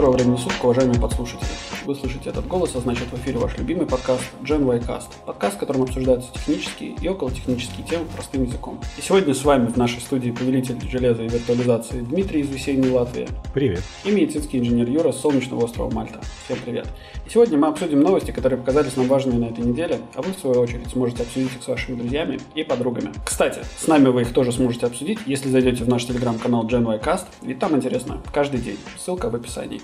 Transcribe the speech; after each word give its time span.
Доброго 0.00 0.16
времени 0.16 0.36
суток, 0.38 0.64
уважаемые 0.64 0.98
подслушатели. 0.98 1.50
Вы 1.84 1.94
слышите 1.94 2.30
этот 2.30 2.46
голос, 2.46 2.74
а 2.74 2.80
значит 2.80 3.04
в 3.12 3.14
эфире 3.16 3.38
ваш 3.38 3.58
любимый 3.58 3.86
подкаст 3.86 4.22
Gen 4.42 4.66
y 4.66 4.78
Cast. 4.78 5.08
Подкаст, 5.26 5.56
в 5.56 5.58
котором 5.58 5.82
обсуждаются 5.82 6.32
технические 6.32 6.94
и 7.02 7.06
околотехнические 7.06 7.86
темы 7.86 8.06
простым 8.14 8.44
языком. 8.44 8.80
И 8.96 9.02
сегодня 9.02 9.34
с 9.34 9.44
вами 9.44 9.66
в 9.66 9.76
нашей 9.76 10.00
студии 10.00 10.30
повелитель 10.30 10.80
железа 10.88 11.22
и 11.22 11.28
виртуализации 11.28 12.00
Дмитрий 12.00 12.40
из 12.40 12.48
весенней 12.48 12.88
Латвии. 12.88 13.28
Привет. 13.52 13.82
И 14.06 14.10
медицинский 14.10 14.58
инженер 14.58 14.88
Юра 14.88 15.12
с 15.12 15.20
солнечного 15.20 15.64
острова 15.64 15.90
Мальта. 15.90 16.18
Всем 16.46 16.56
привет. 16.64 16.86
И 17.26 17.28
сегодня 17.28 17.58
мы 17.58 17.66
обсудим 17.66 18.00
новости, 18.00 18.30
которые 18.30 18.58
показались 18.58 18.96
нам 18.96 19.06
важными 19.06 19.36
на 19.36 19.50
этой 19.50 19.62
неделе, 19.66 19.98
а 20.14 20.22
вы, 20.22 20.32
в 20.32 20.38
свою 20.38 20.62
очередь, 20.62 20.88
сможете 20.88 21.24
обсудить 21.24 21.54
их 21.54 21.62
с 21.62 21.68
вашими 21.68 21.96
друзьями 21.96 22.40
и 22.54 22.62
подругами. 22.62 23.12
Кстати, 23.22 23.60
с 23.76 23.86
нами 23.86 24.08
вы 24.08 24.22
их 24.22 24.32
тоже 24.32 24.50
сможете 24.52 24.86
обсудить, 24.86 25.18
если 25.26 25.50
зайдете 25.50 25.84
в 25.84 25.88
наш 25.90 26.06
телеграм-канал 26.06 26.66
Gen 26.66 26.86
y 26.86 26.98
Cast, 26.98 27.26
ведь 27.42 27.58
там 27.58 27.76
интересно 27.76 28.22
каждый 28.32 28.60
день. 28.60 28.78
Ссылка 28.98 29.28
в 29.28 29.34
описании. 29.34 29.82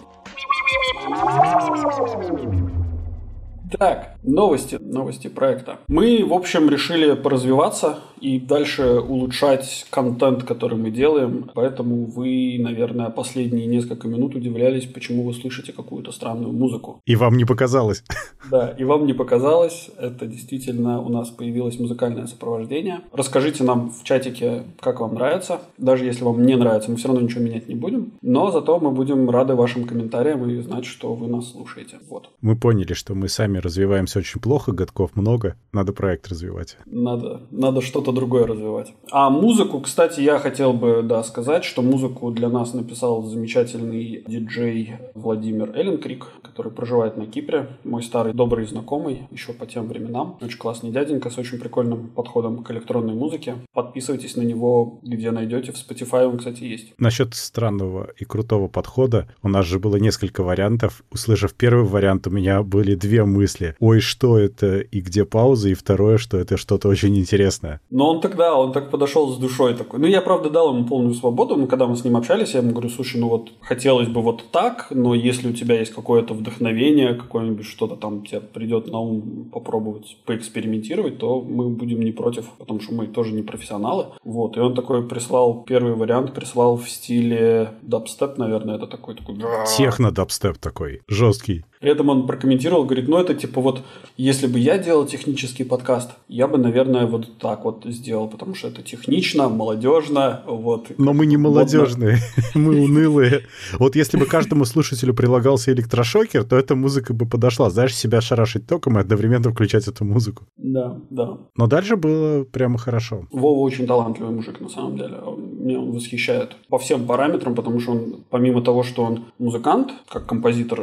Так, 3.78 4.14
новости, 4.23 4.78
новости 4.80 5.28
проекта. 5.28 5.78
Мы, 5.88 6.24
в 6.24 6.33
общем, 6.33 6.70
решили 6.70 7.14
поразвиваться 7.14 7.98
и 8.20 8.38
дальше 8.38 9.01
улучшать 9.01 9.87
контент, 9.91 10.45
который 10.45 10.79
мы 10.79 10.91
делаем. 10.91 11.51
Поэтому 11.55 12.06
вы, 12.06 12.56
наверное, 12.59 13.11
последние 13.11 13.66
несколько 13.66 14.09
минут 14.09 14.34
удивлялись, 14.34 14.87
почему 14.87 15.25
вы 15.25 15.34
слышите 15.34 15.73
какую-то 15.73 16.12
странную 16.12 16.52
музыку. 16.52 17.01
И 17.05 17.16
вам 17.16 17.37
не 17.37 17.45
показалось. 17.45 18.02
Да, 18.48 18.69
и 18.79 18.84
вам 18.84 19.06
не 19.06 19.12
показалось. 19.12 19.91
Это 19.98 20.25
действительно 20.27 21.01
у 21.01 21.09
нас 21.09 21.31
появилось 21.31 21.81
музыкальное 21.81 22.27
сопровождение. 22.27 23.00
Расскажите 23.12 23.64
нам 23.64 23.91
в 23.91 24.05
чатике, 24.05 24.62
как 24.78 25.00
вам 25.00 25.14
нравится. 25.14 25.62
Даже 25.78 26.05
если 26.05 26.22
вам 26.22 26.47
не 26.47 26.55
нравится, 26.55 26.89
мы 26.89 26.97
все 26.97 27.09
равно 27.09 27.22
ничего 27.22 27.42
менять 27.42 27.69
не 27.69 27.75
будем. 27.75 28.12
Но 28.22 28.53
зато 28.53 28.78
мы 28.78 28.92
будем 28.92 29.28
рады 29.31 29.56
вашим 29.56 29.84
комментариям 29.84 30.48
и 30.48 30.61
знать, 30.61 30.84
что 30.84 31.14
вы 31.14 31.27
нас 31.27 31.50
слушаете. 31.50 31.97
Вот. 32.09 32.31
Мы 32.41 32.55
поняли, 32.55 32.92
что 32.92 33.14
мы 33.14 33.28
сами 33.28 33.59
развиваемся 33.59 34.20
очень 34.20 34.41
плохо, 34.41 34.70
годков 34.70 35.17
много. 35.17 35.56
Надо 35.72 35.92
проект 35.92 36.28
развивать. 36.28 36.77
Надо, 36.87 37.42
надо 37.50 37.81
что-то 37.81 38.06
другое 38.12 38.47
развивать. 38.47 38.93
А 39.11 39.31
музыку, 39.31 39.81
кстати, 39.81 40.21
я 40.21 40.39
хотел 40.39 40.73
бы, 40.73 41.03
да, 41.03 41.23
сказать, 41.23 41.65
что 41.65 41.83
музыку 41.83 42.31
для 42.31 42.49
нас 42.49 42.75
написал 42.75 43.23
замечательный 43.23 44.25
диджей 44.27 44.95
Владимир 45.15 45.77
Элленкрик, 45.77 46.27
который 46.43 46.73
проживает 46.73 47.17
на 47.17 47.27
Кипре. 47.27 47.69
Мой 47.84 48.03
старый 48.03 48.33
добрый 48.33 48.67
знакомый, 48.67 49.29
еще 49.31 49.53
по 49.53 49.67
тем 49.67 49.89
временам. 49.89 50.39
Очень 50.41 50.59
классный 50.59 50.91
дяденька 50.91 51.31
с 51.31 51.39
очень 51.39 51.59
прикольным 51.59 52.09
подходом 52.09 52.62
к 52.62 52.71
электронной 52.71 53.15
музыке. 53.15 53.57
Подписывайтесь 53.73 54.37
на 54.37 54.43
него, 54.43 54.99
где 55.03 55.31
найдете. 55.31 55.73
В 55.73 55.77
Spotify 55.77 56.27
он, 56.27 56.39
кстати, 56.39 56.65
есть. 56.65 56.95
Насчет 56.99 57.34
странного 57.34 58.09
и 58.19 58.25
крутого 58.25 58.69
подхода, 58.69 59.29
у 59.43 59.49
нас 59.49 59.67
же 59.67 59.79
было 59.79 59.97
несколько 59.97 60.43
вариантов. 60.43 61.03
Услышав 61.11 61.55
первый 61.55 61.84
вариант, 61.84 62.27
у 62.27 62.31
меня 62.31 62.62
были 62.62 62.95
две 62.95 63.25
мысли. 63.25 63.75
Ой, 63.81 64.01
что 64.01 64.39
это 64.39 64.79
и 64.79 65.01
где 65.01 65.25
пауза? 65.25 65.69
И 65.69 65.75
второе, 65.75 66.19
что 66.19 66.39
это 66.39 66.57
что-то 66.57 66.89
очень 66.89 67.17
интересное. 67.17 67.81
Но 67.97 68.11
он 68.11 68.20
тогда, 68.20 68.55
он 68.55 68.72
так 68.72 68.91
подошел 68.91 69.30
с 69.30 69.39
душой 69.39 69.75
такой. 69.75 69.98
Ну, 69.98 70.06
я, 70.06 70.20
правда, 70.20 70.50
дал 70.50 70.75
ему 70.75 70.84
полную 70.84 71.14
свободу. 71.14 71.56
Но 71.56 71.66
когда 71.66 71.86
мы 71.86 71.97
с 71.97 72.05
ним 72.05 72.19
общались, 72.19 72.53
я 72.53 72.61
ему 72.61 72.72
говорю, 72.72 72.91
слушай, 72.91 73.19
ну 73.19 73.30
вот 73.30 73.53
хотелось 73.62 74.08
бы 74.08 74.20
вот 74.20 74.44
так, 74.53 74.88
но 74.91 75.14
если 75.14 75.48
у 75.48 75.55
тебя 75.55 75.78
есть 75.78 75.94
какое-то 75.94 76.34
вдохновение, 76.34 77.14
какое-нибудь 77.14 77.64
что-то 77.64 77.97
там 77.97 78.27
тебе 78.27 78.41
придет 78.41 78.92
на 78.92 78.98
ум 78.98 79.48
попробовать 79.50 80.19
поэкспериментировать, 80.27 81.16
то 81.16 81.41
мы 81.41 81.70
будем 81.70 82.00
не 82.00 82.12
против, 82.12 82.44
потому 82.58 82.80
что 82.80 82.92
мы 82.92 83.06
тоже 83.06 83.33
не 83.33 83.41
профессионалы. 83.41 84.08
Вот, 84.25 84.58
и 84.58 84.60
он 84.60 84.75
такой 84.75 85.08
прислал, 85.08 85.65
первый 85.66 85.94
вариант 85.94 86.34
прислал 86.34 86.76
в 86.76 86.91
стиле 86.91 87.72
дабстеп, 87.81 88.37
наверное, 88.37 88.76
это 88.76 88.87
такой 88.87 89.15
такой... 89.15 89.37
Техно-дабстеп 89.78 90.59
такой, 90.59 91.00
жесткий. 91.09 91.65
При 91.86 91.92
этом 91.92 92.08
он 92.08 92.26
прокомментировал, 92.26 92.84
говорит, 92.84 93.06
ну 93.06 93.16
это 93.16 93.32
типа 93.32 93.60
вот, 93.60 93.82
если 94.16 94.48
бы 94.48 94.58
я 94.58 94.76
делал 94.76 95.06
технический 95.06 95.62
подкаст, 95.62 96.10
я 96.26 96.48
бы, 96.48 96.58
наверное, 96.58 97.06
вот 97.06 97.38
так 97.38 97.64
вот 97.64 97.84
сделал, 97.84 98.26
потому 98.26 98.56
что 98.56 98.66
это 98.66 98.82
технично, 98.82 99.48
молодежно, 99.48 100.42
вот. 100.48 100.88
Но 100.98 101.12
мы 101.12 101.26
не 101.26 101.36
молодежные, 101.36 102.19
мы 102.56 102.82
унылые. 102.82 103.42
Вот 103.78 103.94
если 103.94 104.19
бы 104.19 104.26
каждому 104.26 104.64
слушателю 104.64 105.14
прилагался 105.14 105.70
электрошокер, 105.70 106.42
то 106.42 106.56
эта 106.56 106.74
музыка 106.74 107.14
бы 107.14 107.24
подошла. 107.24 107.70
Знаешь, 107.70 107.94
себя 107.94 108.20
шарашить 108.20 108.66
током 108.66 108.98
и 108.98 109.00
одновременно 109.00 109.53
включать 109.53 109.86
эту 109.86 110.04
музыку. 110.04 110.42
Да, 110.56 111.00
да. 111.10 111.38
Но 111.56 111.68
дальше 111.68 111.94
было 111.94 112.42
прямо 112.42 112.78
хорошо. 112.78 113.28
Вова 113.30 113.60
очень 113.60 113.86
талантливый 113.86 114.34
мужик, 114.34 114.60
на 114.60 114.68
самом 114.68 114.97
деле. 114.97 115.18
Меня 115.66 115.81
он 115.81 115.93
восхищает 115.93 116.56
по 116.69 116.78
всем 116.78 117.06
параметрам, 117.06 117.54
потому 117.54 117.81
что 117.81 117.93
он, 117.93 118.25
помимо 118.31 118.62
того, 118.62 118.82
что 118.82 119.03
он 119.03 119.25
музыкант, 119.38 119.93
как 120.09 120.27
композитор, 120.27 120.77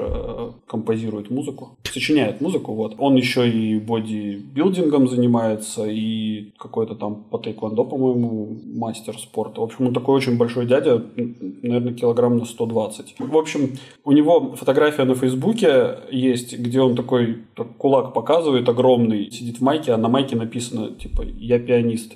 композитор 0.68 0.94
композирует 0.94 1.32
музыку, 1.32 1.78
сочиняет 1.84 2.42
музыку, 2.42 2.74
вот. 2.74 2.96
Он 2.98 3.16
еще 3.16 3.50
и 3.50 3.80
бодибилдингом 3.80 5.08
занимается, 5.08 5.86
и 5.88 6.52
какой-то 6.58 6.96
там 6.96 7.16
по 7.16 7.38
тайквондо, 7.38 7.84
по-моему, 7.84 8.58
мастер 8.76 9.18
спорта. 9.18 9.62
В 9.62 9.64
общем, 9.64 9.88
он 9.88 9.94
такой 9.94 10.16
очень 10.16 10.38
большой 10.38 10.66
дядя, 10.66 11.04
наверное, 11.16 11.94
килограмм 11.94 12.38
на 12.38 12.46
120. 12.46 13.16
В 13.20 13.38
общем, 13.38 13.78
у 14.04 14.12
него 14.12 14.56
фотография 14.56 15.06
на 15.06 15.16
Фейсбуке 15.16 16.00
есть, 16.12 16.58
где 16.58 16.82
он 16.82 16.96
такой 16.96 17.38
так, 17.56 17.78
кулак 17.78 18.14
показывает 18.14 18.70
огромный, 18.70 19.32
сидит 19.32 19.58
в 19.58 19.62
майке, 19.62 19.94
а 19.94 19.98
на 19.98 20.10
майке 20.10 20.36
написано, 20.36 20.90
типа, 20.90 21.24
«Я 21.24 21.60
пианист». 21.60 22.14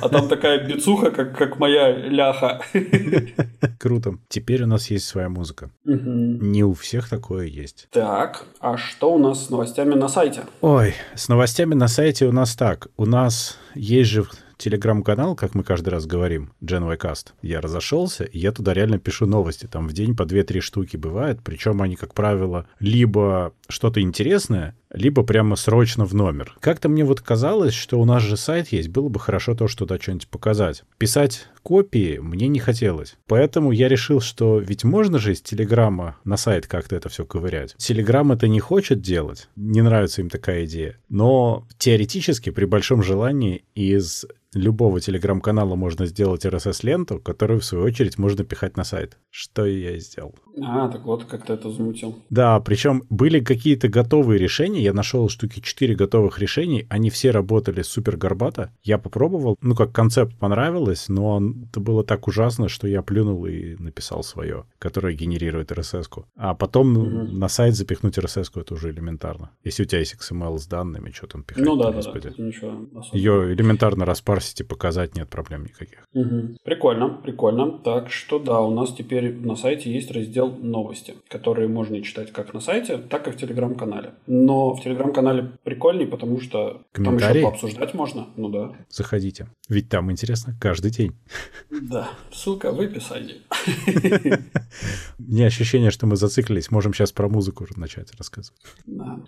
А 0.00 0.08
там 0.08 0.28
такая 0.28 0.66
бицуха, 0.66 1.10
как, 1.10 1.36
как 1.36 1.58
моя 1.58 1.94
ляха. 1.96 2.60
Круто. 3.78 4.18
Теперь 4.28 4.62
у 4.62 4.66
нас 4.66 4.90
есть 4.90 5.06
своя 5.06 5.28
музыка. 5.28 5.70
Не 5.84 6.64
у 6.64 6.72
всех 6.74 7.08
такое 7.08 7.46
есть. 7.46 7.88
Так, 7.90 8.44
а 8.60 8.76
что 8.76 9.12
у 9.12 9.18
нас 9.18 9.46
с 9.46 9.50
новостями 9.50 9.94
на 9.94 10.08
сайте? 10.08 10.44
Ой, 10.60 10.94
с 11.14 11.28
новостями 11.28 11.74
на 11.74 11.88
сайте 11.88 12.26
у 12.26 12.32
нас 12.32 12.54
так. 12.56 12.88
У 12.96 13.06
нас 13.06 13.58
есть 13.74 14.10
же 14.10 14.24
телеграм-канал, 14.56 15.36
как 15.36 15.54
мы 15.54 15.62
каждый 15.62 15.90
раз 15.90 16.06
говорим, 16.06 16.52
GenYcast. 16.62 17.32
Я 17.42 17.60
разошелся, 17.60 18.24
и 18.24 18.38
я 18.38 18.52
туда 18.52 18.72
реально 18.72 18.98
пишу 18.98 19.26
новости. 19.26 19.66
Там 19.66 19.86
в 19.86 19.92
день 19.92 20.16
по 20.16 20.22
2-3 20.22 20.60
штуки 20.60 20.96
бывает. 20.96 21.40
Причем 21.44 21.82
они, 21.82 21.96
как 21.96 22.14
правило, 22.14 22.66
либо 22.80 23.52
что-то 23.68 24.00
интересное, 24.00 24.74
либо 24.92 25.22
прямо 25.22 25.56
срочно 25.56 26.04
в 26.04 26.14
номер. 26.14 26.56
Как-то 26.60 26.88
мне 26.88 27.04
вот 27.04 27.20
казалось, 27.20 27.74
что 27.74 28.00
у 28.00 28.04
нас 28.04 28.22
же 28.22 28.36
сайт 28.36 28.68
есть, 28.68 28.88
было 28.88 29.08
бы 29.08 29.20
хорошо 29.20 29.54
то, 29.54 29.68
что 29.68 29.86
туда 29.86 30.00
что-нибудь 30.00 30.28
показать. 30.28 30.84
Писать 30.98 31.48
копии 31.62 32.18
мне 32.18 32.48
не 32.48 32.60
хотелось. 32.60 33.16
Поэтому 33.26 33.72
я 33.72 33.88
решил, 33.88 34.20
что 34.20 34.58
ведь 34.58 34.84
можно 34.84 35.18
же 35.18 35.32
из 35.32 35.42
Телеграма 35.42 36.16
на 36.24 36.36
сайт 36.36 36.66
как-то 36.66 36.96
это 36.96 37.08
все 37.08 37.24
ковырять. 37.24 37.74
Телеграм 37.76 38.30
это 38.32 38.48
не 38.48 38.60
хочет 38.60 39.00
делать, 39.00 39.48
не 39.56 39.82
нравится 39.82 40.20
им 40.20 40.30
такая 40.30 40.64
идея. 40.64 40.96
Но 41.08 41.66
теоретически, 41.78 42.50
при 42.50 42.64
большом 42.66 43.02
желании, 43.02 43.64
из 43.74 44.26
любого 44.56 45.00
телеграм-канала 45.00 45.74
можно 45.74 46.06
сделать 46.06 46.44
RSS-ленту, 46.44 47.20
которую, 47.20 47.60
в 47.60 47.64
свою 47.64 47.84
очередь, 47.84 48.18
можно 48.18 48.44
пихать 48.44 48.76
на 48.76 48.84
сайт. 48.84 49.18
Что 49.30 49.66
я 49.66 49.96
и 49.96 50.00
сделал. 50.00 50.34
А, 50.62 50.88
так 50.88 51.04
вот, 51.04 51.24
как 51.24 51.46
ты 51.46 51.52
это 51.52 51.70
замутил. 51.70 52.22
Да, 52.30 52.58
причем 52.60 53.02
были 53.10 53.40
какие-то 53.40 53.88
готовые 53.88 54.38
решения. 54.38 54.75
Я 54.80 54.92
нашел 54.92 55.28
штуки 55.28 55.60
4 55.60 55.94
готовых 55.94 56.38
решений. 56.38 56.86
Они 56.88 57.10
все 57.10 57.30
работали 57.30 57.82
супер 57.82 58.16
горбато. 58.16 58.72
Я 58.82 58.98
попробовал. 58.98 59.56
Ну, 59.60 59.74
как 59.74 59.92
концепт 59.92 60.36
понравилось, 60.38 61.08
но 61.08 61.42
это 61.68 61.80
было 61.80 62.04
так 62.04 62.28
ужасно, 62.28 62.68
что 62.68 62.88
я 62.88 63.02
плюнул 63.02 63.46
и 63.46 63.76
написал 63.76 64.22
свое, 64.22 64.64
которое 64.78 65.14
генерирует 65.14 65.72
RSS-ку. 65.72 66.26
А 66.36 66.54
потом 66.54 66.96
угу. 66.96 67.08
на 67.32 67.48
сайт 67.48 67.74
запихнуть 67.74 68.18
RSS-ку 68.18 68.60
это 68.60 68.74
уже 68.74 68.90
элементарно. 68.90 69.50
Если 69.64 69.82
у 69.82 69.86
тебя 69.86 70.00
есть 70.00 70.14
XML 70.14 70.58
с 70.58 70.66
данными, 70.66 71.10
что 71.10 71.26
там 71.26 71.42
пихать? 71.42 71.64
Ну 71.64 71.76
да, 71.76 71.90
да, 71.90 72.00
да. 72.00 72.30
Ничего 72.36 72.86
Ее 73.12 73.52
элементарно 73.54 74.04
распарсить 74.04 74.60
и 74.60 74.64
показать 74.64 75.16
нет 75.16 75.28
проблем 75.28 75.64
никаких. 75.64 75.98
Угу. 76.14 76.56
Прикольно, 76.62 77.08
прикольно. 77.08 77.78
Так 77.78 78.10
что 78.10 78.38
да, 78.38 78.60
у 78.60 78.74
нас 78.74 78.92
теперь 78.92 79.34
на 79.34 79.56
сайте 79.56 79.92
есть 79.92 80.10
раздел 80.10 80.50
«Новости», 80.50 81.14
которые 81.28 81.68
можно 81.68 82.00
читать 82.02 82.32
как 82.32 82.54
на 82.54 82.60
сайте, 82.60 82.98
так 82.98 83.28
и 83.28 83.30
в 83.30 83.36
Телеграм-канале. 83.36 84.14
Но 84.26 84.65
в 84.74 84.82
Телеграм-канале 84.82 85.52
прикольней, 85.62 86.06
потому 86.06 86.40
что 86.40 86.82
там 86.92 87.16
еще 87.16 87.42
пообсуждать 87.42 87.94
можно. 87.94 88.28
Ну 88.36 88.48
да. 88.48 88.72
Заходите. 88.88 89.48
Ведь 89.68 89.88
там 89.88 90.10
интересно 90.10 90.54
каждый 90.60 90.90
день. 90.90 91.16
Да, 91.70 92.10
ссылка 92.32 92.72
в 92.72 92.80
описании. 92.80 93.42
Не 95.18 95.44
ощущение, 95.44 95.90
что 95.90 96.06
мы 96.06 96.16
зациклились. 96.16 96.70
Можем 96.70 96.94
сейчас 96.94 97.12
про 97.12 97.28
музыку 97.28 97.66
начать 97.76 98.14
рассказывать. 98.16 98.60
Да. 98.86 99.18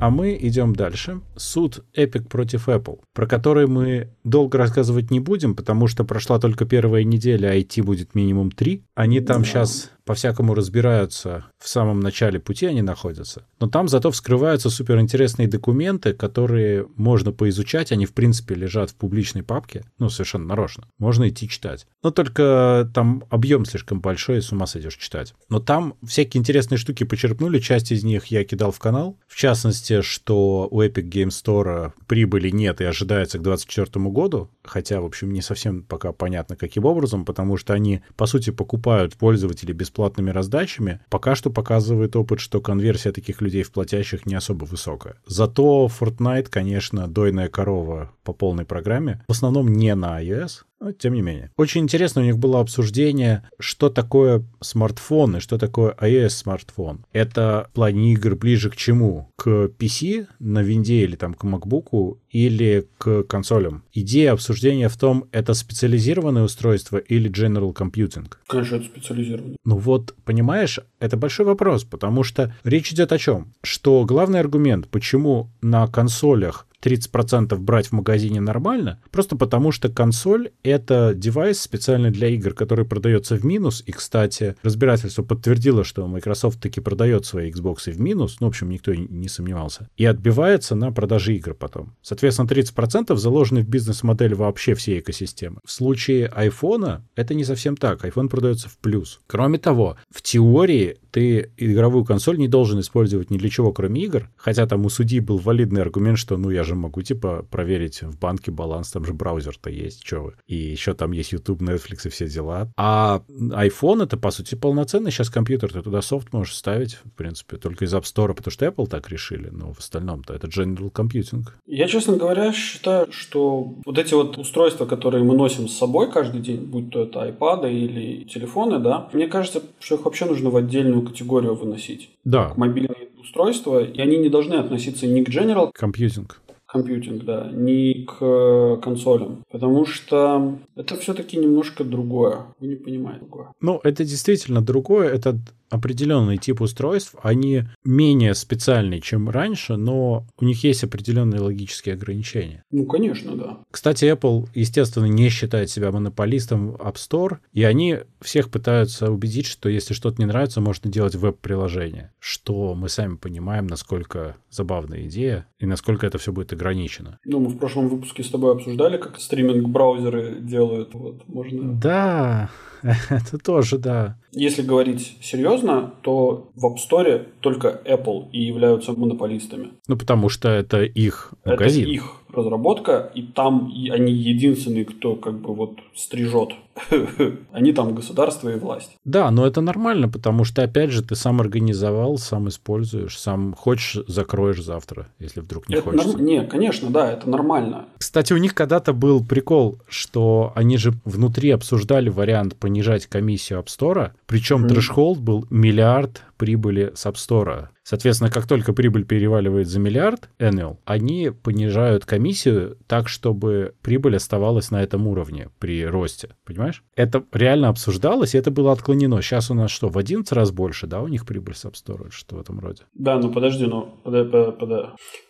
А 0.00 0.10
мы 0.10 0.38
идем 0.40 0.74
дальше. 0.74 1.20
Суд 1.36 1.84
Epic 1.96 2.28
против 2.28 2.68
Apple, 2.68 3.00
про 3.12 3.26
который 3.26 3.66
мы 3.66 4.10
долго 4.24 4.56
рассказывать 4.58 5.10
не 5.10 5.20
будем, 5.20 5.54
потому 5.54 5.88
что 5.88 6.04
прошла 6.04 6.38
только 6.38 6.64
первая 6.64 7.04
неделя, 7.04 7.48
а 7.48 7.60
идти 7.60 7.82
будет 7.82 8.14
минимум 8.14 8.50
три. 8.50 8.84
Они 8.94 9.20
там 9.20 9.42
да. 9.42 9.48
сейчас 9.48 9.90
по-всякому 10.08 10.54
разбираются 10.54 11.44
в 11.58 11.68
самом 11.68 12.00
начале 12.00 12.40
пути, 12.40 12.64
они 12.64 12.80
находятся. 12.80 13.44
Но 13.60 13.68
там 13.68 13.88
зато 13.88 14.10
вскрываются 14.10 14.70
суперинтересные 14.70 15.48
документы, 15.48 16.14
которые 16.14 16.86
можно 16.96 17.30
поизучать, 17.30 17.92
они 17.92 18.06
в 18.06 18.14
принципе 18.14 18.54
лежат 18.54 18.88
в 18.88 18.94
публичной 18.94 19.42
папке, 19.42 19.84
ну, 19.98 20.08
совершенно 20.08 20.46
нарочно. 20.46 20.84
Можно 20.98 21.28
идти 21.28 21.46
читать. 21.46 21.86
Но 22.02 22.10
только 22.10 22.90
там 22.94 23.22
объем 23.28 23.66
слишком 23.66 24.00
большой, 24.00 24.38
и 24.38 24.40
с 24.40 24.50
ума 24.50 24.66
сойдешь 24.66 24.96
читать. 24.96 25.34
Но 25.50 25.60
там 25.60 25.92
всякие 26.02 26.40
интересные 26.40 26.78
штуки 26.78 27.04
почерпнули, 27.04 27.58
часть 27.58 27.92
из 27.92 28.02
них 28.02 28.28
я 28.28 28.44
кидал 28.44 28.72
в 28.72 28.78
канал. 28.78 29.18
В 29.26 29.36
частности, 29.36 30.00
что 30.00 30.68
у 30.70 30.80
Epic 30.80 31.06
Game 31.10 31.28
Store 31.28 31.92
прибыли 32.06 32.48
нет 32.48 32.80
и 32.80 32.84
ожидается 32.84 33.36
к 33.36 33.42
2024 33.42 34.06
году, 34.06 34.48
хотя, 34.64 35.02
в 35.02 35.04
общем, 35.04 35.34
не 35.34 35.42
совсем 35.42 35.82
пока 35.82 36.12
понятно, 36.12 36.56
каким 36.56 36.86
образом, 36.86 37.26
потому 37.26 37.58
что 37.58 37.74
они, 37.74 38.00
по 38.16 38.24
сути, 38.24 38.48
покупают 38.48 39.14
пользователей 39.16 39.74
бесплатными 39.98 40.30
раздачами. 40.30 41.00
Пока 41.10 41.34
что 41.34 41.50
показывает 41.50 42.14
опыт, 42.14 42.38
что 42.38 42.60
конверсия 42.60 43.10
таких 43.10 43.40
людей 43.40 43.64
в 43.64 43.72
платящих 43.72 44.26
не 44.26 44.36
особо 44.36 44.64
высокая. 44.64 45.16
Зато 45.26 45.88
Fortnite, 45.88 46.46
конечно, 46.48 47.08
дойная 47.08 47.48
корова 47.48 48.12
по 48.22 48.32
полной 48.32 48.64
программе. 48.64 49.24
В 49.26 49.32
основном 49.32 49.72
не 49.72 49.94
на 49.96 50.22
iOS, 50.22 50.62
но 50.80 50.92
тем 50.92 51.14
не 51.14 51.22
менее. 51.22 51.50
Очень 51.56 51.82
интересно 51.82 52.22
у 52.22 52.24
них 52.24 52.38
было 52.38 52.60
обсуждение, 52.60 53.48
что 53.58 53.90
такое 53.90 54.44
смартфон 54.60 55.36
и 55.36 55.40
что 55.40 55.58
такое 55.58 55.94
iOS-смартфон. 56.00 57.04
Это 57.12 57.68
в 57.70 57.74
плане 57.74 58.12
игр 58.12 58.36
ближе 58.36 58.70
к 58.70 58.76
чему? 58.76 59.30
К 59.36 59.70
PC 59.78 60.28
на 60.38 60.62
винде 60.62 61.02
или 61.02 61.16
там 61.16 61.34
к 61.34 61.44
MacBook 61.44 62.18
или 62.30 62.86
к 62.98 63.24
консолям? 63.24 63.84
Идея 63.92 64.32
обсуждения 64.32 64.88
в 64.88 64.96
том, 64.96 65.26
это 65.32 65.54
специализированное 65.54 66.44
устройство 66.44 66.98
или 66.98 67.30
general 67.30 67.74
computing? 67.74 68.32
Конечно, 68.46 68.76
это 68.76 68.84
специализированное. 68.86 69.56
Ну 69.64 69.76
вот, 69.76 70.14
понимаешь, 70.24 70.80
это 71.00 71.16
большой 71.16 71.46
вопрос, 71.46 71.84
потому 71.84 72.22
что 72.22 72.54
речь 72.64 72.92
идет 72.92 73.12
о 73.12 73.18
чем? 73.18 73.52
Что 73.62 74.04
главный 74.04 74.40
аргумент, 74.40 74.88
почему 74.88 75.50
на 75.60 75.86
консолях 75.88 76.67
30% 76.82 77.56
брать 77.58 77.88
в 77.88 77.92
магазине 77.92 78.40
нормально, 78.40 79.00
просто 79.10 79.36
потому 79.36 79.72
что 79.72 79.88
консоль— 79.88 80.50
это 80.62 81.12
девайс 81.14 81.60
специально 81.60 82.10
для 82.10 82.28
игр, 82.28 82.54
который 82.54 82.84
продается 82.84 83.36
в 83.36 83.44
минус. 83.44 83.82
И, 83.86 83.92
кстати, 83.92 84.56
разбирательство 84.62 85.22
подтвердило, 85.22 85.84
что 85.84 86.06
Microsoft 86.06 86.60
таки 86.60 86.80
продает 86.80 87.26
свои 87.26 87.50
Xbox 87.50 87.90
в 87.90 88.00
минус, 88.00 88.38
ну, 88.40 88.46
в 88.46 88.50
общем, 88.50 88.70
никто 88.70 88.94
не 88.94 89.28
сомневался, 89.28 89.88
и 89.96 90.04
отбивается 90.04 90.74
на 90.74 90.92
продаже 90.92 91.34
игр 91.34 91.54
потом. 91.54 91.94
Соответственно, 92.02 92.46
30% 92.46 93.16
заложены 93.16 93.62
в 93.62 93.68
бизнес-модель 93.68 94.34
вообще 94.34 94.74
всей 94.74 95.00
экосистемы. 95.00 95.60
В 95.64 95.70
случае 95.70 96.30
iPhone 96.34 97.02
это 97.16 97.34
не 97.34 97.44
совсем 97.44 97.76
так. 97.76 98.04
iPhone 98.04 98.28
продается 98.28 98.68
в 98.68 98.78
плюс. 98.78 99.20
Кроме 99.26 99.58
того, 99.58 99.96
в 100.10 100.22
теории 100.22 100.98
ты 101.10 101.50
игровую 101.56 102.04
консоль 102.04 102.38
не 102.38 102.48
должен 102.48 102.80
использовать 102.80 103.30
ни 103.30 103.38
для 103.38 103.48
чего, 103.48 103.72
кроме 103.72 104.02
игр, 104.02 104.30
хотя 104.36 104.66
там 104.66 104.84
у 104.84 104.88
судьи 104.88 105.20
был 105.20 105.38
валидный 105.38 105.82
аргумент, 105.82 106.18
что 106.18 106.36
ну 106.36 106.50
я 106.50 106.64
же 106.64 106.74
могу 106.74 107.02
типа 107.02 107.46
проверить 107.50 108.02
в 108.02 108.18
банке 108.18 108.50
баланс, 108.50 108.90
там 108.90 109.04
же 109.04 109.14
браузер-то 109.14 109.70
есть, 109.70 110.06
что 110.06 110.20
вы. 110.20 110.34
И 110.46 110.56
еще 110.56 110.94
там 110.94 111.12
есть 111.12 111.32
YouTube, 111.32 111.62
Netflix 111.62 112.06
и 112.06 112.08
все 112.08 112.28
дела. 112.28 112.72
А 112.76 113.22
iPhone 113.28 114.04
это, 114.04 114.16
по 114.16 114.30
сути, 114.30 114.54
полноценный 114.54 115.10
сейчас 115.10 115.30
компьютер, 115.30 115.72
ты 115.72 115.82
туда 115.82 116.02
софт 116.02 116.32
можешь 116.32 116.54
ставить, 116.54 116.94
в 116.94 117.10
принципе, 117.16 117.56
только 117.56 117.84
из 117.84 117.94
App 117.94 118.02
Store, 118.02 118.34
потому 118.34 118.52
что 118.52 118.66
Apple 118.66 118.86
так 118.86 119.08
решили, 119.10 119.48
но 119.50 119.72
в 119.72 119.78
остальном-то 119.78 120.34
это 120.34 120.46
General 120.46 120.92
Computing. 120.92 121.44
Я, 121.66 121.88
честно 121.88 122.16
говоря, 122.16 122.52
считаю, 122.52 123.10
что 123.12 123.74
вот 123.84 123.98
эти 123.98 124.14
вот 124.14 124.38
устройства, 124.38 124.86
которые 124.86 125.24
мы 125.24 125.34
носим 125.34 125.68
с 125.68 125.76
собой 125.76 126.10
каждый 126.10 126.40
день, 126.40 126.60
будь 126.60 126.90
то 126.90 127.02
это 127.02 127.26
iPad 127.26 127.70
или 127.70 128.24
телефоны, 128.24 128.78
да, 128.78 129.08
мне 129.12 129.26
кажется, 129.26 129.62
что 129.80 129.96
их 129.96 130.04
вообще 130.04 130.24
нужно 130.24 130.50
в 130.50 130.56
отдельную 130.56 130.97
категорию 131.02 131.54
выносить. 131.54 132.10
Да. 132.24 132.52
Мобильные 132.56 133.08
устройства, 133.20 133.82
и 133.82 134.00
они 134.00 134.18
не 134.18 134.28
должны 134.28 134.54
относиться 134.54 135.06
ни 135.06 135.22
к 135.22 135.28
General 135.28 135.70
Computing 135.78 136.30
компьютинг, 136.68 137.24
да, 137.24 137.50
не 137.50 138.04
к 138.04 138.18
э, 138.20 138.76
консолям. 138.82 139.42
Потому 139.50 139.86
что 139.86 140.58
это 140.76 140.96
все-таки 140.96 141.38
немножко 141.38 141.82
другое. 141.82 142.40
Вы 142.60 142.68
не 142.68 142.76
понимаете 142.76 143.20
другое. 143.20 143.52
Ну, 143.60 143.80
это 143.82 144.04
действительно 144.04 144.60
другое. 144.60 145.08
Это 145.08 145.38
определенный 145.70 146.38
тип 146.38 146.60
устройств, 146.60 147.14
они 147.22 147.64
менее 147.84 148.34
специальные, 148.34 149.00
чем 149.00 149.28
раньше, 149.28 149.76
но 149.76 150.26
у 150.38 150.44
них 150.44 150.64
есть 150.64 150.84
определенные 150.84 151.40
логические 151.40 151.94
ограничения. 151.94 152.64
Ну, 152.70 152.86
конечно, 152.86 153.36
да. 153.36 153.58
Кстати, 153.70 154.04
Apple, 154.04 154.48
естественно, 154.54 155.06
не 155.06 155.28
считает 155.28 155.70
себя 155.70 155.92
монополистом 155.92 156.70
App 156.76 156.94
Store, 156.94 157.38
и 157.52 157.64
они 157.64 157.98
всех 158.20 158.50
пытаются 158.50 159.10
убедить, 159.10 159.46
что 159.46 159.68
если 159.68 159.94
что-то 159.94 160.20
не 160.20 160.26
нравится, 160.26 160.60
можно 160.60 160.90
делать 160.90 161.14
веб-приложение, 161.14 162.12
что 162.18 162.74
мы 162.74 162.88
сами 162.88 163.16
понимаем, 163.16 163.66
насколько 163.66 164.36
забавная 164.50 165.06
идея 165.06 165.46
и 165.58 165.66
насколько 165.66 166.06
это 166.06 166.18
все 166.18 166.32
будет 166.32 166.52
ограничено. 166.52 167.18
Ну, 167.24 167.40
мы 167.40 167.48
в 167.50 167.58
прошлом 167.58 167.88
выпуске 167.88 168.22
с 168.22 168.30
тобой 168.30 168.52
обсуждали, 168.52 168.96
как 168.96 169.20
стриминг-браузеры 169.20 170.38
делают. 170.40 170.94
Вот, 170.94 171.28
можно... 171.28 171.72
Да, 171.74 172.50
это 172.82 173.38
тоже, 173.38 173.78
да. 173.78 174.18
Если 174.32 174.62
говорить 174.62 175.16
серьезно, 175.20 175.57
то 176.02 176.50
в 176.54 176.66
App 176.66 176.76
Store 176.76 177.26
только 177.40 177.80
Apple 177.84 178.30
и 178.32 178.42
являются 178.42 178.92
монополистами. 178.92 179.68
Ну, 179.86 179.96
потому 179.96 180.28
что 180.28 180.48
это 180.48 180.82
их 180.82 181.32
магазин. 181.44 181.82
Это 181.82 181.92
их 181.92 182.22
разработка, 182.38 183.10
и 183.14 183.22
там 183.22 183.72
они 183.90 184.12
единственные, 184.12 184.84
кто 184.84 185.14
как 185.16 185.40
бы 185.40 185.54
вот 185.54 185.78
стрижет. 185.94 186.50
они 187.52 187.72
там 187.72 187.94
государство 187.94 188.48
и 188.48 188.58
власть. 188.58 188.96
Да, 189.04 189.30
но 189.30 189.46
это 189.46 189.60
нормально, 189.60 190.08
потому 190.08 190.44
что, 190.44 190.62
опять 190.62 190.90
же, 190.90 191.02
ты 191.02 191.16
сам 191.16 191.40
организовал, 191.40 192.18
сам 192.18 192.48
используешь, 192.48 193.18
сам 193.18 193.54
хочешь, 193.54 194.04
закроешь 194.06 194.62
завтра, 194.62 195.08
если 195.18 195.40
вдруг 195.40 195.68
не 195.68 195.76
это 195.76 195.84
хочется. 195.84 196.08
Норм... 196.08 196.24
Не, 196.24 196.44
конечно, 196.44 196.90
да, 196.90 197.10
это 197.10 197.28
нормально. 197.28 197.86
Кстати, 197.98 198.32
у 198.32 198.36
них 198.36 198.54
когда-то 198.54 198.92
был 198.92 199.24
прикол, 199.24 199.78
что 199.88 200.52
они 200.54 200.76
же 200.76 200.94
внутри 201.04 201.50
обсуждали 201.50 202.08
вариант 202.08 202.56
понижать 202.56 203.06
комиссию 203.06 203.60
App 203.60 203.66
Store, 203.66 204.10
причем 204.26 204.64
mm-hmm. 204.64 204.68
трэш-холд 204.68 205.18
был 205.18 205.46
миллиард 205.50 206.22
прибыли 206.38 206.92
с 206.94 207.04
App 207.04 207.14
Store. 207.14 207.68
Соответственно, 207.82 208.30
как 208.30 208.46
только 208.46 208.72
прибыль 208.72 209.04
переваливает 209.04 209.66
за 209.66 209.80
миллиард 209.80 210.30
annual, 210.38 210.78
они 210.84 211.30
понижают 211.30 212.04
комиссию 212.04 212.78
так, 212.86 213.08
чтобы 213.08 213.74
прибыль 213.82 214.16
оставалась 214.16 214.70
на 214.70 214.82
этом 214.82 215.06
уровне 215.06 215.50
при 215.58 215.84
росте. 215.84 216.36
Понимаешь? 216.44 216.84
Это 216.94 217.24
реально 217.32 217.68
обсуждалось, 217.68 218.34
и 218.34 218.38
это 218.38 218.50
было 218.50 218.72
отклонено. 218.72 219.20
Сейчас 219.20 219.50
у 219.50 219.54
нас 219.54 219.70
что, 219.70 219.88
в 219.88 219.98
11 219.98 220.32
раз 220.32 220.50
больше, 220.50 220.86
да, 220.86 221.02
у 221.02 221.08
них 221.08 221.26
прибыль 221.26 221.54
с 221.54 221.64
App 221.64 221.74
Store, 221.74 222.08
что 222.10 222.36
в 222.36 222.40
этом 222.40 222.60
роде? 222.60 222.82
Да, 222.94 223.18
ну 223.18 223.32
подожди, 223.32 223.66
ну, 223.66 224.00
подожди, 224.04 224.30
подожди. 224.58 224.88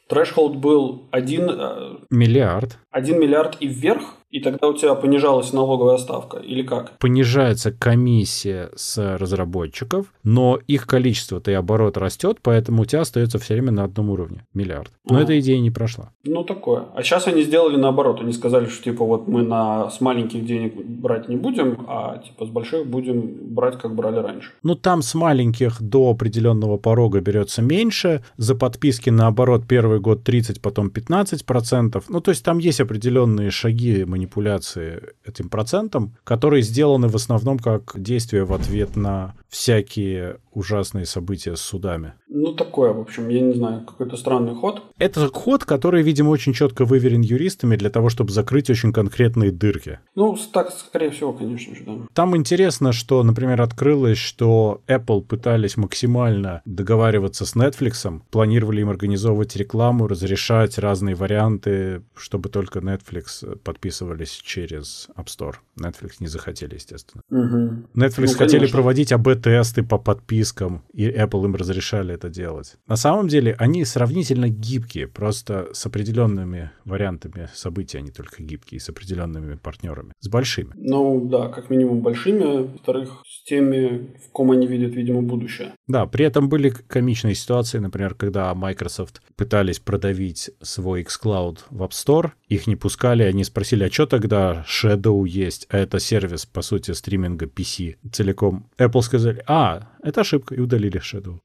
Threshold 0.08 0.56
был 0.56 1.04
1... 1.10 1.50
Э, 1.50 1.96
миллиард. 2.10 2.78
1 2.90 3.20
миллиард 3.20 3.56
и 3.60 3.68
вверх, 3.68 4.14
и 4.30 4.40
тогда 4.40 4.68
у 4.68 4.74
тебя 4.74 4.94
понижалась 4.94 5.52
налоговая 5.52 5.96
ставка, 5.96 6.38
или 6.38 6.62
как? 6.62 6.98
Понижается 6.98 7.72
комиссия 7.72 8.70
с 8.74 9.16
разработчиков, 9.18 10.06
но 10.22 10.58
их 10.66 10.86
количество-то 10.86 11.50
и 11.50 11.54
оборот 11.54 11.96
растет, 11.96 12.38
поэтому 12.42 12.82
у 12.82 12.84
тебя 12.84 13.02
остается 13.02 13.38
все 13.38 13.54
время 13.54 13.72
на 13.72 13.84
одном 13.84 14.10
уровне, 14.10 14.44
миллиард. 14.52 14.92
Но 15.08 15.18
а. 15.18 15.22
эта 15.22 15.38
идея 15.40 15.60
не 15.60 15.70
прошла. 15.70 16.10
Ну, 16.24 16.44
такое. 16.44 16.84
А 16.94 17.02
сейчас 17.02 17.26
они 17.26 17.42
сделали 17.42 17.76
наоборот. 17.76 18.20
Они 18.20 18.32
сказали, 18.32 18.66
что 18.66 18.84
типа 18.84 19.04
вот 19.04 19.28
мы 19.28 19.42
на, 19.42 19.88
с 19.90 20.00
маленьких 20.00 20.44
денег 20.44 20.74
брать 20.74 21.28
не 21.28 21.36
будем, 21.36 21.86
а 21.88 22.18
типа 22.18 22.44
с 22.44 22.48
больших 22.48 22.86
будем 22.86 23.54
брать, 23.54 23.78
как 23.78 23.94
брали 23.94 24.18
раньше. 24.18 24.50
Ну, 24.62 24.74
там 24.74 25.00
с 25.00 25.14
маленьких 25.14 25.80
до 25.80 26.10
определенного 26.10 26.76
порога 26.76 27.20
берется 27.20 27.62
меньше, 27.62 28.22
за 28.36 28.54
подписки 28.54 29.08
наоборот 29.08 29.62
первый 29.66 29.97
год 29.98 30.24
30, 30.24 30.60
потом 30.60 30.90
15 30.90 31.44
процентов. 31.44 32.04
Ну, 32.08 32.20
то 32.20 32.30
есть 32.30 32.44
там 32.44 32.58
есть 32.58 32.80
определенные 32.80 33.50
шаги 33.50 34.04
манипуляции 34.04 35.02
этим 35.24 35.48
процентом, 35.48 36.16
которые 36.24 36.62
сделаны 36.62 37.08
в 37.08 37.16
основном 37.16 37.58
как 37.58 37.92
действие 37.96 38.44
в 38.44 38.52
ответ 38.52 38.96
на 38.96 39.34
всякие 39.48 40.38
ужасные 40.52 41.06
события 41.06 41.56
с 41.56 41.60
судами. 41.60 42.14
Ну, 42.28 42.52
такое, 42.52 42.92
в 42.92 43.00
общем, 43.00 43.28
я 43.28 43.40
не 43.40 43.54
знаю, 43.54 43.84
какой-то 43.86 44.16
странный 44.16 44.54
ход. 44.54 44.82
Это 44.98 45.28
ход, 45.28 45.64
который, 45.64 46.02
видимо, 46.02 46.30
очень 46.30 46.52
четко 46.52 46.84
выверен 46.84 47.22
юристами 47.22 47.76
для 47.76 47.90
того, 47.90 48.10
чтобы 48.10 48.32
закрыть 48.32 48.68
очень 48.68 48.92
конкретные 48.92 49.50
дырки. 49.50 50.00
Ну, 50.14 50.36
так, 50.52 50.70
скорее 50.72 51.10
всего, 51.10 51.32
конечно 51.32 51.74
же, 51.74 51.84
да. 51.84 51.92
Там 52.12 52.36
интересно, 52.36 52.92
что, 52.92 53.22
например, 53.22 53.62
открылось, 53.62 54.18
что 54.18 54.82
Apple 54.88 55.22
пытались 55.22 55.76
максимально 55.76 56.60
договариваться 56.64 57.46
с 57.46 57.54
Netflix, 57.54 58.20
планировали 58.30 58.82
им 58.82 58.90
организовывать 58.90 59.56
рекламу 59.56 59.87
рекламу, 59.88 60.06
разрешать 60.06 60.78
разные 60.78 61.14
варианты, 61.14 62.02
чтобы 62.14 62.48
только 62.48 62.80
Netflix 62.80 63.58
подписывались 63.58 64.40
через 64.44 65.08
App 65.16 65.26
Store. 65.26 65.54
Netflix 65.80 66.16
не 66.20 66.26
захотели, 66.26 66.74
естественно. 66.74 67.22
Угу. 67.30 68.00
Netflix 68.04 68.32
ну, 68.32 68.38
хотели 68.38 68.66
проводить 68.66 69.12
АБ-тесты 69.12 69.82
по 69.82 69.98
подпискам, 69.98 70.82
и 70.92 71.08
Apple 71.08 71.44
им 71.44 71.54
разрешали 71.54 72.14
это 72.14 72.28
делать. 72.28 72.76
На 72.86 72.96
самом 72.96 73.28
деле 73.28 73.54
они 73.58 73.84
сравнительно 73.84 74.48
гибкие, 74.48 75.06
просто 75.06 75.68
с 75.72 75.86
определенными 75.86 76.70
вариантами 76.84 77.48
событий, 77.54 77.98
они 77.98 78.10
только 78.10 78.42
гибкие, 78.42 78.80
с 78.80 78.88
определенными 78.88 79.54
партнерами, 79.54 80.12
с 80.20 80.28
большими. 80.28 80.72
Ну 80.76 81.28
да, 81.30 81.48
как 81.48 81.70
минимум 81.70 82.00
большими, 82.00 82.62
во-вторых, 82.62 83.22
с 83.26 83.44
теми, 83.44 84.08
в 84.26 84.32
ком 84.32 84.50
они 84.50 84.66
видят, 84.66 84.94
видимо, 84.94 85.22
будущее. 85.22 85.72
Да, 85.86 86.06
при 86.06 86.24
этом 86.26 86.48
были 86.48 86.70
комичные 86.70 87.34
ситуации, 87.34 87.78
например, 87.78 88.14
когда 88.14 88.54
Microsoft 88.54 89.22
пытались 89.36 89.77
продавить 89.80 90.50
свой 90.60 91.02
xCloud 91.02 91.58
в 91.70 91.82
App 91.82 91.90
Store, 91.90 92.32
их 92.48 92.66
не 92.66 92.76
пускали, 92.76 93.22
они 93.22 93.44
спросили, 93.44 93.84
а 93.84 93.90
что 93.90 94.06
тогда 94.06 94.64
Shadow 94.68 95.26
есть, 95.26 95.66
а 95.70 95.78
это 95.78 95.98
сервис, 96.00 96.46
по 96.46 96.62
сути, 96.62 96.92
стриминга 96.92 97.46
PC 97.46 97.96
целиком. 98.12 98.68
Apple 98.78 99.02
сказали, 99.02 99.42
а, 99.46 99.88
это 100.02 100.20
ошибка, 100.22 100.54
и 100.54 100.60
удалили 100.60 101.00
Shadow. 101.00 101.38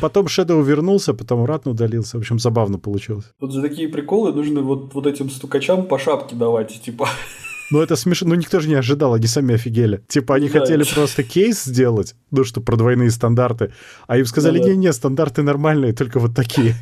Потом 0.00 0.26
Shadow 0.26 0.62
вернулся, 0.62 1.14
потом 1.14 1.40
обратно 1.40 1.72
удалился. 1.72 2.16
В 2.16 2.20
общем, 2.20 2.38
забавно 2.38 2.78
получилось. 2.78 3.26
Вот 3.40 3.52
за 3.52 3.62
такие 3.62 3.88
приколы 3.88 4.32
нужно 4.32 4.62
вот, 4.62 4.94
вот 4.94 5.06
этим 5.06 5.28
стукачам 5.30 5.86
по 5.86 5.98
шапке 5.98 6.36
давать, 6.36 6.80
типа. 6.82 7.08
Ну, 7.70 7.80
это 7.80 7.96
смешно. 7.96 8.28
Ну, 8.28 8.34
никто 8.34 8.60
же 8.60 8.68
не 8.68 8.74
ожидал, 8.74 9.14
они 9.14 9.26
сами 9.26 9.54
офигели. 9.54 10.02
Типа, 10.08 10.34
они 10.34 10.48
да, 10.48 10.60
хотели 10.60 10.82
это... 10.82 10.94
просто 10.94 11.22
кейс 11.22 11.64
сделать, 11.64 12.14
ну, 12.30 12.44
что 12.44 12.60
про 12.60 12.76
двойные 12.76 13.10
стандарты, 13.10 13.72
а 14.06 14.18
им 14.18 14.26
сказали, 14.26 14.58
не-не, 14.58 14.92
стандарты 14.92 15.42
нормальные, 15.42 15.92
только 15.92 16.18
вот 16.18 16.34
такие. 16.34 16.74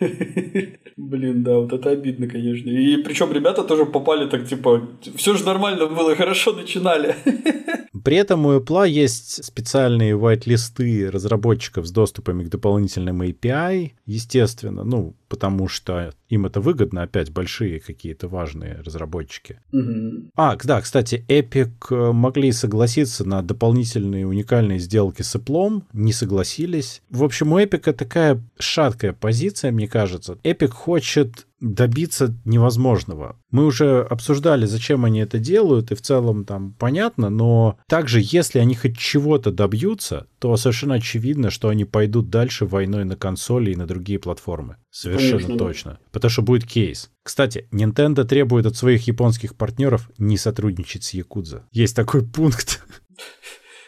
Блин, 0.96 1.42
да, 1.42 1.58
вот 1.58 1.72
это 1.72 1.90
обидно, 1.90 2.28
конечно. 2.28 2.70
И 2.70 2.96
причем 2.98 3.32
ребята 3.32 3.64
тоже 3.64 3.86
попали 3.86 4.28
так, 4.28 4.46
типа, 4.46 4.88
все 5.16 5.34
же 5.34 5.44
нормально 5.44 5.86
было, 5.86 6.14
хорошо 6.14 6.52
начинали. 6.52 7.16
При 8.04 8.16
этом 8.16 8.46
у 8.46 8.58
Apple 8.58 8.88
есть 8.88 9.44
специальные 9.44 10.14
white-листы 10.14 11.10
разработчиков 11.10 11.86
с 11.86 11.90
доступами 11.90 12.44
к 12.44 12.48
дополнительным 12.48 13.22
API, 13.22 13.92
естественно, 14.06 14.84
ну, 14.84 15.14
потому 15.32 15.66
что 15.66 16.12
им 16.28 16.44
это 16.44 16.60
выгодно, 16.60 17.04
опять 17.04 17.30
большие 17.30 17.80
какие-то 17.80 18.28
важные 18.28 18.82
разработчики. 18.84 19.60
Угу. 19.72 20.28
А, 20.36 20.58
да, 20.62 20.82
кстати, 20.82 21.24
Epic 21.26 21.70
э, 21.88 22.12
могли 22.12 22.52
согласиться 22.52 23.26
на 23.26 23.40
дополнительные 23.40 24.26
уникальные 24.26 24.78
сделки 24.78 25.22
с 25.22 25.34
Apple, 25.34 25.84
не 25.94 26.12
согласились. 26.12 27.00
В 27.08 27.24
общем, 27.24 27.54
у 27.54 27.58
Epic 27.58 27.94
такая 27.94 28.44
шаткая 28.58 29.14
позиция, 29.14 29.72
мне 29.72 29.88
кажется. 29.88 30.34
Epic 30.44 30.68
хочет 30.68 31.46
добиться 31.62 32.34
невозможного. 32.44 33.36
Мы 33.50 33.64
уже 33.64 34.02
обсуждали, 34.02 34.66
зачем 34.66 35.06
они 35.06 35.20
это 35.20 35.38
делают, 35.38 35.92
и 35.92 35.94
в 35.94 36.02
целом 36.02 36.44
там 36.44 36.74
понятно, 36.78 37.30
но 37.30 37.78
также, 37.86 38.20
если 38.20 38.58
они 38.58 38.74
хоть 38.74 38.98
чего-то 38.98 39.50
добьются, 39.52 40.26
то 40.42 40.56
совершенно 40.56 40.96
очевидно, 40.96 41.50
что 41.50 41.68
они 41.68 41.84
пойдут 41.84 42.28
дальше 42.28 42.66
войной 42.66 43.04
на 43.04 43.14
консоли 43.14 43.70
и 43.70 43.76
на 43.76 43.86
другие 43.86 44.18
платформы. 44.18 44.76
Совершенно 44.90 45.40
Конечно, 45.42 45.56
точно. 45.56 45.90
Да. 45.92 45.98
Потому 46.10 46.30
что 46.30 46.42
будет 46.42 46.66
кейс. 46.66 47.12
Кстати, 47.22 47.68
Nintendo 47.70 48.24
требует 48.24 48.66
от 48.66 48.76
своих 48.76 49.06
японских 49.06 49.54
партнеров 49.54 50.10
не 50.18 50.36
сотрудничать 50.36 51.04
с 51.04 51.14
Якудза. 51.14 51.64
Есть 51.70 51.94
такой 51.94 52.26
пункт. 52.26 52.84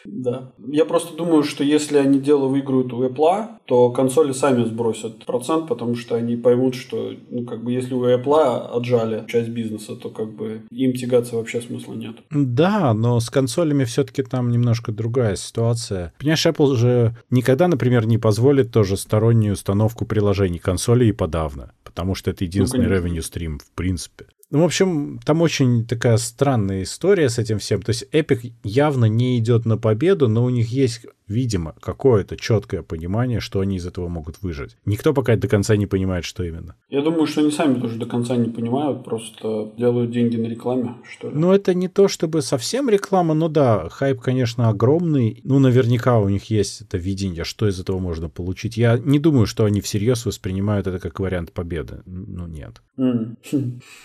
Да. 0.05 0.51
Я 0.67 0.85
просто 0.85 1.15
думаю, 1.15 1.43
что 1.43 1.63
если 1.63 1.97
они 1.97 2.19
дело 2.19 2.47
выиграют 2.47 2.93
у 2.93 3.03
Apple, 3.03 3.47
то 3.65 3.89
консоли 3.91 4.31
сами 4.31 4.63
сбросят 4.63 5.25
процент, 5.25 5.67
потому 5.67 5.95
что 5.95 6.15
они 6.15 6.35
поймут, 6.35 6.75
что, 6.75 7.13
ну, 7.29 7.45
как 7.45 7.63
бы, 7.63 7.71
если 7.71 7.93
у 7.93 8.05
Apple 8.05 8.57
отжали 8.75 9.25
часть 9.27 9.49
бизнеса, 9.49 9.95
то, 9.95 10.09
как 10.09 10.33
бы, 10.33 10.63
им 10.71 10.93
тягаться 10.93 11.35
вообще 11.35 11.61
смысла 11.61 11.93
нет. 11.93 12.15
Да, 12.31 12.93
но 12.93 13.19
с 13.19 13.29
консолями 13.29 13.83
все-таки 13.83 14.23
там 14.23 14.51
немножко 14.51 14.91
другая 14.91 15.35
ситуация. 15.35 16.13
Понимаешь, 16.19 16.45
Apple 16.45 16.75
же 16.75 17.15
никогда, 17.29 17.67
например, 17.67 18.05
не 18.05 18.17
позволит 18.17 18.71
тоже 18.71 18.97
стороннюю 18.97 19.53
установку 19.53 20.05
приложений 20.05 20.59
консоли 20.59 21.05
и 21.05 21.11
подавно, 21.11 21.71
потому 21.83 22.15
что 22.15 22.31
это 22.31 22.43
единственный 22.43 22.87
ну, 22.87 22.95
revenue 22.95 23.19
stream 23.19 23.59
в 23.59 23.71
принципе. 23.75 24.25
Ну, 24.51 24.61
в 24.61 24.65
общем, 24.65 25.19
там 25.25 25.41
очень 25.41 25.85
такая 25.87 26.17
странная 26.17 26.83
история 26.83 27.29
с 27.29 27.39
этим 27.39 27.57
всем. 27.59 27.81
То 27.81 27.89
есть 27.89 28.05
Epic 28.11 28.53
явно 28.63 29.05
не 29.05 29.39
идет 29.39 29.65
на 29.65 29.77
победу, 29.77 30.27
но 30.27 30.43
у 30.43 30.49
них 30.49 30.69
есть 30.69 31.05
видимо, 31.27 31.75
какое-то 31.79 32.37
четкое 32.37 32.83
понимание, 32.83 33.39
что 33.39 33.59
они 33.59 33.77
из 33.77 33.85
этого 33.85 34.07
могут 34.07 34.41
выжить. 34.41 34.77
Никто 34.85 35.13
пока 35.13 35.35
до 35.35 35.47
конца 35.47 35.75
не 35.75 35.87
понимает, 35.87 36.25
что 36.25 36.43
именно. 36.43 36.75
Я 36.89 37.01
думаю, 37.01 37.25
что 37.27 37.41
они 37.41 37.51
сами 37.51 37.79
тоже 37.79 37.97
до 37.97 38.05
конца 38.05 38.35
не 38.35 38.49
понимают, 38.49 39.03
просто 39.03 39.73
делают 39.77 40.11
деньги 40.11 40.37
на 40.37 40.47
рекламе, 40.47 40.95
что 41.09 41.29
ли. 41.29 41.35
Ну, 41.35 41.51
это 41.51 41.73
не 41.73 41.87
то 41.87 42.07
чтобы 42.07 42.41
совсем 42.41 42.89
реклама, 42.89 43.33
но 43.33 43.49
да, 43.49 43.89
хайп, 43.89 44.21
конечно, 44.21 44.69
огромный. 44.69 45.41
Ну, 45.43 45.59
наверняка 45.59 46.19
у 46.19 46.29
них 46.29 46.49
есть 46.49 46.81
это 46.81 46.97
видение, 46.97 47.43
что 47.43 47.67
из 47.67 47.79
этого 47.79 47.99
можно 47.99 48.29
получить. 48.29 48.77
Я 48.77 48.97
не 48.97 49.19
думаю, 49.19 49.45
что 49.45 49.65
они 49.65 49.81
всерьез 49.81 50.25
воспринимают 50.25 50.87
это 50.87 50.99
как 50.99 51.19
вариант 51.19 51.51
победы. 51.51 52.01
Ну, 52.05 52.47
нет. 52.47 52.81
Mm. 52.97 53.35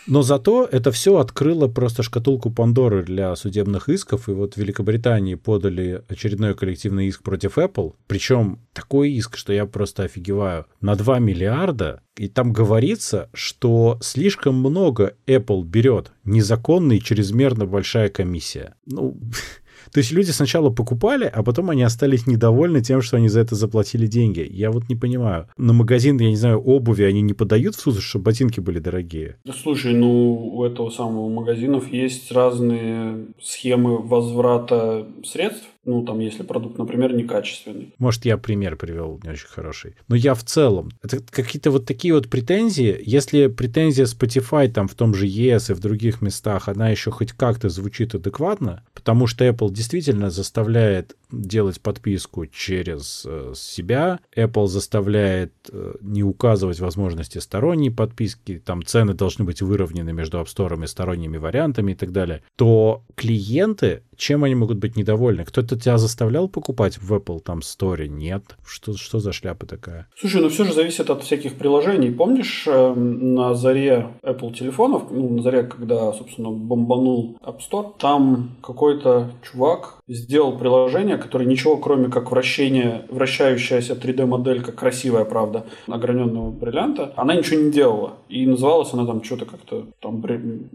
Но 0.06 0.22
зато 0.22 0.68
это 0.70 0.90
все 0.90 1.18
открыло 1.18 1.68
просто 1.68 2.02
шкатулку 2.02 2.50
Пандоры 2.50 3.04
для 3.04 3.36
судебных 3.36 3.88
исков, 3.88 4.28
и 4.28 4.32
вот 4.32 4.54
в 4.54 4.56
Великобритании 4.56 5.34
подали 5.34 6.02
очередной 6.08 6.54
коллективный 6.54 7.09
иск 7.10 7.22
против 7.22 7.58
Apple, 7.58 7.94
причем 8.06 8.60
такой 8.72 9.12
иск, 9.12 9.36
что 9.36 9.52
я 9.52 9.66
просто 9.66 10.04
офигеваю, 10.04 10.66
на 10.80 10.94
2 10.96 11.18
миллиарда, 11.18 12.02
и 12.16 12.28
там 12.28 12.52
говорится, 12.52 13.28
что 13.32 13.98
слишком 14.00 14.56
много 14.56 15.14
Apple 15.26 15.64
берет, 15.64 16.12
незаконная 16.24 16.96
и 16.96 17.00
чрезмерно 17.00 17.66
большая 17.66 18.08
комиссия. 18.08 18.74
Ну, 18.86 19.18
То 19.92 19.98
есть 19.98 20.12
люди 20.12 20.30
сначала 20.30 20.70
покупали, 20.70 21.24
а 21.24 21.42
потом 21.42 21.70
они 21.70 21.82
остались 21.82 22.26
недовольны 22.26 22.80
тем, 22.80 23.02
что 23.02 23.16
они 23.16 23.28
за 23.28 23.40
это 23.40 23.54
заплатили 23.54 24.06
деньги. 24.06 24.46
Я 24.48 24.70
вот 24.70 24.88
не 24.88 24.96
понимаю. 24.96 25.48
На 25.56 25.72
магазин, 25.72 26.18
я 26.18 26.28
не 26.28 26.36
знаю, 26.36 26.60
обуви 26.60 27.02
они 27.02 27.22
не 27.22 27.32
подают 27.32 27.74
в 27.74 27.80
суд, 27.80 27.98
чтобы 28.00 28.24
ботинки 28.24 28.60
были 28.60 28.78
дорогие? 28.78 29.36
Да 29.44 29.52
слушай, 29.52 29.92
ну 29.94 30.54
у 30.54 30.64
этого 30.64 30.90
самого 30.90 31.28
магазинов 31.28 31.90
есть 31.92 32.30
разные 32.30 33.26
схемы 33.40 33.98
возврата 33.98 35.06
средств. 35.24 35.66
Ну, 35.90 36.04
там, 36.04 36.20
если 36.20 36.44
продукт, 36.44 36.78
например, 36.78 37.12
некачественный. 37.12 37.92
Может, 37.98 38.24
я 38.24 38.38
пример 38.38 38.76
привел 38.76 39.18
не 39.24 39.30
очень 39.30 39.48
хороший. 39.48 39.96
Но 40.06 40.14
я 40.14 40.34
в 40.34 40.44
целом. 40.44 40.90
Это 41.02 41.18
какие-то 41.18 41.72
вот 41.72 41.84
такие 41.84 42.14
вот 42.14 42.30
претензии. 42.30 42.96
Если 43.04 43.48
претензия 43.48 44.04
Spotify 44.04 44.68
там 44.68 44.86
в 44.86 44.94
том 44.94 45.14
же 45.14 45.26
ES 45.26 45.72
и 45.72 45.74
в 45.74 45.80
других 45.80 46.22
местах, 46.22 46.68
она 46.68 46.90
еще 46.90 47.10
хоть 47.10 47.32
как-то 47.32 47.68
звучит 47.68 48.14
адекватно, 48.14 48.84
потому 48.94 49.26
что 49.26 49.44
Apple 49.44 49.72
действительно 49.72 50.30
заставляет 50.30 51.16
делать 51.32 51.80
подписку 51.80 52.46
через 52.46 53.24
э, 53.26 53.52
себя. 53.54 54.20
Apple 54.36 54.66
заставляет 54.66 55.52
э, 55.70 55.94
не 56.00 56.22
указывать 56.22 56.80
возможности 56.80 57.38
сторонней 57.38 57.90
подписки, 57.90 58.62
там 58.64 58.84
цены 58.84 59.14
должны 59.14 59.44
быть 59.44 59.62
выровнены 59.62 60.12
между 60.12 60.38
App 60.38 60.46
Store 60.46 60.82
и 60.82 60.86
сторонними 60.86 61.36
вариантами 61.36 61.92
и 61.92 61.94
так 61.94 62.12
далее, 62.12 62.42
то 62.56 63.02
клиенты, 63.14 64.02
чем 64.16 64.44
они 64.44 64.54
могут 64.54 64.78
быть 64.78 64.96
недовольны? 64.96 65.44
Кто-то 65.44 65.78
тебя 65.78 65.98
заставлял 65.98 66.48
покупать 66.48 66.98
в 66.98 67.12
Apple 67.12 67.40
там 67.40 67.60
Store? 67.60 68.06
Нет. 68.06 68.56
Что, 68.64 68.96
что 68.96 69.18
за 69.18 69.32
шляпа 69.32 69.66
такая? 69.66 70.08
Слушай, 70.16 70.42
ну 70.42 70.48
все 70.48 70.64
же 70.64 70.72
зависит 70.72 71.10
от 71.10 71.22
всяких 71.22 71.54
приложений. 71.54 72.12
Помнишь, 72.12 72.64
э, 72.66 72.94
на 72.94 73.54
заре 73.54 74.08
Apple 74.22 74.52
телефонов, 74.54 75.04
ну, 75.10 75.28
на 75.36 75.42
заре, 75.42 75.62
когда, 75.62 76.12
собственно, 76.12 76.50
бомбанул 76.50 77.38
App 77.42 77.58
Store, 77.58 77.92
там 77.98 78.56
какой-то 78.62 79.32
чувак 79.42 79.99
сделал 80.10 80.58
приложение, 80.58 81.16
которое 81.16 81.46
ничего, 81.46 81.76
кроме 81.76 82.08
как 82.08 82.30
вращение, 82.30 83.04
вращающаяся 83.08 83.94
3D-моделька, 83.94 84.72
красивая, 84.72 85.24
правда, 85.24 85.66
ограненного 85.86 86.50
бриллианта, 86.50 87.12
она 87.16 87.34
ничего 87.34 87.60
не 87.60 87.70
делала. 87.70 88.14
И 88.28 88.44
называлась 88.46 88.92
она 88.92 89.06
там 89.06 89.22
что-то 89.22 89.46
как-то, 89.46 89.86
там, 90.00 90.22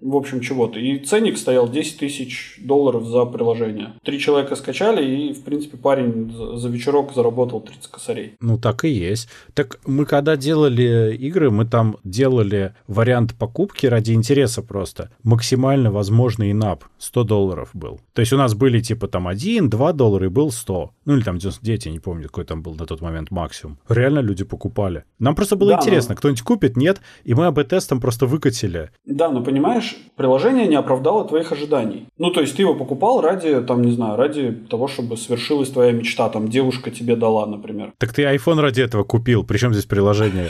в 0.01 0.15
общем, 0.15 0.39
чего-то. 0.39 0.79
И 0.79 0.99
ценник 0.99 1.37
стоял 1.37 1.69
10 1.69 1.97
тысяч 1.97 2.59
долларов 2.63 3.05
за 3.05 3.25
приложение. 3.25 3.93
Три 4.03 4.19
человека 4.19 4.55
скачали, 4.55 5.05
и, 5.05 5.33
в 5.33 5.43
принципе, 5.43 5.77
парень 5.77 6.31
за 6.57 6.69
вечерок 6.69 7.13
заработал 7.13 7.61
30 7.61 7.87
косарей. 7.87 8.33
Ну, 8.39 8.57
так 8.57 8.85
и 8.85 8.89
есть. 8.89 9.29
Так 9.53 9.79
мы 9.85 10.05
когда 10.05 10.37
делали 10.37 11.15
игры, 11.15 11.51
мы 11.51 11.65
там 11.65 11.97
делали 12.03 12.73
вариант 12.87 13.33
покупки 13.35 13.85
ради 13.85 14.13
интереса 14.13 14.61
просто. 14.61 15.09
Максимально 15.23 15.91
возможный 15.91 16.51
инап 16.51 16.85
100 16.99 17.23
долларов 17.23 17.69
был. 17.73 17.99
То 18.13 18.21
есть 18.21 18.31
у 18.31 18.37
нас 18.37 18.53
были 18.53 18.79
типа 18.79 19.07
там 19.07 19.24
1, 19.27 19.69
2 19.69 19.93
доллара, 19.93 20.25
и 20.25 20.29
был 20.29 20.51
100. 20.51 20.91
Ну 21.05 21.15
или 21.15 21.21
там 21.23 21.37
99, 21.37 21.85
я 21.85 21.91
не 21.91 21.99
помню, 21.99 22.27
какой 22.27 22.45
там 22.45 22.61
был 22.61 22.73
на 22.75 22.85
тот 22.85 23.01
момент 23.01 23.31
максимум. 23.31 23.77
Реально 23.89 24.19
люди 24.19 24.43
покупали. 24.43 25.03
Нам 25.19 25.35
просто 25.35 25.55
было 25.55 25.71
Да, 25.71 25.77
интересно, 25.77 26.13
но- 26.13 26.17
кто-нибудь 26.17 26.41
купит, 26.41 26.77
нет, 26.77 27.01
и 27.23 27.33
мы 27.33 27.45
АБ-тестом 27.47 27.99
просто 28.01 28.25
выкатили. 28.25 28.89
Да, 29.05 29.29
но 29.29 29.43
понимаешь, 29.43 29.95
приложение 30.15 30.67
не 30.67 30.75
оправдало 30.75 31.27
твоих 31.27 31.51
ожиданий. 31.51 32.07
Ну, 32.17 32.31
то 32.31 32.41
есть 32.41 32.55
ты 32.55 32.61
его 32.63 32.73
покупал 32.75 33.21
ради, 33.21 33.61
там, 33.61 33.83
не 33.83 33.91
знаю, 33.91 34.15
ради 34.17 34.51
того, 34.69 34.87
чтобы 34.87 35.17
свершилась 35.17 35.69
твоя 35.69 35.91
мечта, 35.91 36.29
там, 36.29 36.47
девушка 36.47 36.91
тебе 36.91 37.15
дала, 37.15 37.45
например. 37.45 37.93
Так 37.97 38.13
ты 38.13 38.23
iPhone 38.23 38.59
ради 38.61 38.81
этого 38.81 39.03
купил, 39.03 39.43
причем 39.43 39.73
здесь 39.73 39.85
приложение? 39.85 40.49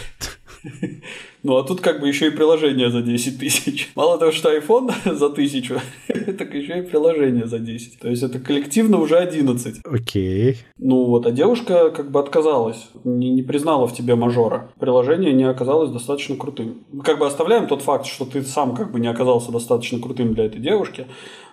Ну, 1.45 1.57
а 1.57 1.63
тут 1.63 1.79
как 1.79 2.01
бы 2.01 2.07
еще 2.07 2.27
и 2.27 2.29
приложение 2.31 2.89
за 2.89 3.03
10 3.03 3.37
тысяч. 3.37 3.91
Мало 3.95 4.17
того, 4.17 4.31
что 4.31 4.51
iPhone 4.51 4.91
за 5.15 5.29
тысячу, 5.29 5.79
так 6.07 6.55
еще 6.55 6.79
и 6.79 6.81
приложение 6.81 7.45
за 7.45 7.59
10. 7.59 7.99
То 7.99 8.09
есть 8.09 8.23
это 8.23 8.39
коллективно 8.39 8.97
уже 8.97 9.17
11. 9.17 9.81
Окей. 9.85 10.57
Ну 10.79 11.05
вот, 11.05 11.27
а 11.27 11.31
девушка 11.31 11.91
как 11.91 12.09
бы 12.09 12.19
отказалась, 12.19 12.89
не, 13.03 13.29
не 13.29 13.43
признала 13.43 13.87
в 13.87 13.93
тебе 13.93 14.15
мажора. 14.15 14.71
Приложение 14.79 15.33
не 15.33 15.43
оказалось 15.43 15.91
достаточно 15.91 16.35
крутым. 16.35 16.83
Как 17.03 17.19
бы 17.19 17.27
оставляем 17.27 17.67
тот 17.67 17.83
факт, 17.83 18.07
что 18.07 18.25
ты 18.25 18.41
сам 18.41 18.75
как 18.75 18.91
бы 18.91 18.99
не 18.99 19.07
оказался 19.07 19.51
достаточно 19.51 19.99
крутым 19.99 20.33
для 20.33 20.45
этой 20.45 20.59
девушки. 20.59 21.05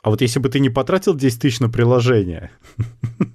А 0.03 0.11
вот 0.11 0.21
если 0.21 0.41
бы 0.41 0.49
ты 0.49 0.59
не 0.59 0.71
потратил 0.71 1.15
10 1.15 1.41
тысяч 1.41 1.61
на 1.61 1.69
приложение, 1.69 2.51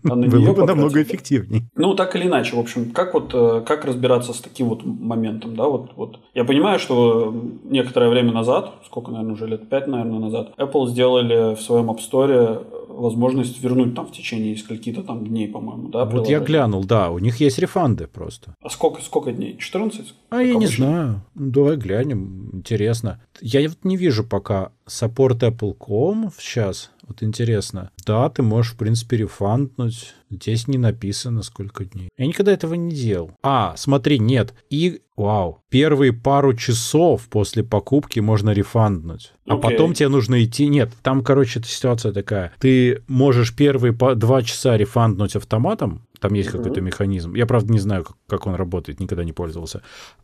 а 0.03 0.15
на 0.15 0.27
было 0.27 0.53
бы 0.53 0.65
намного 0.65 0.89
потратил. 0.89 1.01
эффективней. 1.01 1.63
Ну, 1.75 1.93
так 1.95 2.15
или 2.15 2.27
иначе, 2.27 2.55
в 2.55 2.59
общем, 2.59 2.91
как 2.91 3.13
вот 3.13 3.31
э, 3.33 3.63
как 3.65 3.85
разбираться 3.85 4.33
с 4.33 4.39
таким 4.41 4.67
вот 4.67 4.85
моментом, 4.85 5.55
да, 5.55 5.63
вот, 5.63 5.91
вот. 5.95 6.19
Я 6.33 6.43
понимаю, 6.47 6.79
что 6.79 7.33
некоторое 7.63 8.09
время 8.09 8.31
назад, 8.31 8.73
сколько, 8.85 9.11
наверное, 9.11 9.33
уже 9.33 9.47
лет 9.47 9.69
пять, 9.69 9.87
наверное, 9.87 10.19
назад, 10.19 10.53
Apple 10.57 10.87
сделали 10.87 11.55
в 11.55 11.61
своем 11.61 11.89
App 11.91 11.99
Store 11.99 12.65
возможность 12.89 13.61
вернуть 13.61 13.93
там 13.93 14.07
в 14.07 14.11
течение 14.11 14.57
скольки-то 14.57 15.03
там 15.03 15.25
дней, 15.25 15.47
по-моему, 15.47 15.89
да, 15.89 16.05
Вот 16.05 16.27
я 16.27 16.39
глянул, 16.39 16.83
да, 16.83 17.11
у 17.11 17.19
них 17.19 17.39
есть 17.39 17.59
рефанды 17.59 18.07
просто. 18.07 18.55
А 18.61 18.69
сколько, 18.69 19.01
сколько 19.01 19.31
дней? 19.31 19.55
14? 19.57 20.13
А 20.29 20.41
я 20.41 20.53
Как 20.53 20.59
не 20.59 20.65
обычно? 20.65 20.85
знаю. 20.85 21.21
Ну, 21.35 21.51
Давай 21.51 21.75
глянем. 21.77 22.49
Интересно. 22.53 23.21
Я 23.41 23.61
вот 23.69 23.83
не 23.83 23.97
вижу 23.97 24.23
пока 24.23 24.71
саппорт 24.87 25.43
Apple.com 25.43 26.31
сейчас. 26.39 26.91
Вот 27.07 27.23
интересно. 27.23 27.91
Да, 28.05 28.29
ты 28.29 28.43
можешь, 28.43 28.73
в 28.73 28.77
принципе, 28.77 29.17
рефанднуть. 29.17 30.13
Здесь 30.29 30.67
не 30.67 30.77
написано, 30.77 31.41
сколько 31.41 31.85
дней. 31.85 32.09
Я 32.17 32.27
никогда 32.27 32.51
этого 32.51 32.73
не 32.73 32.93
делал. 32.93 33.31
А, 33.41 33.75
смотри, 33.77 34.19
нет. 34.19 34.53
И, 34.69 35.01
вау, 35.15 35.61
первые 35.69 36.11
пару 36.11 36.53
часов 36.53 37.27
после 37.29 37.63
покупки 37.63 38.19
можно 38.19 38.49
рефанднуть. 38.49 39.31
А 39.47 39.55
Окей. 39.55 39.61
потом 39.71 39.93
тебе 39.93 40.09
нужно 40.09 40.43
идти... 40.43 40.67
Нет, 40.67 40.91
там, 41.01 41.23
короче, 41.23 41.61
ситуация 41.63 42.11
такая. 42.11 42.51
Ты 42.59 43.03
можешь 43.07 43.55
первые 43.55 43.93
два 43.93 44.41
часа 44.41 44.75
рефанднуть 44.75 45.37
автоматом. 45.37 46.05
Там 46.19 46.33
есть 46.33 46.49
Мгм. 46.49 46.57
какой-то 46.57 46.81
механизм. 46.81 47.35
Я, 47.35 47.45
правда, 47.45 47.71
не 47.73 47.79
знаю, 47.79 48.03
как, 48.03 48.15
как 48.27 48.47
он 48.47 48.55
работает, 48.55 48.99
никогда 48.99 49.23
не 49.23 49.33
пользовался. 49.33 49.81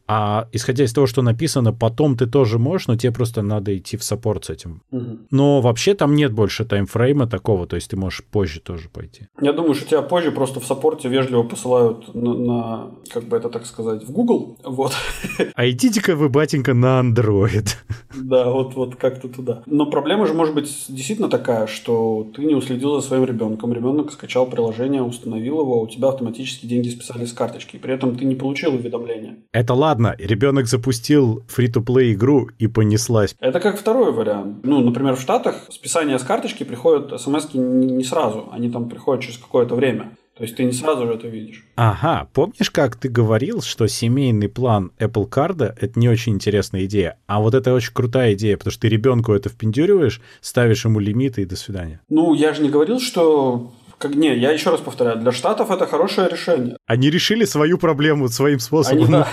А 0.08 0.48
исходя 0.52 0.84
из 0.84 0.94
того, 0.94 1.08
что 1.08 1.22
написано, 1.22 1.74
потом 1.74 2.18
ты 2.18 2.26
тоже 2.26 2.60
можешь, 2.60 2.88
но 2.88 2.96
тебе 2.98 3.12
просто 3.14 3.42
надо 3.42 3.78
идти 3.78 3.98
в 3.98 4.04
саппорт 4.04 4.46
с 4.46 4.50
этим. 4.50 4.82
Мгм. 4.92 5.28
Но 5.32 5.62
вообще 5.62 5.94
там 5.94 6.16
нет 6.16 6.34
больше 6.34 6.66
таймфрейма 6.66 7.28
такого, 7.28 7.68
то 7.68 7.76
есть 7.76 7.90
ты 7.90 7.96
можешь 7.98 8.24
позже 8.24 8.60
тоже 8.60 8.90
пойти. 8.90 9.28
Я 9.42 9.54
думаю, 9.54 9.74
что 9.76 9.86
тебя 9.90 10.02
позже 10.02 10.32
просто 10.32 10.60
в 10.60 10.66
саппорте 10.66 11.10
вежливо 11.10 11.44
посылают 11.44 12.14
на, 12.14 12.34
на, 12.34 12.92
как 13.14 13.24
бы 13.24 13.38
это 13.38 13.50
так 13.50 13.66
сказать, 13.66 14.04
в 14.04 14.12
Google. 14.12 14.58
Вот. 14.64 14.94
А 15.56 15.70
идите-ка 15.70 16.16
вы, 16.16 16.30
батенька, 16.30 16.74
на 16.74 17.00
Android. 17.02 17.68
Да, 18.16 18.52
вот, 18.52 18.76
вот 18.76 18.96
как-то 18.96 19.28
туда. 19.28 19.64
Но 19.66 19.88
проблема 19.88 20.28
же 20.28 20.34
может 20.36 20.54
быть 20.54 20.86
действительно 20.88 21.30
такая, 21.30 21.66
что 21.66 22.28
ты 22.36 22.46
не 22.46 22.54
уследил 22.54 22.96
за 23.02 23.08
своим 23.08 23.26
ребенком. 23.26 23.74
Ребенок 23.74 24.12
скачал 24.12 24.46
приложение, 24.46 25.02
установил 25.02 25.62
его, 25.62 25.80
у 25.84 25.88
тебя 25.88 26.10
автоматически 26.10 26.66
деньги 26.66 26.90
списали 26.90 27.26
с 27.26 27.34
карточки. 27.34 27.78
При 27.78 27.94
этом 27.94 28.16
ты 28.16 28.26
не 28.26 28.36
получил 28.36 28.74
уведомления. 28.76 29.38
Это 29.52 29.74
ладно, 29.74 30.16
ребенок 30.18 30.68
запустил 30.68 31.44
фри-то-плей 31.48 32.14
игру 32.14 32.50
и 32.60 32.68
понеслась. 32.68 33.36
Это 33.40 33.60
как 33.60 33.78
второй 33.78 34.12
вариант. 34.12 34.64
Ну, 34.64 34.82
например, 34.82 35.16
в 35.16 35.22
Штатах 35.22 35.68
списание 35.70 36.18
с 36.18 36.24
карточки 36.24 36.64
приходят 36.64 37.20
смс 37.20 37.54
не, 37.54 38.04
сразу. 38.04 38.50
Они 38.52 38.70
там 38.70 38.90
приходят 38.90 39.24
через 39.24 39.38
какое-то 39.38 39.76
время. 39.76 40.12
То 40.36 40.44
есть 40.44 40.56
ты 40.56 40.64
не 40.64 40.72
сразу 40.72 41.06
же 41.06 41.14
это 41.14 41.28
видишь. 41.28 41.64
Ага, 41.76 42.28
помнишь, 42.34 42.72
как 42.72 42.96
ты 42.96 43.08
говорил, 43.08 43.62
что 43.62 43.86
семейный 43.86 44.50
план 44.50 44.92
Apple 44.98 45.30
Card 45.30 45.76
это 45.80 46.00
не 46.00 46.10
очень 46.10 46.34
интересная 46.34 46.86
идея, 46.86 47.20
а 47.28 47.40
вот 47.40 47.54
это 47.54 47.72
очень 47.72 47.94
крутая 47.94 48.34
идея, 48.34 48.58
потому 48.58 48.72
что 48.72 48.82
ты 48.82 48.90
ребенку 48.90 49.34
это 49.34 49.50
впендюриваешь, 49.50 50.22
ставишь 50.42 50.86
ему 50.86 51.00
лимиты 51.00 51.44
и 51.44 51.46
до 51.46 51.56
свидания. 51.56 52.02
Ну, 52.10 52.34
я 52.34 52.54
же 52.54 52.64
не 52.64 52.70
говорил, 52.70 53.00
что... 53.00 53.74
Как, 54.04 54.16
не, 54.16 54.36
я 54.36 54.52
еще 54.52 54.70
раз 54.70 54.82
повторяю, 54.82 55.18
для 55.18 55.32
Штатов 55.32 55.72
это 55.72 55.88
хорошее 55.88 56.28
решение. 56.28 56.76
Они 56.86 57.10
решили 57.10 57.46
свою 57.46 57.78
проблему 57.78 58.28
своим 58.28 58.56
Они, 58.56 58.60
способом. 58.60 59.10
да. 59.10 59.28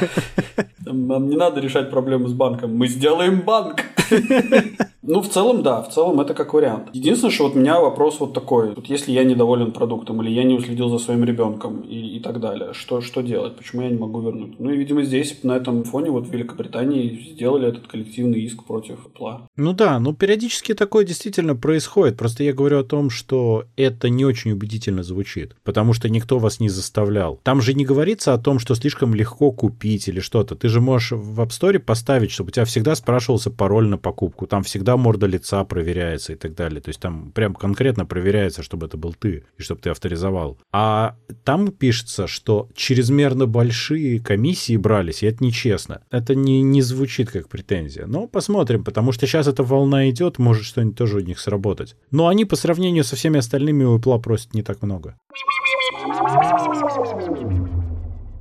Нам 0.87 1.29
не 1.29 1.37
надо 1.37 1.61
решать 1.61 1.91
проблемы 1.91 2.29
с 2.29 2.33
банком. 2.33 2.77
Мы 2.77 2.87
сделаем 2.87 3.41
банк. 3.41 3.81
Ну, 5.03 5.23
в 5.23 5.29
целом, 5.29 5.63
да, 5.63 5.83
в 5.83 5.93
целом 5.93 6.21
это 6.21 6.35
как 6.35 6.53
вариант. 6.55 6.91
Единственное, 6.93 7.33
что 7.33 7.45
вот 7.45 7.57
у 7.57 7.59
меня 7.59 7.81
вопрос 7.81 8.21
вот 8.21 8.33
такой. 8.33 8.75
Вот 8.75 8.87
если 8.87 9.11
я 9.11 9.25
недоволен 9.25 9.73
продуктом, 9.73 10.23
или 10.23 10.31
я 10.31 10.45
не 10.45 10.55
уследил 10.55 10.89
за 10.89 10.99
своим 10.99 11.25
ребенком 11.25 11.81
и, 11.81 12.17
и 12.17 12.21
так 12.21 12.39
далее, 12.39 12.75
что, 12.75 13.01
что 13.01 13.23
делать? 13.23 13.57
Почему 13.57 13.83
я 13.83 13.89
не 13.89 13.97
могу 13.97 14.21
вернуть? 14.21 14.61
Ну, 14.61 14.71
и, 14.71 14.77
видимо, 14.77 15.03
здесь, 15.03 15.43
на 15.43 15.57
этом 15.57 15.83
фоне, 15.85 16.11
вот 16.11 16.29
в 16.29 16.33
Великобритании 16.33 17.33
сделали 17.33 17.69
этот 17.69 17.89
коллективный 17.89 18.41
иск 18.43 18.63
против 18.65 18.99
Apple. 19.07 19.41
Ну 19.57 19.73
да, 19.73 19.99
ну 19.99 20.15
периодически 20.15 20.75
такое 20.75 21.05
действительно 21.05 21.57
происходит. 21.57 22.17
Просто 22.17 22.45
я 22.45 22.53
говорю 22.53 22.79
о 22.79 22.85
том, 22.85 23.11
что 23.11 23.65
это 23.77 24.11
не 24.11 24.25
очень 24.25 24.53
убедительно 24.61 25.03
звучит, 25.03 25.57
потому 25.65 25.95
что 25.95 26.09
никто 26.11 26.39
вас 26.39 26.61
не 26.61 26.69
заставлял. 26.69 27.41
Там 27.43 27.63
же 27.63 27.73
не 27.73 27.87
говорится 27.87 28.35
о 28.35 28.39
том, 28.39 28.59
что 28.59 28.75
слишком 28.75 29.15
легко 29.15 29.53
купить 29.53 30.09
или 30.09 30.21
что-то. 30.21 30.55
Ты 30.55 30.69
же 30.69 30.81
можешь 30.81 31.13
в 31.13 31.41
App 31.41 31.49
Store 31.49 31.79
поставить, 31.79 32.31
чтобы 32.31 32.49
у 32.49 32.53
тебя 32.53 32.67
всегда 32.67 32.95
спрашивался 32.95 33.51
пароль 33.51 33.89
на 33.89 33.97
покупку. 33.97 34.47
Там 34.47 34.63
всегда 34.63 34.97
морда 34.97 35.27
лица 35.27 35.65
проверяется 35.65 36.35
и 36.35 36.37
так 36.37 36.55
далее. 36.55 36.81
То 36.81 36.91
есть 36.91 37.01
там 37.01 37.33
прям 37.33 37.55
конкретно 37.55 38.05
проверяется, 38.05 38.63
чтобы 38.63 38.87
это 38.87 38.99
был 38.99 39.15
ты 39.15 39.45
и 39.59 39.63
чтобы 39.63 39.81
ты 39.81 39.91
авторизовал. 39.91 40.59
А 40.73 41.17
там 41.45 41.73
пишется, 41.73 42.27
что 42.27 42.69
чрезмерно 42.75 43.47
большие 43.47 44.21
комиссии 44.21 44.77
брались, 44.77 45.23
и 45.23 45.27
это 45.27 45.43
нечестно. 45.43 46.03
Это 46.11 46.35
не, 46.35 46.63
не 46.63 46.83
звучит 46.83 47.31
как 47.31 47.49
претензия. 47.49 48.07
Но 48.07 48.27
посмотрим, 48.27 48.85
потому 48.85 49.13
что 49.13 49.27
сейчас 49.27 49.47
эта 49.47 49.63
волна 49.63 50.11
идет, 50.11 50.39
может 50.39 50.65
что-нибудь 50.65 50.97
тоже 50.97 51.17
у 51.19 51.21
них 51.21 51.41
сработать. 51.41 51.97
Но 52.11 52.29
они 52.29 52.45
по 52.45 52.57
сравнению 52.57 53.05
со 53.05 53.17
всеми 53.17 53.39
остальными 53.39 53.85
у 53.85 53.99
Apple 53.99 54.11
просят 54.51 54.55
не 54.55 54.63
так 54.63 54.83
много. 54.83 55.17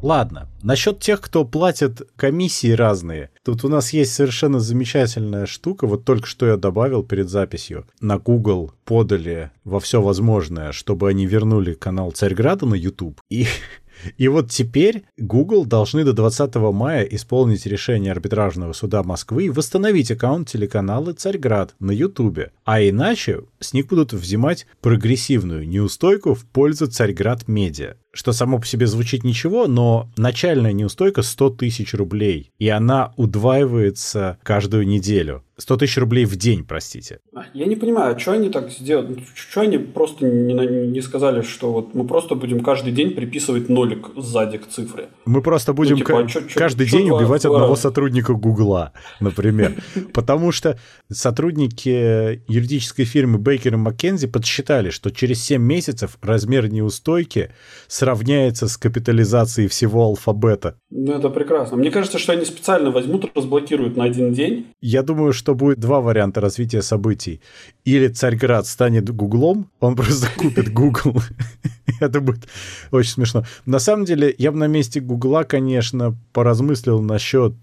Ладно, 0.02 0.48
насчет 0.64 1.00
тех, 1.02 1.20
кто 1.20 1.44
платит 1.44 2.02
комиссии 2.16 2.72
разные. 2.72 3.32
Тут 3.44 3.66
у 3.66 3.70
нас 3.70 3.92
есть 3.92 4.14
совершенно 4.14 4.60
замечательная 4.60 5.46
штука, 5.46 5.88
вот 5.88 6.06
только 6.06 6.26
что 6.26 6.46
я 6.48 6.56
добавил 6.56 7.04
перед 7.04 7.30
записью. 7.30 7.86
На 8.00 8.18
Google 8.18 8.72
подали 8.86 9.52
во 9.66 9.82
все 9.82 10.02
возможное, 10.02 10.72
чтобы 10.72 11.10
они 11.10 11.26
вернули 11.26 11.74
канал 11.74 12.12
Царьграда 12.12 12.66
на 12.66 12.76
YouTube. 12.76 13.20
И 13.30 13.46
и 14.18 14.28
вот 14.28 14.50
теперь 14.50 15.04
Google 15.18 15.66
должны 15.66 16.04
до 16.04 16.14
20 16.14 16.56
мая 16.56 17.04
исполнить 17.04 17.66
решение 17.66 18.12
арбитражного 18.12 18.74
суда 18.74 19.04
Москвы 19.04 19.46
и 19.46 19.50
восстановить 19.50 20.12
аккаунт 20.12 20.50
телеканала 20.50 21.14
«Царьград» 21.14 21.76
на 21.80 21.92
Ютубе. 21.92 22.52
А 22.66 22.82
иначе 22.82 23.42
с 23.60 23.74
них 23.74 23.88
будут 23.88 24.14
взимать 24.14 24.68
прогрессивную 24.82 25.68
неустойку 25.68 26.34
в 26.34 26.46
пользу 26.46 26.88
«Царьград 26.88 27.48
Медиа». 27.48 27.96
Что 28.12 28.32
само 28.34 28.58
по 28.60 28.66
себе 28.66 28.88
звучит 28.88 29.24
ничего, 29.24 29.68
но 29.68 30.10
начальная 30.18 30.74
неустойка 30.74 31.22
100 31.22 31.52
тысяч 31.52 31.94
рублей. 31.94 32.52
И 32.58 32.68
она 32.68 33.14
удваивается 33.18 34.40
каждую 34.44 34.88
неделю. 34.88 35.44
100 35.58 35.76
тысяч 35.78 35.98
рублей 35.98 36.24
в 36.26 36.38
день, 36.38 36.64
простите. 36.64 37.20
А, 37.36 37.44
Я 37.54 37.66
не 37.66 37.76
понимаю, 37.76 38.18
что 38.18 38.32
они 38.32 38.50
так 38.50 38.72
сделали? 38.72 39.26
Что 39.36 39.62
они 39.62 39.78
просто 39.78 40.26
не, 40.26 40.54
не 40.88 41.02
сказали, 41.02 41.42
что 41.42 41.74
вот 41.74 41.94
мы 41.94 42.08
просто 42.08 42.36
будем 42.36 42.62
каждый 42.64 42.94
день 42.94 43.12
приписывать 43.12 43.68
нолик 43.68 44.08
сзади 44.16 44.58
к 44.58 44.68
цифре? 44.70 45.10
Мы 45.26 45.42
просто 45.42 45.74
будем 45.74 45.98
типа, 45.98 46.08
ка- 46.10 46.18
а 46.20 46.28
чё- 46.28 46.42
чё- 46.48 46.58
каждый 46.60 46.88
чё 46.88 46.98
день 46.98 47.10
убивать 47.12 47.42
два 47.44 47.56
одного 47.58 47.76
сотрудника 47.76 48.34
Гугла, 48.34 48.94
например. 49.20 49.76
Потому 50.14 50.54
что 50.54 50.80
сотрудники 51.12 52.42
юридической 52.48 53.04
фирмы 53.06 53.38
Бейкер 53.38 53.74
и 53.74 53.78
Маккензи 53.78 54.28
подсчитали, 54.28 54.90
что 54.92 55.10
через 55.12 55.44
7 55.44 55.62
месяцев 55.62 56.18
размер 56.22 56.72
неустойки 56.72 57.52
сравняется 58.00 58.68
с 58.70 58.78
капитализацией 58.78 59.68
всего 59.68 60.04
алфабета. 60.06 60.76
Ну, 60.90 61.12
это 61.12 61.30
прекрасно. 61.30 61.76
Мне 61.78 61.92
кажется, 61.92 62.18
что 62.18 62.32
они 62.32 62.46
специально 62.46 62.92
возьмут, 62.92 63.30
разблокируют 63.36 63.98
на 63.98 64.06
один 64.06 64.34
день. 64.34 64.68
Я 64.82 65.04
думаю, 65.04 65.34
что 65.34 65.54
будет 65.54 65.80
два 65.80 66.00
варианта 66.00 66.40
развития 66.40 66.82
событий. 66.82 67.42
Или 67.84 68.08
Царьград 68.08 68.66
станет 68.68 69.10
Гуглом, 69.10 69.70
он 69.82 69.96
просто 69.98 70.28
купит 70.38 70.72
Гугл. 70.72 71.22
Это 72.00 72.22
будет 72.22 72.48
очень 72.92 73.12
смешно. 73.12 73.44
На 73.66 73.80
самом 73.80 74.06
деле, 74.06 74.34
я 74.38 74.54
бы 74.54 74.58
на 74.58 74.68
месте 74.68 75.02
Гугла, 75.02 75.44
конечно, 75.44 76.16
поразмыслил 76.32 77.02
насчет 77.02 77.54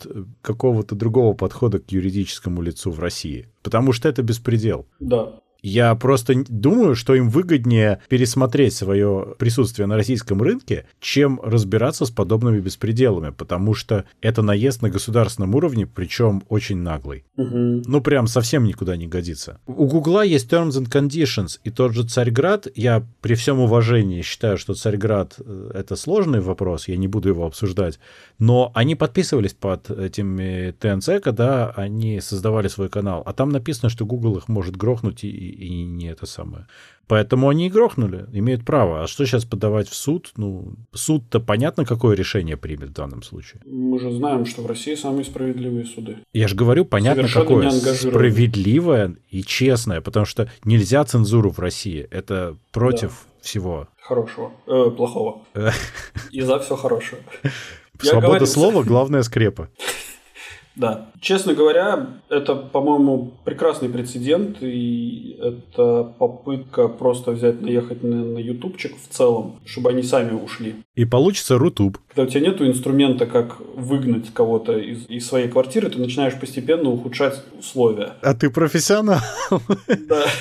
какого-то 0.42 0.94
другого 0.94 1.32
подхода 1.32 1.78
к 1.78 1.90
юридическому 1.90 2.60
лицу 2.60 2.90
в 2.90 3.00
России. 3.00 3.46
Потому 3.62 3.92
что 3.92 4.08
это 4.08 4.22
беспредел. 4.22 4.86
Да. 5.00 5.40
Я 5.62 5.94
просто 5.94 6.44
думаю, 6.48 6.94
что 6.94 7.14
им 7.14 7.28
выгоднее 7.28 8.00
пересмотреть 8.08 8.74
свое 8.74 9.34
присутствие 9.38 9.86
на 9.86 9.96
российском 9.96 10.42
рынке, 10.42 10.86
чем 11.00 11.40
разбираться 11.42 12.04
с 12.04 12.10
подобными 12.10 12.60
беспределами, 12.60 13.30
потому 13.30 13.74
что 13.74 14.04
это 14.20 14.42
наезд 14.42 14.82
на 14.82 14.90
государственном 14.90 15.54
уровне, 15.54 15.86
причем 15.86 16.42
очень 16.48 16.78
наглый. 16.78 17.24
Угу. 17.36 17.82
Ну, 17.86 18.00
прям 18.00 18.26
совсем 18.26 18.64
никуда 18.64 18.96
не 18.96 19.06
годится. 19.06 19.60
У 19.66 19.86
Гугла 19.86 20.24
есть 20.24 20.52
Terms 20.52 20.70
and 20.70 20.90
Conditions, 20.90 21.58
и 21.64 21.70
тот 21.70 21.94
же 21.94 22.04
Царьград, 22.04 22.68
я 22.74 23.04
при 23.20 23.34
всем 23.34 23.58
уважении 23.60 24.22
считаю, 24.22 24.58
что 24.58 24.74
Царьград 24.74 25.34
э,— 25.38 25.70
это 25.74 25.96
сложный 25.96 26.40
вопрос, 26.40 26.88
я 26.88 26.96
не 26.96 27.08
буду 27.08 27.28
его 27.28 27.46
обсуждать, 27.46 27.98
но 28.38 28.70
они 28.74 28.94
подписывались 28.94 29.54
под 29.54 29.90
этими 29.90 30.72
ТНЦ, 30.78 31.22
когда 31.22 31.70
они 31.70 32.20
создавали 32.20 32.68
свой 32.68 32.88
канал, 32.88 33.22
а 33.26 33.32
там 33.32 33.48
написано, 33.50 33.88
что 33.88 34.06
Google 34.06 34.36
их 34.36 34.48
может 34.48 34.76
грохнуть 34.76 35.24
и, 35.24 35.28
и 35.46 35.84
не 35.84 36.08
это 36.08 36.26
самое. 36.26 36.66
Поэтому 37.08 37.48
они 37.48 37.66
и 37.66 37.70
грохнули, 37.70 38.26
имеют 38.32 38.64
право. 38.64 39.04
А 39.04 39.06
что 39.06 39.24
сейчас 39.24 39.44
подавать 39.44 39.88
в 39.88 39.94
суд? 39.94 40.32
Ну, 40.36 40.74
суд-то 40.92 41.38
понятно, 41.38 41.84
какое 41.84 42.16
решение 42.16 42.56
примет 42.56 42.90
в 42.90 42.92
данном 42.94 43.22
случае. 43.22 43.62
Мы 43.64 44.00
же 44.00 44.10
знаем, 44.10 44.44
что 44.44 44.62
в 44.62 44.66
России 44.66 44.96
самые 44.96 45.24
справедливые 45.24 45.84
суды. 45.84 46.18
Я 46.32 46.48
же 46.48 46.56
говорю, 46.56 46.84
понятно, 46.84 47.28
Совершенно 47.28 47.70
какое. 47.70 47.94
Справедливое 47.94 49.16
и 49.30 49.42
честное, 49.42 50.00
потому 50.00 50.26
что 50.26 50.50
нельзя 50.64 51.04
цензуру 51.04 51.50
в 51.50 51.60
России. 51.60 52.08
Это 52.10 52.56
против 52.72 53.26
всего. 53.40 53.86
Хорошего. 54.02 54.50
Э, 54.66 54.90
плохого. 54.90 55.42
Э. 55.54 55.70
И 56.32 56.40
за 56.40 56.58
все 56.58 56.74
хорошее. 56.74 57.22
Свобода 58.00 58.26
говорю, 58.26 58.46
слова— 58.46 58.82
главная 58.84 59.22
скрепа. 59.22 59.68
Да. 60.76 61.10
Честно 61.20 61.54
говоря, 61.54 62.06
это, 62.28 62.54
по-моему, 62.54 63.32
прекрасный 63.44 63.88
прецедент, 63.88 64.58
и 64.60 65.38
это 65.40 66.04
попытка 66.18 66.88
просто 66.88 67.32
взять, 67.32 67.62
наехать 67.62 68.02
на, 68.02 68.24
на 68.24 68.38
ютубчик 68.38 68.94
в 68.96 69.12
целом, 69.12 69.58
чтобы 69.64 69.90
они 69.90 70.02
сами 70.02 70.32
ушли. 70.32 70.76
И 70.94 71.04
получится 71.04 71.58
рутуб. 71.58 71.98
Когда 72.08 72.22
у 72.22 72.26
тебя 72.26 72.48
нет 72.48 72.60
инструмента, 72.60 73.26
как 73.26 73.56
выгнать 73.74 74.32
кого-то 74.32 74.78
из, 74.78 75.08
из 75.08 75.26
своей 75.26 75.48
квартиры, 75.48 75.88
ты 75.88 75.98
начинаешь 75.98 76.38
постепенно 76.38 76.90
ухудшать 76.90 77.42
условия. 77.58 78.12
А 78.22 78.34
ты 78.34 78.50
профессионал. 78.50 79.20
Да. 80.08 80.24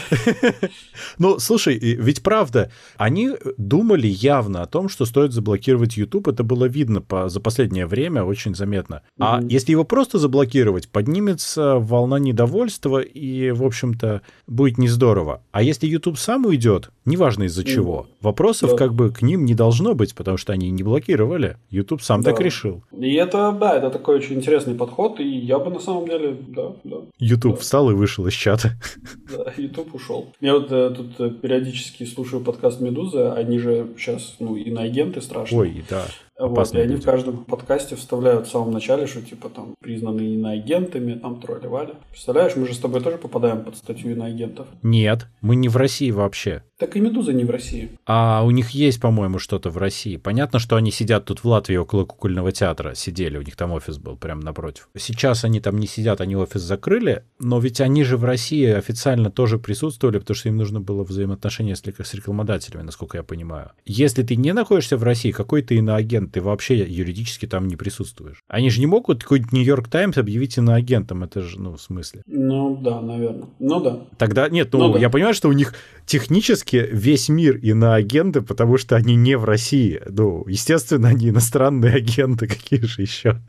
Ну, 1.17 1.39
слушай, 1.39 1.77
ведь 1.77 2.23
правда, 2.23 2.71
они 2.97 3.31
думали 3.57 4.07
явно 4.07 4.63
о 4.63 4.65
том, 4.65 4.89
что 4.89 5.05
стоит 5.05 5.31
заблокировать 5.31 5.97
YouTube. 5.97 6.27
Это 6.27 6.43
было 6.43 6.65
видно 6.65 7.01
по, 7.01 7.29
за 7.29 7.39
последнее 7.39 7.85
время 7.85 8.23
очень 8.23 8.53
заметно. 8.55 9.01
А 9.19 9.41
если 9.47 9.71
его 9.71 9.83
просто 9.83 10.19
заблокировать, 10.25 10.89
поднимется 10.89 11.75
волна 11.75 12.17
недовольства 12.17 12.99
и, 12.99 13.51
в 13.51 13.63
общем-то, 13.63 14.21
будет 14.47 14.79
не 14.79 14.87
здорово. 14.87 15.41
А 15.51 15.61
если 15.61 15.85
YouTube 15.87 16.17
сам 16.17 16.45
уйдет, 16.47 16.89
неважно 17.05 17.43
из-за 17.43 17.61
Мгм. 17.61 17.69
чего, 17.69 18.07
вопросов 18.21 18.71
Да. 18.71 18.77
как 18.77 18.93
бы 18.95 19.11
к 19.11 19.21
ним 19.21 19.45
не 19.45 19.53
должно 19.53 19.93
быть, 19.93 20.15
потому 20.15 20.37
что 20.37 20.51
они 20.53 20.71
не 20.71 20.81
блокировали. 20.81 21.57
YouTube 21.69 22.01
сам 22.01 22.21
Да. 22.21 22.31
так 22.31 22.41
решил. 22.41 22.83
И 22.99 23.13
это, 23.13 23.51
да, 23.59 23.77
это 23.77 23.91
такой 23.91 24.15
очень 24.15 24.35
интересный 24.37 24.73
подход, 24.73 25.19
и 25.19 25.27
я 25.27 25.59
бы 25.59 25.69
на 25.69 25.79
самом 25.79 26.07
деле, 26.07 26.35
да, 26.47 26.71
да, 26.83 26.97
YouTube 27.19 27.55
Да. 27.55 27.61
встал 27.61 27.91
и 27.91 27.93
вышел 27.93 28.25
из 28.25 28.33
чата. 28.33 28.71
да, 29.37 29.53
YouTube 29.57 29.93
ушел. 29.93 30.33
Я 30.41 30.53
вот 30.53 30.71
э, 30.71 30.89
тут 30.97 31.19
э, 31.19 31.29
периодически 31.29 32.03
слушаю 32.05 32.41
подкаст 32.43 32.81
Медузы, 32.81 33.27
они 33.29 33.59
же 33.59 33.87
сейчас, 33.97 34.37
ну, 34.39 34.55
иноагенты 34.55 35.21
страшные. 35.21 35.59
Ой, 35.61 35.83
да. 35.89 36.05
Вот, 36.37 36.73
и 36.73 36.79
они 36.79 36.95
в 36.95 37.03
каждом 37.03 37.45
подкасте 37.45 37.95
вставляют 37.95 38.47
в 38.47 38.51
самом 38.51 38.71
начале, 38.71 39.07
что 39.07 39.21
типа 39.21 39.49
там 39.49 39.75
признаны 39.79 40.21
иноагентами, 40.21 41.13
там 41.13 41.39
тролливали. 41.39 41.93
Представляешь, 42.09 42.55
мы 42.55 42.67
же 42.67 42.73
с 42.73 42.79
тобой 42.79 43.01
тоже 43.01 43.17
попадаем 43.17 43.63
под 43.63 43.77
статью 43.77 44.11
иноагентов. 44.11 44.67
Нет, 44.83 45.27
мы 45.41 45.55
не 45.55 45.69
в 45.69 45.77
России 45.77 46.11
вообще. 46.11 46.63
Так 46.77 46.97
и 46.97 46.99
Медуза 46.99 47.31
не 47.31 47.45
в 47.45 47.49
России. 47.49 47.91
А 48.05 48.43
у 48.43 48.51
них 48.51 48.71
есть, 48.71 48.99
по-моему, 48.99 49.39
что-то 49.39 49.69
в 49.69 49.77
России. 49.77 50.17
Понятно, 50.17 50.59
что 50.59 50.75
они 50.75 50.91
сидят 50.91 51.23
тут 51.23 51.39
в 51.39 51.45
Латвии 51.45 51.77
около 51.77 52.03
кукольного 52.03 52.51
театра. 52.51 52.95
Сидели, 52.95 53.37
у 53.37 53.41
них 53.41 53.55
там 53.55 53.71
офис 53.71 53.97
был 53.97 54.17
прямо 54.17 54.41
напротив. 54.41 54.89
Сейчас 54.97 55.45
они 55.45 55.61
там 55.61 55.77
не 55.79 55.87
сидят, 55.87 56.19
они 56.19 56.35
офис 56.35 56.59
закрыли, 56.61 57.23
но 57.39 57.59
ведь 57.59 57.79
они 57.79 58.03
же 58.03 58.17
в 58.17 58.25
России 58.25 58.65
официально 58.65 59.31
тоже 59.31 59.57
присутствовали, 59.57 60.19
потому 60.19 60.35
что 60.35 60.49
им 60.49 60.57
нужно 60.57 60.81
было 60.81 61.05
взаимоотношения 61.05 61.77
с, 61.77 61.81
с 61.81 62.13
рекламодателями, 62.13 62.83
насколько 62.83 63.15
я 63.15 63.23
понимаю. 63.23 63.71
Если 63.85 64.23
ты 64.23 64.35
не 64.35 64.51
находишься 64.51 64.97
в 64.97 65.03
России, 65.03 65.31
какой 65.31 65.61
ты 65.61 65.75
иноагент, 65.75 66.33
ты 66.33 66.41
вообще 66.41 66.79
юридически 66.79 67.45
там 67.45 67.69
не 67.69 67.77
присутствуешь. 67.77 68.43
Они 68.49 68.69
же 68.69 68.81
не 68.81 68.85
могут 68.85 69.23
какой-нибудь 69.23 69.53
Нью-Йорк 69.53 69.87
Таймс 69.87 70.17
объявить 70.17 70.57
иноагентом, 70.57 71.23
это 71.23 71.41
же, 71.41 71.57
ну, 71.57 71.77
в 71.77 71.81
смысле. 71.81 72.21
Ну 72.27 72.75
да, 72.75 72.99
наверное. 72.99 73.47
Ну 73.59 73.79
да. 73.79 74.07
Тогда 74.17 74.49
нет, 74.49 74.73
ну, 74.73 74.79
Ну 74.79 74.93
да. 74.93 74.99
я 74.99 75.09
понимаю, 75.09 75.33
что 75.33 75.47
у 75.47 75.53
них 75.53 75.73
технически 76.05 76.64
весь 76.73 77.29
мир 77.29 77.57
иноагенты, 77.57 78.41
потому 78.41 78.77
что 78.77 78.95
они 78.95 79.15
не 79.15 79.37
в 79.37 79.45
России. 79.45 80.01
Ну, 80.07 80.45
естественно, 80.47 81.09
они 81.09 81.29
иностранные 81.29 81.93
агенты, 81.95 82.47
какие 82.47 82.81
же 82.81 83.01
еще? 83.01 83.41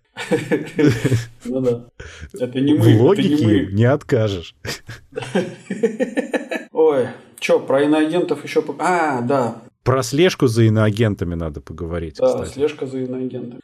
Ну 1.44 1.61
да. 1.61 1.85
Это 2.33 2.61
не 2.61 2.74
мы. 2.74 2.96
в 2.96 3.02
логике 3.02 3.68
не 3.72 3.85
откажешь. 3.85 4.55
Ой, 6.72 7.09
чё, 7.38 7.61
про 7.61 7.83
иноагентов 7.83 8.44
еще... 8.44 8.64
А, 8.79 9.20
да. 9.20 9.62
Про 9.83 10.02
слежку 10.02 10.46
за 10.46 10.64
иноагентами 10.64 11.35
надо 11.35 11.61
поговорить, 11.61 12.16
Да, 12.18 12.44
слежка 12.46 12.87
за 12.87 12.98
иноагентами. 13.00 13.61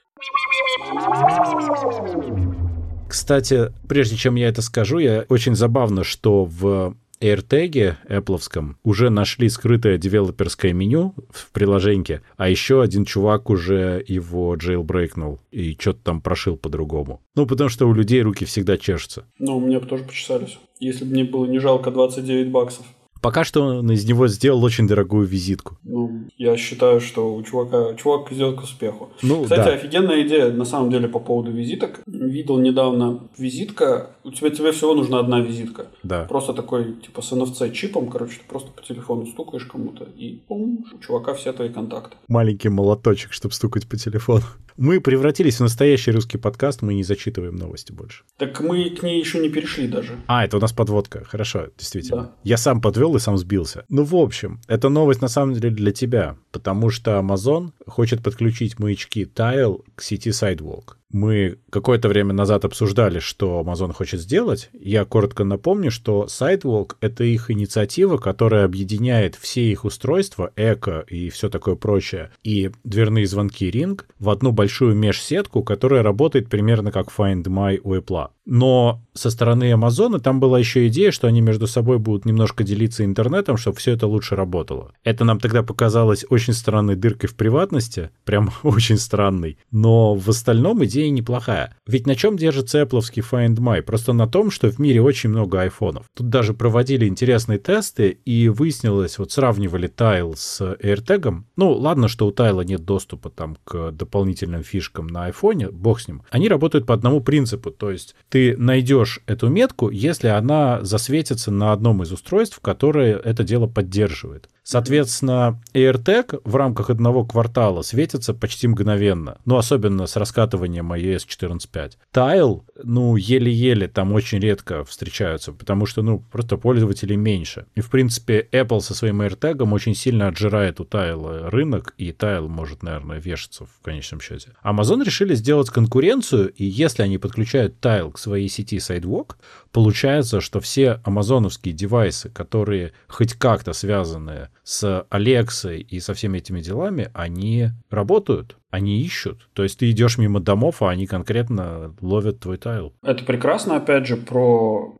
Кстати, 3.09 3.73
прежде 3.89 4.17
чем 4.17 4.37
я 4.37 4.49
это 4.49 4.63
скажу, 4.63 4.99
я 4.99 5.25
очень 5.29 5.55
забавно, 5.55 6.05
что 6.05 6.45
в 6.45 6.97
AirTag 7.23 7.97
Apple 8.09 8.75
уже 8.83 9.11
нашли 9.11 9.49
скрытое 9.49 9.97
девелоперское 9.97 10.73
меню 10.73 11.15
в 11.31 11.53
приложении, 11.53 12.21
а 12.37 12.49
еще 12.49 12.83
один 12.83 13.05
чувак 13.05 13.49
уже 13.49 14.05
его 14.07 14.55
джейлбрейкнул 14.57 15.39
и 15.51 15.77
что-то 15.79 16.01
там 16.03 16.21
прошил 16.21 16.57
по-другому. 16.57 17.21
Ну, 17.37 17.47
потому 17.47 17.71
что 17.71 17.87
у 17.87 17.95
людей 17.95 18.23
руки 18.23 18.45
всегда 18.45 18.77
чешутся. 18.77 19.25
Ну, 19.39 19.61
мне 19.61 19.79
бы 19.79 19.87
тоже 19.87 20.05
почесались. 20.05 20.59
Если 20.81 21.05
бы 21.05 21.13
мне 21.13 21.25
было 21.25 21.47
не 21.47 21.61
жалко 21.61 21.93
29 21.93 22.51
баксов. 22.51 22.85
Пока 23.21 23.45
что 23.45 23.63
он 23.63 23.91
из 23.93 24.05
него 24.05 24.27
сделал 24.27 24.65
очень 24.65 24.89
дорогую 24.89 25.29
визитку. 25.29 25.79
Ну, 25.85 26.12
я 26.43 26.57
считаю, 26.57 27.01
что 27.01 27.35
у 27.35 27.43
чувака, 27.43 27.95
чувак 27.95 28.33
идет 28.33 28.57
к 28.59 28.65
успеху. 28.65 29.11
Ну, 29.23 29.45
Кстати, 29.45 29.65
да. 29.65 29.75
офигенная 29.75 30.23
идея, 30.27 30.51
на 30.51 30.65
самом 30.65 30.91
деле, 30.91 31.07
по 31.07 31.21
поводу 31.21 31.53
визиток. 31.53 32.01
Видел 32.07 32.59
недавно 32.59 33.21
визитка. 33.39 34.11
У 34.25 34.33
тебя, 34.33 34.51
тебе 34.51 34.73
всего 34.73 34.95
нужна 34.95 35.21
одна 35.21 35.41
визитка. 35.41 35.87
Да. 36.03 36.25
Просто 36.25 36.53
такой, 36.53 36.95
типа, 36.95 37.23
с 37.23 37.33
NFC-чипом, 37.33 38.11
короче, 38.11 38.39
ты 38.39 38.45
просто 38.49 38.71
по 38.73 38.83
телефону 38.83 39.27
стукаешь 39.27 39.67
кому-то, 39.67 40.05
и 40.05 40.43
пум, 40.49 40.85
у 40.93 40.99
чувака 40.99 41.35
все 41.35 41.53
твои 41.53 41.69
контакты. 41.69 42.17
Маленький 42.27 42.71
молоточек, 42.71 43.33
чтобы 43.33 43.55
стукать 43.55 43.89
по 43.89 43.97
телефону. 43.97 44.43
Мы 44.77 45.01
превратились 45.01 45.57
в 45.57 45.61
настоящий 45.61 46.11
русский 46.13 46.39
подкаст, 46.39 46.83
мы 46.83 46.95
не 46.95 47.03
зачитываем 47.03 47.57
новости 47.57 47.93
больше. 47.93 48.25
Так 48.39 48.61
мы 48.61 48.91
к 48.91 49.03
ней 49.03 49.21
еще 49.21 49.39
не 49.39 49.49
перешли 49.49 49.89
даже. 49.89 50.19
А, 50.27 50.45
это 50.45 50.57
у 50.57 50.61
нас 50.61 50.73
подводка. 50.73 51.25
Хорошо, 51.25 51.69
действительно. 51.79 52.23
Да. 52.23 52.33
Я 52.45 52.57
сам 52.57 52.81
подвел 52.81 53.17
и 53.17 53.21
сам 53.21 53.37
сбился. 53.37 53.85
Ну, 53.89 54.05
в 54.05 54.15
общем, 54.15 54.61
эта 54.69 54.89
новость 54.89 55.21
на 55.21 55.29
самом 55.29 55.55
деле 55.55 55.71
для 55.71 55.93
тебя, 55.93 56.37
потому 56.51 56.91
что 56.91 57.13
Amazon 57.13 57.73
хочет 57.87 58.23
подключить 58.23 58.79
маячки 58.79 59.25
Tile 59.25 59.83
к 59.95 60.03
сети 60.03 60.31
Sidewalk. 60.31 60.95
Мы 61.13 61.59
какое-то 61.71 62.09
время 62.09 62.33
назад 62.33 62.65
обсуждали, 62.65 63.19
что 63.19 63.61
Amazon 63.61 63.93
хочет 63.93 64.21
сделать. 64.21 64.71
Я 64.73 65.05
коротко 65.05 65.45
напомню, 65.45 65.91
что 65.91 66.27
Sidewalk— 66.27 66.97
это 67.01 67.23
их 67.23 67.51
инициатива, 67.51 68.17
которая 68.17 68.65
объединяет 68.65 69.35
все 69.35 69.71
их 69.71 69.85
устройства, 69.85 70.53
эко 70.57 71.05
и 71.07 71.29
все 71.29 71.51
такое 71.51 71.75
прочее, 71.75 72.31
и 72.43 72.71
дверные 72.83 73.27
звонки 73.27 73.71
Ring 73.71 74.01
в 74.19 74.31
одну 74.31 74.53
большую 74.53 74.95
межсетку, 74.97 75.63
которая 75.63 76.03
работает 76.03 76.49
примерно 76.49 76.91
как 76.91 77.09
Find 77.09 77.45
My 77.45 77.79
у 77.85 77.95
Apple. 77.95 78.31
Но 78.45 79.03
со 79.15 79.31
стороны 79.31 79.73
Амазона 79.73 80.19
там 80.19 80.41
была 80.41 80.59
еще 80.59 80.87
идея, 80.89 81.11
что 81.11 81.29
они 81.29 81.41
между 81.41 81.67
собой 81.67 81.99
будут 81.99 82.25
немножко 82.25 82.65
делиться 82.65 83.05
интернетом, 83.05 83.57
чтобы 83.57 83.77
все 83.77 83.93
это 83.93 84.07
лучше 84.07 84.37
работало. 84.37 84.93
Это 85.05 85.25
нам 85.25 85.39
тогда 85.39 85.63
показалось 85.63 86.25
очень 86.29 86.53
странной 86.53 86.97
дыркой 86.97 87.29
в 87.29 87.37
приватности, 87.37 88.11
прям 88.25 88.51
очень 88.63 88.99
странной. 88.99 89.59
Но 89.71 90.15
в 90.15 90.29
остальном 90.29 90.85
идея 90.85 91.11
неплохая. 91.11 91.77
Ведь 91.87 92.07
на 92.07 92.17
чем 92.17 92.37
держится 92.37 92.83
Apple 92.83 93.01
Find 93.01 93.57
My? 93.57 93.83
Просто 93.83 94.13
на 94.13 94.27
том, 94.27 94.51
что 94.51 94.71
в 94.71 94.79
мире 94.79 95.03
очень 95.03 95.31
много 95.31 95.61
айфонов. 95.61 96.07
Тут 96.17 96.29
даже 96.29 96.55
проводили 96.55 97.07
интересные 97.07 97.59
тесты, 97.59 98.19
и 98.25 98.49
выяснилось, 98.49 99.19
вот 99.19 99.33
сравнивали 99.33 99.89
Tile 99.89 100.35
с 100.37 100.61
AirTag. 100.61 101.43
Ну, 101.57 101.73
ладно, 101.73 102.09
что 102.09 102.27
у 102.27 102.33
Tile 102.33 102.65
нет 102.65 102.85
доступа 102.85 103.31
там 103.31 103.57
к 103.65 103.93
дополнительным 103.93 104.63
фишкам 104.63 105.07
на 105.07 105.27
айфоне, 105.27 105.69
бог 105.71 106.01
с 106.01 106.09
ним. 106.09 106.23
Они 106.31 106.49
работают 106.49 106.87
по 106.87 106.95
одному 106.95 107.21
принципу, 107.21 107.71
то 107.71 107.91
есть 107.91 108.15
ты 108.33 108.57
найдешь 108.57 109.21
эту 109.27 109.49
метку, 109.49 109.91
если 109.91 110.29
она 110.29 110.83
засветится 110.83 111.51
на 111.51 111.71
одном 111.71 112.03
из 112.03 112.13
устройств, 112.13 112.61
которое 112.61 113.19
это 113.19 113.45
дело 113.45 113.67
поддерживает. 113.67 114.49
Соответственно, 114.65 115.61
AirTag 115.75 116.41
в 116.45 116.57
рамках 116.57 116.91
одного 116.91 117.25
квартала 117.25 117.83
светится 117.83 118.33
почти 118.33 118.69
мгновенно. 118.69 119.39
Ну, 119.45 119.57
особенно 119.57 120.07
с 120.07 120.17
раскатыванием 120.17 120.93
iOS 120.93 121.27
14.5. 121.27 121.93
Tile, 122.15 122.63
ну, 122.83 123.17
еле-еле 123.17 123.89
там 123.89 124.13
очень 124.13 124.39
редко 124.39 124.85
встречаются, 124.85 125.53
потому 125.53 125.87
что, 125.87 126.03
ну, 126.03 126.21
просто 126.31 126.57
пользователей 126.57 127.17
меньше. 127.17 127.67
И, 127.75 127.81
в 127.81 127.91
принципе, 127.91 128.49
Apple 128.53 128.81
со 128.81 128.95
своим 128.95 129.21
AirTag 129.23 129.69
очень 129.73 129.95
сильно 129.95 130.29
отжирает 130.29 130.81
у 130.81 130.85
Tile 130.85 131.49
рынок, 131.49 131.95
и 131.99 132.11
Tile 132.13 132.47
может, 132.47 132.83
наверное, 132.83 133.19
вешаться 133.19 133.67
в 133.67 133.83
конечном 133.83 134.21
счете. 134.21 134.51
Amazon 134.65 135.03
решили 135.05 135.35
сделать 135.35 135.71
конкуренцию, 135.71 136.53
и 136.53 136.65
если 136.65 137.03
они 137.03 137.19
подключают 137.19 137.75
Tile 137.81 138.13
к 138.13 138.19
своей 138.19 138.49
сети 138.49 138.77
Sidewalk, 138.77 139.33
получается, 139.73 140.41
что 140.41 140.61
все 140.61 141.01
амазоновские 141.05 141.75
девайсы, 141.75 142.31
которые 142.31 142.93
хоть 143.09 143.35
как-то 143.35 143.73
связаны 143.73 144.49
с 144.65 145.07
Алексой 145.11 145.81
и 145.81 146.01
со 146.01 146.15
всеми 146.15 146.39
этими 146.39 146.61
делами, 146.61 147.11
они 147.15 147.69
работают, 147.91 148.57
они 148.71 149.03
ищут. 149.03 149.49
То 149.53 149.63
есть 149.63 149.79
ты 149.79 149.91
идешь 149.91 150.19
мимо 150.19 150.41
домов, 150.41 150.83
а 150.83 150.91
они 150.91 151.07
конкретно 151.07 151.95
ловят 152.01 152.41
твой 152.41 152.59
тайл. 152.59 152.93
Это 153.03 153.25
прекрасно, 153.25 153.77
опять 153.77 154.07
же, 154.07 154.17
про 154.17 154.95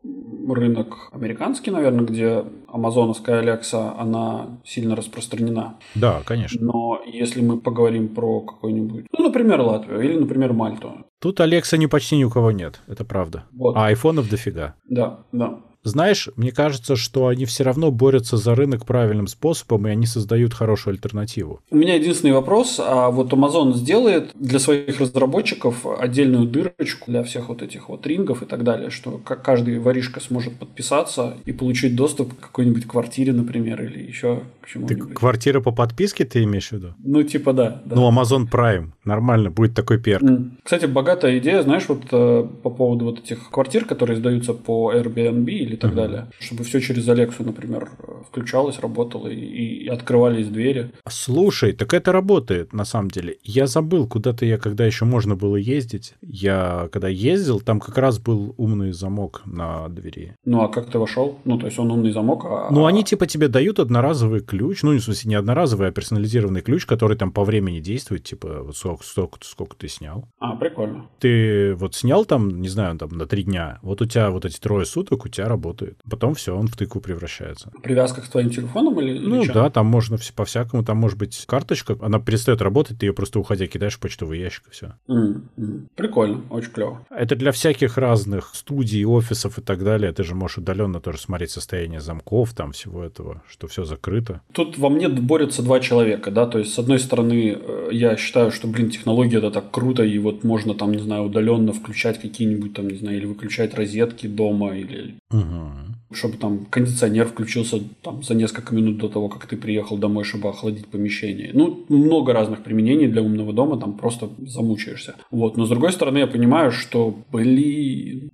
рынок 0.47 1.09
американский, 1.11 1.71
наверное, 1.71 2.05
где 2.05 2.43
амазоновская 2.67 3.39
Алекса, 3.39 3.97
она 3.97 4.59
сильно 4.65 4.95
распространена. 4.95 5.77
Да, 5.95 6.21
конечно. 6.25 6.59
Но 6.61 7.01
если 7.05 7.41
мы 7.41 7.59
поговорим 7.59 8.09
про 8.09 8.41
какой-нибудь, 8.41 9.05
ну, 9.17 9.23
например, 9.23 9.61
Латвию 9.61 10.01
или, 10.01 10.17
например, 10.17 10.53
Мальту. 10.53 11.05
Тут 11.19 11.39
Алекса 11.39 11.77
не 11.77 11.87
почти 11.87 12.17
ни 12.17 12.25
у 12.25 12.29
кого 12.29 12.51
нет, 12.51 12.81
это 12.87 13.05
правда. 13.05 13.45
Вот. 13.53 13.75
А 13.77 13.87
айфонов 13.87 14.29
дофига. 14.29 14.75
Да, 14.89 15.25
да. 15.31 15.59
Знаешь, 15.83 16.29
мне 16.35 16.51
кажется, 16.51 16.95
что 16.95 17.27
они 17.27 17.45
все 17.45 17.63
равно 17.63 17.91
борются 17.91 18.37
за 18.37 18.55
рынок 18.55 18.85
правильным 18.85 19.27
способом, 19.27 19.87
и 19.87 19.91
они 19.91 20.05
создают 20.05 20.53
хорошую 20.53 20.93
альтернативу. 20.93 21.59
У 21.69 21.75
меня 21.75 21.95
единственный 21.95 22.31
вопрос. 22.31 22.79
А 22.79 23.09
вот 23.09 23.33
Amazon 23.33 23.73
сделает 23.73 24.31
для 24.35 24.59
своих 24.59 24.99
разработчиков 24.99 25.85
отдельную 25.85 26.47
дырочку 26.47 27.11
для 27.11 27.23
всех 27.23 27.49
вот 27.49 27.61
этих 27.61 27.89
вот 27.89 28.07
рингов 28.07 28.43
и 28.43 28.45
так 28.45 28.63
далее, 28.63 28.89
что 28.89 29.17
каждый 29.17 29.79
воришка 29.79 30.19
сможет 30.19 30.53
подписаться 30.57 31.37
и 31.45 31.51
получить 31.51 31.95
доступ 31.95 32.33
к 32.33 32.39
какой-нибудь 32.39 32.85
квартире, 32.85 33.33
например, 33.33 33.83
или 33.83 33.99
еще 33.99 34.43
к 34.61 34.67
чему-нибудь. 34.67 35.13
квартира 35.13 35.59
по 35.59 35.71
подписке 35.71 36.25
ты 36.25 36.43
имеешь 36.43 36.69
в 36.69 36.73
виду? 36.73 36.93
Ну, 37.03 37.23
типа 37.23 37.53
да. 37.53 37.81
да. 37.85 37.95
Ну, 37.95 38.09
Amazon 38.09 38.49
Prime. 38.49 38.91
Нормально, 39.03 39.51
будет 39.51 39.73
такой 39.75 39.99
перк. 39.99 40.23
Кстати, 40.63 40.85
богатая 40.85 41.37
идея, 41.39 41.61
знаешь, 41.61 41.83
вот 41.87 42.03
э, 42.11 42.47
по 42.63 42.69
поводу 42.69 43.05
вот 43.05 43.19
этих 43.19 43.49
квартир, 43.49 43.85
которые 43.85 44.17
сдаются 44.17 44.53
по 44.53 44.93
Airbnb 44.93 45.49
или 45.49 45.72
и 45.73 45.77
так 45.77 45.91
uh-huh. 45.91 45.95
далее. 45.95 46.27
Чтобы 46.39 46.63
все 46.63 46.79
через 46.79 47.07
Алексу, 47.09 47.43
например, 47.43 47.89
включалось, 48.27 48.79
работало 48.79 49.27
и, 49.27 49.39
и 49.39 49.87
открывались 49.87 50.47
двери. 50.47 50.91
Слушай, 51.09 51.73
так 51.73 51.93
это 51.93 52.11
работает 52.11 52.73
на 52.73 52.85
самом 52.85 53.09
деле. 53.09 53.37
Я 53.43 53.67
забыл, 53.67 54.07
куда-то 54.07 54.45
я, 54.45 54.57
когда 54.57 54.85
еще 54.85 55.05
можно 55.05 55.35
было 55.35 55.55
ездить. 55.55 56.13
Я 56.21 56.89
когда 56.91 57.07
ездил, 57.07 57.59
там 57.59 57.79
как 57.79 57.97
раз 57.97 58.19
был 58.19 58.53
умный 58.57 58.91
замок 58.91 59.41
на 59.45 59.89
двери. 59.89 60.35
Ну 60.45 60.61
а 60.61 60.69
как 60.69 60.89
ты 60.89 60.99
вошел? 60.99 61.39
Ну, 61.45 61.57
то 61.57 61.65
есть 61.65 61.79
он 61.79 61.91
умный 61.91 62.11
замок, 62.11 62.45
а... 62.45 62.69
Ну, 62.71 62.85
они 62.85 63.03
типа 63.03 63.25
тебе 63.25 63.47
дают 63.47 63.79
одноразовый 63.79 64.41
ключ. 64.41 64.83
Ну, 64.83 64.93
в 64.93 65.01
смысле, 65.01 65.29
не 65.29 65.35
одноразовый, 65.35 65.89
а 65.89 65.91
персонализированный 65.91 66.61
ключ, 66.61 66.85
который 66.85 67.17
там 67.17 67.31
по 67.31 67.43
времени 67.43 67.79
действует, 67.79 68.23
типа, 68.23 68.61
вот 68.63 68.77
сколько, 68.77 69.03
сколько, 69.03 69.39
сколько 69.41 69.75
ты 69.75 69.87
снял. 69.87 70.27
А, 70.39 70.55
прикольно. 70.55 71.07
Ты 71.19 71.73
вот 71.75 71.95
снял 71.95 72.25
там, 72.25 72.61
не 72.61 72.69
знаю, 72.69 72.97
там 72.97 73.09
на 73.09 73.25
три 73.25 73.43
дня. 73.43 73.79
Вот 73.81 74.01
у 74.01 74.05
тебя 74.05 74.29
вот 74.29 74.45
эти 74.45 74.59
трое 74.59 74.85
суток 74.85 75.25
у 75.25 75.29
тебя 75.29 75.47
работает 75.47 75.62
работает. 75.63 75.97
Потом 76.09 76.33
все, 76.33 76.55
он 76.55 76.67
в 76.67 76.75
тыкву 76.75 77.01
превращается. 77.01 77.71
Привязка 77.81 78.21
к 78.21 78.27
твоим 78.27 78.49
телефонам 78.49 78.99
или 78.99 79.17
Ну 79.17 79.43
или 79.43 79.51
да, 79.51 79.69
там 79.69 79.85
можно 79.85 80.17
все 80.17 80.33
по-всякому. 80.33 80.83
Там 80.83 80.97
может 80.97 81.17
быть 81.17 81.45
карточка, 81.47 81.97
она 82.01 82.19
перестает 82.19 82.61
работать, 82.61 82.99
ты 82.99 83.05
ее 83.05 83.13
просто 83.13 83.39
уходя 83.39 83.67
кидаешь 83.67 83.95
в 83.95 83.99
почтовый 83.99 84.39
ящик 84.39 84.63
и 84.67 84.71
все. 84.71 84.93
Mm-hmm. 85.09 85.87
Прикольно, 85.95 86.41
очень 86.49 86.71
клево. 86.71 87.05
Это 87.09 87.35
для 87.35 87.51
всяких 87.51 87.97
разных 87.97 88.51
студий, 88.53 89.05
офисов 89.05 89.57
и 89.57 89.61
так 89.61 89.83
далее. 89.83 90.11
Ты 90.11 90.23
же 90.23 90.35
можешь 90.35 90.57
удаленно 90.57 90.99
тоже 90.99 91.19
смотреть 91.19 91.51
состояние 91.51 92.01
замков, 92.01 92.53
там 92.53 92.71
всего 92.71 93.03
этого, 93.03 93.41
что 93.47 93.67
все 93.67 93.85
закрыто. 93.85 94.41
Тут 94.51 94.77
во 94.77 94.89
мне 94.89 95.07
борются 95.07 95.63
два 95.63 95.79
человека, 95.79 96.31
да, 96.31 96.45
то 96.45 96.59
есть 96.59 96.73
с 96.73 96.79
одной 96.79 96.99
стороны 96.99 97.57
э, 97.59 97.89
я 97.91 98.17
считаю, 98.17 98.51
что, 98.51 98.67
блин, 98.67 98.89
технология 98.89 99.37
это 99.37 99.51
так 99.51 99.71
круто, 99.71 100.03
и 100.03 100.17
вот 100.19 100.43
можно 100.43 100.73
там, 100.73 100.91
не 100.91 100.99
знаю, 100.99 101.23
удаленно 101.23 101.71
включать 101.73 102.19
какие-нибудь 102.21 102.73
там, 102.73 102.89
не 102.89 102.97
знаю, 102.97 103.17
или 103.17 103.25
выключать 103.25 103.73
розетки 103.73 104.27
дома, 104.27 104.75
или 104.75 105.15
угу 105.33 105.93
чтобы 106.15 106.37
там 106.37 106.65
кондиционер 106.65 107.27
включился 107.27 107.79
там 108.01 108.23
за 108.23 108.35
несколько 108.35 108.73
минут 108.73 108.97
до 108.97 109.09
того, 109.09 109.29
как 109.29 109.45
ты 109.45 109.57
приехал 109.57 109.97
домой, 109.97 110.23
чтобы 110.23 110.49
охладить 110.49 110.87
помещение. 110.87 111.51
Ну, 111.53 111.85
много 111.89 112.33
разных 112.33 112.63
применений 112.63 113.07
для 113.07 113.21
умного 113.21 113.53
дома, 113.53 113.79
там 113.79 113.97
просто 113.97 114.29
замучаешься. 114.39 115.15
Вот, 115.31 115.57
но 115.57 115.65
с 115.65 115.69
другой 115.69 115.91
стороны, 115.91 116.19
я 116.19 116.27
понимаю, 116.27 116.71
что, 116.71 117.15
блин, 117.31 118.29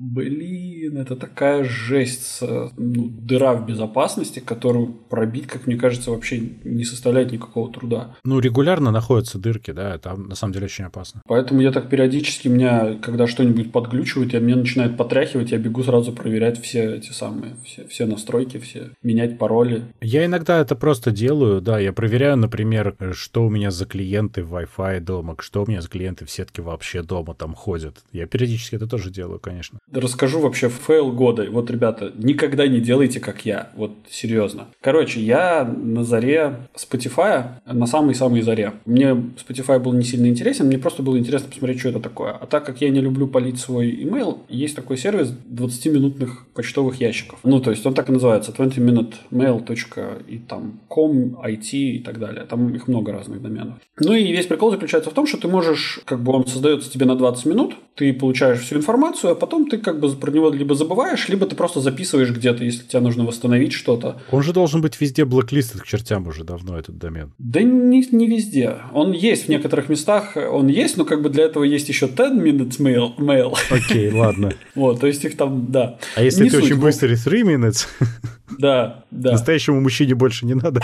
блин, 0.79 0.97
это 0.97 1.15
такая 1.15 1.63
жесть, 1.63 2.41
ну, 2.41 3.09
дыра 3.09 3.53
в 3.53 3.65
безопасности, 3.65 4.39
которую 4.39 4.87
пробить, 4.87 5.47
как 5.47 5.67
мне 5.67 5.75
кажется, 5.75 6.11
вообще 6.11 6.41
не 6.63 6.83
составляет 6.83 7.31
никакого 7.31 7.71
труда. 7.71 8.15
Ну, 8.23 8.39
регулярно 8.39 8.91
находятся 8.91 9.37
дырки, 9.37 9.71
да, 9.71 9.95
это 9.95 10.15
на 10.15 10.35
самом 10.35 10.53
деле 10.53 10.65
очень 10.65 10.85
опасно. 10.85 11.21
Поэтому 11.27 11.61
я 11.61 11.71
так 11.71 11.89
периодически, 11.89 12.47
меня, 12.47 12.95
когда 13.01 13.27
что-нибудь 13.27 13.71
подглючивает, 13.71 14.33
я 14.33 14.39
меня 14.39 14.55
начинает 14.55 14.97
потряхивать, 14.97 15.51
я 15.51 15.57
бегу 15.57 15.83
сразу 15.83 16.13
проверять 16.13 16.61
все 16.61 16.95
эти 16.95 17.11
самые, 17.11 17.55
все, 17.65 17.85
все 17.87 18.05
настройки, 18.05 18.57
все, 18.57 18.91
менять 19.03 19.37
пароли. 19.37 19.83
Я 20.01 20.25
иногда 20.25 20.59
это 20.59 20.75
просто 20.75 21.11
делаю, 21.11 21.61
да, 21.61 21.79
я 21.79 21.93
проверяю, 21.93 22.37
например, 22.37 22.95
что 23.13 23.45
у 23.45 23.49
меня 23.49 23.71
за 23.71 23.85
клиенты 23.85 24.43
в 24.43 24.55
Wi-Fi 24.55 24.99
дома, 25.01 25.35
что 25.39 25.63
у 25.63 25.67
меня 25.67 25.81
за 25.81 25.89
клиенты 25.89 26.25
в 26.25 26.31
сетке 26.31 26.61
вообще 26.61 27.03
дома 27.03 27.33
там 27.33 27.53
ходят. 27.53 27.97
Я 28.11 28.27
периодически 28.27 28.75
это 28.75 28.87
тоже 28.87 29.11
делаю, 29.11 29.39
конечно. 29.39 29.79
Расскажу 29.91 30.39
вообще 30.39 30.68
фейл 30.69 31.11
года. 31.11 31.47
Вот, 31.49 31.69
ребята, 31.69 32.11
никогда 32.15 32.67
не 32.67 32.79
делайте, 32.79 33.19
как 33.19 33.45
я. 33.45 33.69
Вот, 33.75 33.91
серьезно. 34.09 34.67
Короче, 34.81 35.19
я 35.19 35.63
на 35.63 36.03
заре 36.03 36.57
Spotify, 36.75 37.45
на 37.65 37.85
самой-самой 37.85 38.41
заре. 38.41 38.73
Мне 38.85 39.11
Spotify 39.11 39.79
был 39.79 39.93
не 39.93 40.03
сильно 40.03 40.27
интересен, 40.27 40.67
мне 40.67 40.77
просто 40.77 41.03
было 41.03 41.17
интересно 41.17 41.49
посмотреть, 41.49 41.79
что 41.79 41.89
это 41.89 41.99
такое. 41.99 42.31
А 42.31 42.45
так 42.45 42.65
как 42.65 42.81
я 42.81 42.89
не 42.89 43.01
люблю 43.01 43.27
палить 43.27 43.59
свой 43.59 43.91
email, 43.91 44.39
есть 44.49 44.75
такой 44.75 44.97
сервис 44.97 45.33
20-минутных 45.49 46.47
почтовых 46.53 46.99
ящиков. 47.01 47.39
Ну, 47.43 47.59
то 47.59 47.71
есть 47.71 47.85
он 47.85 47.93
так 47.93 48.09
и 48.09 48.11
называется 48.11 48.53
20 48.53 48.77
minute 48.77 49.13
mail. 49.31 49.63
и 50.27 50.37
там 50.37 50.79
com, 50.89 51.35
it 51.43 51.71
и 51.71 51.99
так 51.99 52.19
далее. 52.19 52.45
Там 52.45 52.73
их 52.73 52.87
много 52.87 53.11
разных 53.11 53.41
доменов. 53.41 53.75
Ну 53.99 54.13
и 54.13 54.31
весь 54.31 54.47
прикол 54.47 54.71
заключается 54.71 55.09
в 55.09 55.13
том, 55.13 55.27
что 55.27 55.37
ты 55.37 55.47
можешь, 55.47 55.99
как 56.05 56.21
бы 56.21 56.31
он 56.31 56.45
создается 56.47 56.91
тебе 56.91 57.05
на 57.05 57.15
20 57.15 57.45
минут, 57.45 57.75
ты 57.95 58.13
получаешь 58.13 58.59
всю 58.59 58.77
информацию, 58.77 59.31
а 59.31 59.35
потом 59.35 59.67
ты 59.69 59.77
как 59.77 59.99
бы 59.99 60.09
про 60.09 60.31
него 60.31 60.49
либо 60.59 60.75
забываешь, 60.75 61.27
либо 61.29 61.45
ты 61.45 61.55
просто 61.55 61.79
записываешь 61.79 62.29
где-то, 62.29 62.63
если 62.63 62.83
тебе 62.83 62.99
нужно 62.99 63.25
восстановить 63.25 63.73
что-то. 63.73 64.21
Он 64.29 64.43
же 64.43 64.53
должен 64.53 64.81
быть 64.81 64.99
везде 65.01 65.25
блоклистед 65.25 65.81
к 65.81 65.85
чертям 65.85 66.27
уже 66.27 66.43
давно, 66.43 66.77
этот 66.77 66.97
домен. 66.97 67.33
Да 67.39 67.61
не, 67.61 68.05
не 68.11 68.27
везде. 68.27 68.75
Он 68.93 69.11
есть 69.13 69.45
в 69.45 69.49
некоторых 69.49 69.89
местах, 69.89 70.35
он 70.35 70.67
есть, 70.67 70.97
но 70.97 71.05
как 71.05 71.21
бы 71.21 71.29
для 71.29 71.45
этого 71.45 71.63
есть 71.63 71.89
еще 71.89 72.07
10 72.07 72.19
minutes 72.33 72.79
mail. 72.79 73.15
mail. 73.17 73.55
Окей, 73.71 74.11
ладно. 74.11 74.53
Вот, 74.75 74.99
то 74.99 75.07
есть 75.07 75.25
их 75.25 75.35
там, 75.35 75.71
да. 75.71 75.97
А 76.15 76.21
если 76.21 76.47
ты 76.47 76.57
очень 76.57 76.79
быстрый 76.79 77.15
3 77.15 77.43
minutes? 77.43 77.87
Да, 78.57 79.03
да. 79.11 79.31
Настоящему 79.31 79.81
мужчине 79.81 80.15
больше 80.15 80.45
не 80.45 80.53
надо. 80.53 80.81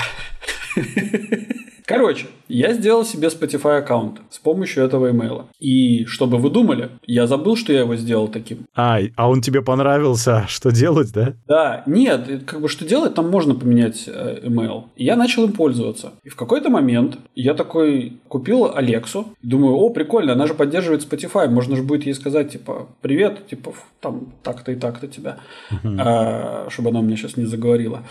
Короче, 1.85 2.25
я 2.47 2.73
сделал 2.73 3.05
себе 3.05 3.27
Spotify 3.27 3.77
аккаунт 3.77 4.19
с 4.29 4.39
помощью 4.39 4.83
этого 4.83 5.11
имейла. 5.11 5.47
И 5.59 6.05
чтобы 6.05 6.37
вы 6.37 6.49
думали, 6.49 6.89
я 7.05 7.27
забыл, 7.27 7.55
что 7.55 7.73
я 7.73 7.81
его 7.81 7.95
сделал 7.95 8.27
таким. 8.27 8.65
А, 8.75 8.99
а 9.15 9.29
он 9.29 9.41
тебе 9.41 9.61
понравился? 9.61 10.45
Что 10.47 10.71
делать, 10.71 11.11
да? 11.13 11.33
Да, 11.47 11.83
нет, 11.85 12.43
как 12.45 12.61
бы 12.61 12.69
что 12.69 12.85
делать, 12.85 13.13
там 13.13 13.29
можно 13.29 13.53
поменять 13.53 14.05
э, 14.07 14.39
email. 14.43 14.85
И 14.95 15.05
я 15.05 15.15
начал 15.15 15.45
им 15.45 15.51
пользоваться. 15.53 16.13
И 16.23 16.29
в 16.29 16.35
какой-то 16.35 16.69
момент 16.69 17.17
я 17.35 17.53
такой 17.53 18.17
купил 18.27 18.71
Алексу. 18.75 19.27
Думаю, 19.43 19.75
о, 19.75 19.89
прикольно, 19.89 20.33
она 20.33 20.47
же 20.47 20.55
поддерживает 20.55 21.05
Spotify. 21.05 21.47
Можно 21.47 21.75
же 21.75 21.83
будет 21.83 22.05
ей 22.05 22.13
сказать, 22.13 22.51
типа, 22.51 22.87
привет, 23.01 23.47
типа, 23.47 23.73
там 24.01 24.33
так-то 24.43 24.71
и 24.71 24.75
так-то 24.75 25.07
тебя. 25.07 25.37
Uh-huh. 25.71 25.97
А, 25.99 26.67
чтобы 26.69 26.89
она 26.89 27.01
мне 27.01 27.15
сейчас 27.15 27.37
не 27.37 27.45
заговорила. 27.45 28.03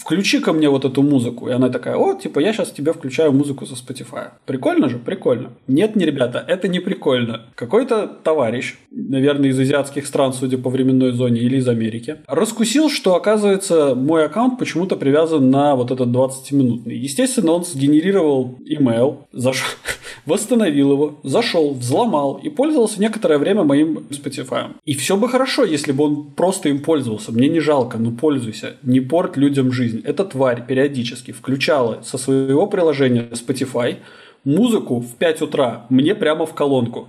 Включи 0.00 0.38
ко 0.40 0.52
мне 0.52 0.68
вот 0.68 0.84
эту 0.84 1.02
музыку. 1.02 1.48
И 1.48 1.52
она 1.52 1.70
такая, 1.70 1.96
о, 1.96 2.14
типа, 2.14 2.40
я 2.40 2.52
сейчас 2.52 2.70
тебе 2.70 2.92
включу 2.92 3.15
включаю 3.16 3.32
музыку 3.32 3.64
со 3.64 3.74
Spotify. 3.74 4.28
Прикольно 4.44 4.90
же? 4.90 4.98
Прикольно. 4.98 5.52
Нет, 5.66 5.96
не 5.96 6.04
ребята, 6.04 6.44
это 6.46 6.68
не 6.68 6.80
прикольно. 6.80 7.46
Какой-то 7.54 8.06
товарищ, 8.06 8.76
наверное, 8.90 9.48
из 9.48 9.58
азиатских 9.58 10.06
стран, 10.06 10.34
судя 10.34 10.58
по 10.58 10.68
временной 10.68 11.12
зоне, 11.12 11.40
или 11.40 11.56
из 11.56 11.66
Америки, 11.66 12.16
раскусил, 12.26 12.90
что, 12.90 13.14
оказывается, 13.14 13.94
мой 13.94 14.26
аккаунт 14.26 14.58
почему-то 14.58 14.96
привязан 14.96 15.50
на 15.50 15.76
вот 15.76 15.90
этот 15.90 16.08
20-минутный. 16.08 16.98
Естественно, 16.98 17.52
он 17.52 17.64
сгенерировал 17.64 18.58
email, 18.70 19.20
зашел, 19.32 19.66
восстановил 20.26 20.92
его, 20.92 21.18
зашел, 21.22 21.72
взломал 21.72 22.40
и 22.42 22.50
пользовался 22.50 23.00
некоторое 23.00 23.38
время 23.38 23.62
моим 23.64 23.98
Spotify. 24.10 24.74
И 24.84 24.94
все 24.94 25.16
бы 25.16 25.28
хорошо, 25.28 25.64
если 25.64 25.92
бы 25.92 26.04
он 26.04 26.30
просто 26.32 26.68
им 26.68 26.80
пользовался. 26.80 27.32
Мне 27.32 27.48
не 27.48 27.60
жалко, 27.60 27.98
ну 27.98 28.10
пользуйся. 28.10 28.76
Не 28.82 29.00
порт 29.00 29.36
людям 29.36 29.72
жизнь. 29.72 30.02
Эта 30.04 30.24
тварь 30.24 30.66
периодически 30.66 31.32
включала 31.32 32.02
со 32.02 32.18
своего 32.18 32.66
приложения 32.66 33.28
Spotify 33.32 33.96
музыку 34.44 35.00
в 35.00 35.14
5 35.16 35.42
утра 35.42 35.86
мне 35.88 36.14
прямо 36.14 36.46
в 36.46 36.54
колонку. 36.54 37.08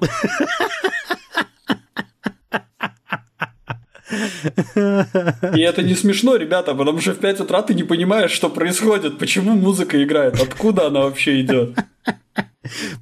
И 5.56 5.62
это 5.62 5.84
не 5.84 5.96
смешно, 5.96 6.36
ребята, 6.36 6.74
потому 6.76 7.00
что 7.00 7.14
в 7.14 7.20
5 7.20 7.42
утра 7.42 7.62
ты 7.62 7.74
не 7.74 7.84
понимаешь, 7.84 8.32
что 8.32 8.50
происходит, 8.50 9.18
почему 9.18 9.56
музыка 9.56 10.02
играет, 10.04 10.40
откуда 10.40 10.88
она 10.88 11.02
вообще 11.02 11.42
идет. 11.42 11.76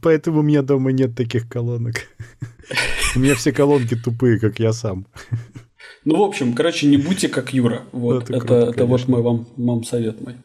Поэтому 0.02 0.40
у 0.40 0.44
меня 0.44 0.62
дома 0.62 0.92
нет 0.92 1.16
таких 1.16 1.48
колонок. 1.48 2.08
У 3.16 3.20
меня 3.20 3.36
все 3.36 3.52
колонки 3.52 3.96
тупые, 3.96 4.40
как 4.40 4.60
я 4.60 4.74
сам. 4.74 5.08
Ну, 6.04 6.18
в 6.18 6.24
общем, 6.24 6.54
короче, 6.54 6.88
не 6.88 6.98
будьте 6.98 7.30
как 7.30 7.54
Юра. 7.54 7.84
Вот, 7.92 8.24
это, 8.24 8.34
это, 8.38 8.48
круто, 8.48 8.70
это 8.72 8.86
вот 8.86 9.08
мой 9.08 9.22
вам, 9.22 9.48
вам 9.58 9.84
совет 9.84 10.22
мой. 10.22 10.36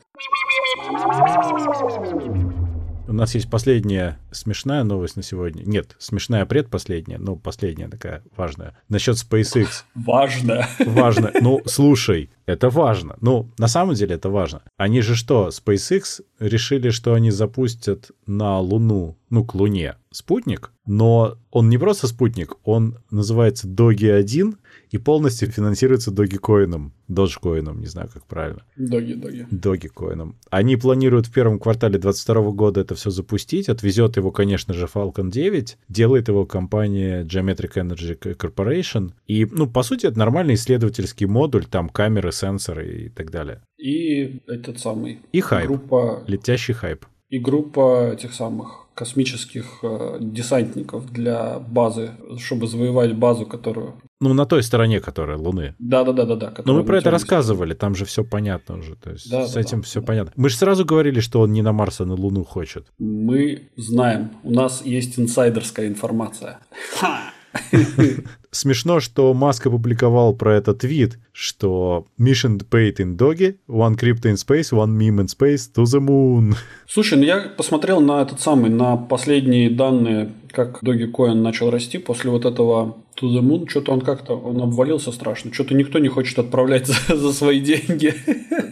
У 3.11 3.13
нас 3.13 3.35
есть 3.35 3.51
последняя 3.51 4.21
смешная 4.31 4.85
новость 4.85 5.17
на 5.17 5.25
сегодня. 5.25 5.65
Нет, 5.65 5.97
смешная 5.99 6.47
предпоследняя, 6.47 7.19
но 7.19 7.35
последняя 7.35 7.89
такая 7.89 8.23
важная. 8.37 8.79
Насчет 8.89 9.17
SpaceX. 9.17 9.83
Важно. 9.97 10.69
Важно. 10.79 11.33
Ну, 11.41 11.61
слушай, 11.67 12.31
это 12.47 12.71
важно. 12.71 13.17
Ну, 13.21 13.51
на 13.59 13.67
самом 13.67 13.97
деле 13.97 14.15
это 14.15 14.31
важно. 14.31 14.63
Они 14.77 15.01
же 15.01 15.17
что, 15.17 15.49
SpaceX 15.49 16.23
решили, 16.39 16.91
что 16.91 17.15
они 17.15 17.33
запустят 17.33 18.13
на 18.27 18.61
Луну, 18.61 19.19
ну, 19.29 19.45
к 19.45 19.57
Луне, 19.57 19.97
спутник, 20.13 20.71
но 20.87 21.37
он 21.51 21.69
не 21.69 21.79
просто 21.79 22.07
спутник, 22.07 22.55
он 22.63 22.99
называется 23.11 23.67
Доги-1, 23.67 24.55
и 24.91 24.99
полностью 24.99 25.51
финансируется 25.51 26.11
Dogecoin, 26.11 26.91
Dogecoin, 27.09 27.79
не 27.79 27.87
знаю, 27.87 28.09
как 28.13 28.27
правильно. 28.27 28.63
Доги, 28.77 29.15
Доги. 29.15 29.47
Dogecoin. 29.51 30.35
Они 30.51 30.77
планируют 30.77 31.27
в 31.27 31.33
первом 31.33 31.59
квартале 31.59 31.99
2022 31.99 32.51
года 32.53 32.81
это 32.81 32.95
все 32.95 33.11
запустить. 33.11 33.69
Отвезет 33.69 34.17
его, 34.17 34.31
конечно 34.31 34.75
же, 34.75 34.87
Falcon 34.87 35.31
9. 35.31 35.79
Делает 35.89 36.29
его 36.29 36.45
компания 36.45 37.25
Geometric 37.25 37.75
Energy 37.75 38.19
Corporation. 38.37 39.13
И, 39.27 39.47
ну, 39.47 39.69
по 39.69 39.83
сути, 39.83 40.07
это 40.07 40.19
нормальный 40.19 40.55
исследовательский 40.55 41.27
модуль, 41.27 41.65
там 41.67 41.89
камеры, 41.89 42.33
сенсоры 42.33 43.07
и 43.07 43.09
так 43.09 43.31
далее. 43.31 43.63
И 43.79 44.41
этот 44.47 44.79
самый... 44.81 45.21
И 45.33 45.41
хайп. 45.41 45.69
Группа... 45.69 46.25
Летящий 46.27 46.75
хайп. 46.75 47.07
И 47.29 47.39
группа 47.39 48.11
этих 48.13 48.35
самых 48.35 48.89
космических 49.01 49.79
э, 49.83 50.19
десантников 50.21 51.11
для 51.11 51.59
базы, 51.59 52.11
чтобы 52.39 52.67
завоевать 52.67 53.17
базу, 53.17 53.47
которую... 53.47 53.95
Ну, 54.21 54.35
на 54.35 54.45
той 54.45 54.63
стороне, 54.63 55.01
которая 55.01 55.39
Луны. 55.39 55.75
Да-да-да-да. 55.79 56.53
Но 56.67 56.75
мы 56.75 56.85
про 56.85 56.99
это 56.99 57.11
рассказывали, 57.11 57.73
там 57.73 57.95
же 57.95 58.05
все 58.05 58.25
понятно 58.25 58.77
уже. 58.77 58.97
То 58.97 59.13
есть 59.13 59.31
да, 59.31 59.47
с 59.47 59.55
да, 59.55 59.61
этим 59.63 59.79
да, 59.79 59.85
все 59.85 60.01
да. 60.01 60.07
понятно. 60.07 60.33
Мы 60.37 60.51
же 60.51 60.57
сразу 60.57 60.85
говорили, 60.85 61.21
что 61.21 61.41
он 61.41 61.53
не 61.53 61.63
на 61.63 61.73
Марс, 61.73 62.03
а 62.03 62.05
на 62.05 62.15
Луну 62.15 62.45
хочет. 62.45 62.89
Мы 62.99 63.71
знаем. 63.77 64.33
У 64.43 64.51
нас 64.51 64.85
есть 64.85 65.19
инсайдерская 65.19 65.89
информация. 65.89 66.59
Смешно, 68.53 68.99
что 68.99 69.33
Маск 69.33 69.67
опубликовал 69.67 70.35
про 70.35 70.57
этот 70.57 70.81
твит, 70.81 71.19
что 71.33 72.07
Mission 72.19 72.61
paid 72.69 72.97
in 72.97 73.17
Doggy, 73.17 73.57
one 73.69 73.97
crypto 73.97 74.29
in 74.29 74.35
space, 74.35 74.73
one 74.73 74.97
meme 74.97 75.21
in 75.21 75.29
space 75.29 75.71
to 75.73 75.85
the 75.85 76.01
moon. 76.01 76.57
Слушай, 76.89 77.19
ну 77.19 77.25
я 77.25 77.41
посмотрел 77.57 78.01
на 78.01 78.23
этот 78.23 78.41
самый, 78.41 78.71
на 78.71 78.97
последние 78.97 79.71
данные, 79.71 80.33
как 80.51 80.83
Dogecoin 80.83 81.35
начал 81.35 81.71
расти 81.71 81.99
после 81.99 82.31
вот 82.31 82.45
этого 82.45 82.97
To 83.21 83.29
the 83.29 83.41
Moon, 83.41 83.69
что-то 83.69 83.93
он 83.93 84.01
как-то, 84.01 84.35
он 84.35 84.61
обвалился 84.63 85.13
страшно. 85.13 85.53
Что-то 85.53 85.75
никто 85.75 85.99
не 85.99 86.09
хочет 86.09 86.39
отправлять 86.39 86.87
за, 87.09 87.17
за 87.17 87.33
свои 87.33 87.61
деньги. 87.61 88.15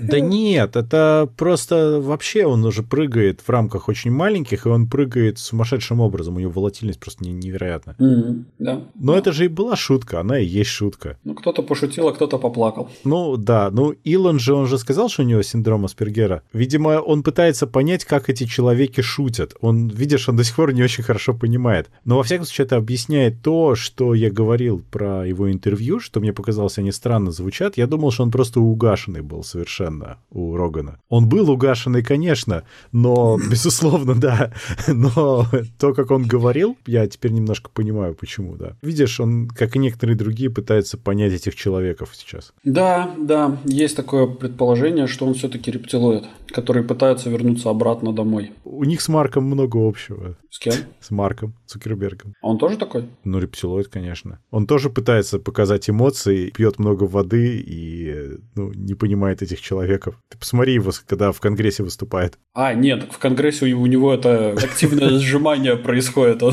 Да 0.01 0.21
нет, 0.21 0.77
это 0.77 1.29
просто 1.37 2.01
вообще 2.01 2.47
он 2.47 2.65
уже 2.65 2.83
прыгает 2.83 3.41
в 3.41 3.51
рамках 3.51 3.89
очень 3.89 4.11
маленьких, 4.11 4.67
и 4.67 4.69
он 4.69 4.87
прыгает 4.87 5.39
сумасшедшим 5.39 6.01
образом. 6.01 6.37
У 6.37 6.41
него 6.41 6.51
волатильность 6.51 7.01
просто 7.01 7.25
невероятная. 7.25 7.97
Mm-hmm, 7.99 8.45
да. 8.59 8.83
Но 8.95 9.13
да. 9.13 9.19
это 9.19 9.33
же 9.33 9.45
и 9.45 9.49
была 9.49 9.77
шутка, 9.77 10.21
она 10.21 10.39
и 10.39 10.47
есть 10.47 10.71
шутка. 10.71 11.19
Ну, 11.25 11.35
кто-то 11.35 11.63
пошутил, 11.63 12.09
а 12.09 12.13
кто-то 12.13 12.39
поплакал. 12.39 12.91
Ну, 13.05 13.37
да. 13.37 13.71
Ну, 13.71 13.91
Илон 14.05 14.39
же, 14.39 14.55
он 14.55 14.67
же 14.67 14.79
сказал, 14.79 15.09
что 15.09 15.23
у 15.23 15.27
него 15.27 15.43
синдром 15.43 15.85
Аспергера. 15.85 16.43
Видимо, 16.53 17.01
он 17.01 17.23
пытается 17.23 17.67
понять, 17.67 18.05
как 18.05 18.31
эти 18.31 18.45
человеки 18.45 19.01
шутят. 19.01 19.55
Он, 19.61 19.89
видишь, 19.89 20.29
он 20.29 20.37
до 20.37 20.45
сих 20.45 20.57
пор 20.57 20.73
не 20.73 20.83
очень 20.83 21.05
хорошо 21.05 21.35
понимает. 21.35 21.91
Но, 22.05 22.17
во 22.17 22.23
всяком 22.23 22.47
случае, 22.47 22.67
это 22.67 22.77
объясняет 22.77 23.43
то, 23.43 23.75
что 23.75 24.15
я 24.15 24.31
говорил 24.39 24.85
про 24.93 25.27
его 25.27 25.51
интервью, 25.51 25.99
что 25.99 26.21
мне 26.21 26.33
показалось, 26.33 26.79
они 26.79 26.93
странно 26.93 27.33
звучат. 27.33 27.77
Я 27.77 27.89
думал, 27.89 28.13
что 28.13 28.23
он 28.23 28.31
просто 28.31 28.61
угашенный 28.61 29.21
был 29.21 29.43
совершенно 29.43 30.19
у 30.31 30.57
Рогана. 30.57 31.01
Он 31.09 31.29
был 31.29 31.51
угашенный, 31.51 32.05
конечно, 32.05 32.63
но, 32.93 33.37
безусловно, 33.51 34.15
да. 34.15 34.53
Но 34.87 35.45
то, 35.79 35.93
как 35.93 36.13
он 36.13 36.23
говорил, 36.23 36.77
я 36.87 37.09
теперь 37.09 37.33
немножко 37.33 37.69
понимаю, 37.69 38.15
почему, 38.15 38.55
да. 38.55 38.77
Видишь, 38.81 39.19
он, 39.19 39.49
как 39.49 39.75
и 39.75 39.81
некоторые 39.81 40.17
другие, 40.17 40.51
пытается 40.51 40.99
понять 40.99 41.33
этих 41.33 41.57
человеков 41.57 42.11
сейчас. 42.13 42.53
Да, 42.63 43.11
да, 43.19 43.59
есть 43.65 43.97
такое 43.97 44.27
предположение, 44.27 45.09
что 45.09 45.27
он 45.27 45.35
все-таки 45.35 45.73
рептилоид, 45.73 46.27
который 46.49 46.85
пытается 46.85 47.29
вернуться 47.29 47.71
обратно 47.71 48.13
домой. 48.13 48.53
У 48.65 48.85
них 48.85 49.01
с 49.01 49.09
Марком 49.09 49.45
много 49.45 49.79
общего. 49.89 50.37
С 50.51 50.59
кем? 50.61 50.75
С 51.01 51.11
Марком 51.11 51.55
Цукербергом. 51.67 52.35
А 52.41 52.47
он 52.47 52.59
тоже 52.59 52.77
такой? 52.77 53.09
Ну, 53.25 53.41
рептилоид, 53.41 53.89
конечно 53.89 54.28
конечно. 54.29 54.39
Он 54.51 54.67
тоже 54.67 54.91
пытается 54.91 55.39
показать 55.39 55.89
эмоции, 55.89 56.51
пьет 56.51 56.79
много 56.79 57.05
воды 57.05 57.63
и 57.65 58.39
ну, 58.55 58.73
не 58.73 58.95
понимает 58.95 59.43
этих 59.43 59.61
человеков. 59.61 60.15
Ты 60.29 60.39
посмотри 60.39 60.75
его, 60.75 60.91
когда 61.07 61.33
в 61.33 61.41
Конгрессе 61.41 61.83
выступает. 61.83 62.39
А, 62.55 62.75
нет, 62.75 63.09
в 63.11 63.19
Конгрессе 63.19 63.67
у 63.75 63.87
него 63.87 64.13
это 64.13 64.53
активное 64.53 65.19
сжимание 65.19 65.77
происходит. 65.77 66.43
У 66.43 66.53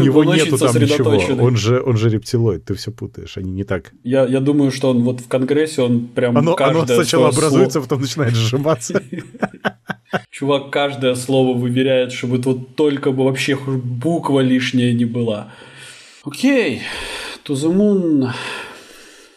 него 0.00 0.24
нету 0.24 0.58
там 0.58 0.74
ничего. 0.74 1.44
Он 1.44 1.56
же 1.56 1.82
он 1.82 1.96
же 1.96 2.10
рептилоид, 2.10 2.64
ты 2.64 2.74
все 2.74 2.90
путаешь, 2.90 3.36
они 3.36 3.52
не 3.52 3.64
так. 3.64 3.92
Я 4.04 4.26
я 4.26 4.40
думаю, 4.40 4.70
что 4.70 4.90
он 4.90 5.02
вот 5.02 5.20
в 5.20 5.28
Конгрессе 5.28 5.82
он 5.82 6.08
прям 6.08 6.36
Оно 6.36 6.56
сначала 6.86 7.28
образуется, 7.28 7.80
потом 7.80 8.00
начинает 8.00 8.34
сжиматься. 8.34 9.02
Чувак 10.30 10.70
каждое 10.70 11.14
слово 11.14 11.56
выверяет, 11.56 12.12
чтобы 12.12 12.38
тут 12.38 12.76
только 12.76 13.12
бы 13.12 13.24
вообще 13.24 13.56
буква 13.56 14.40
лишняя 14.40 14.92
не 14.92 15.06
была. 15.06 15.48
Окей, 16.24 16.82
To 17.44 17.54
the 17.54 17.74
Moon 17.74 18.30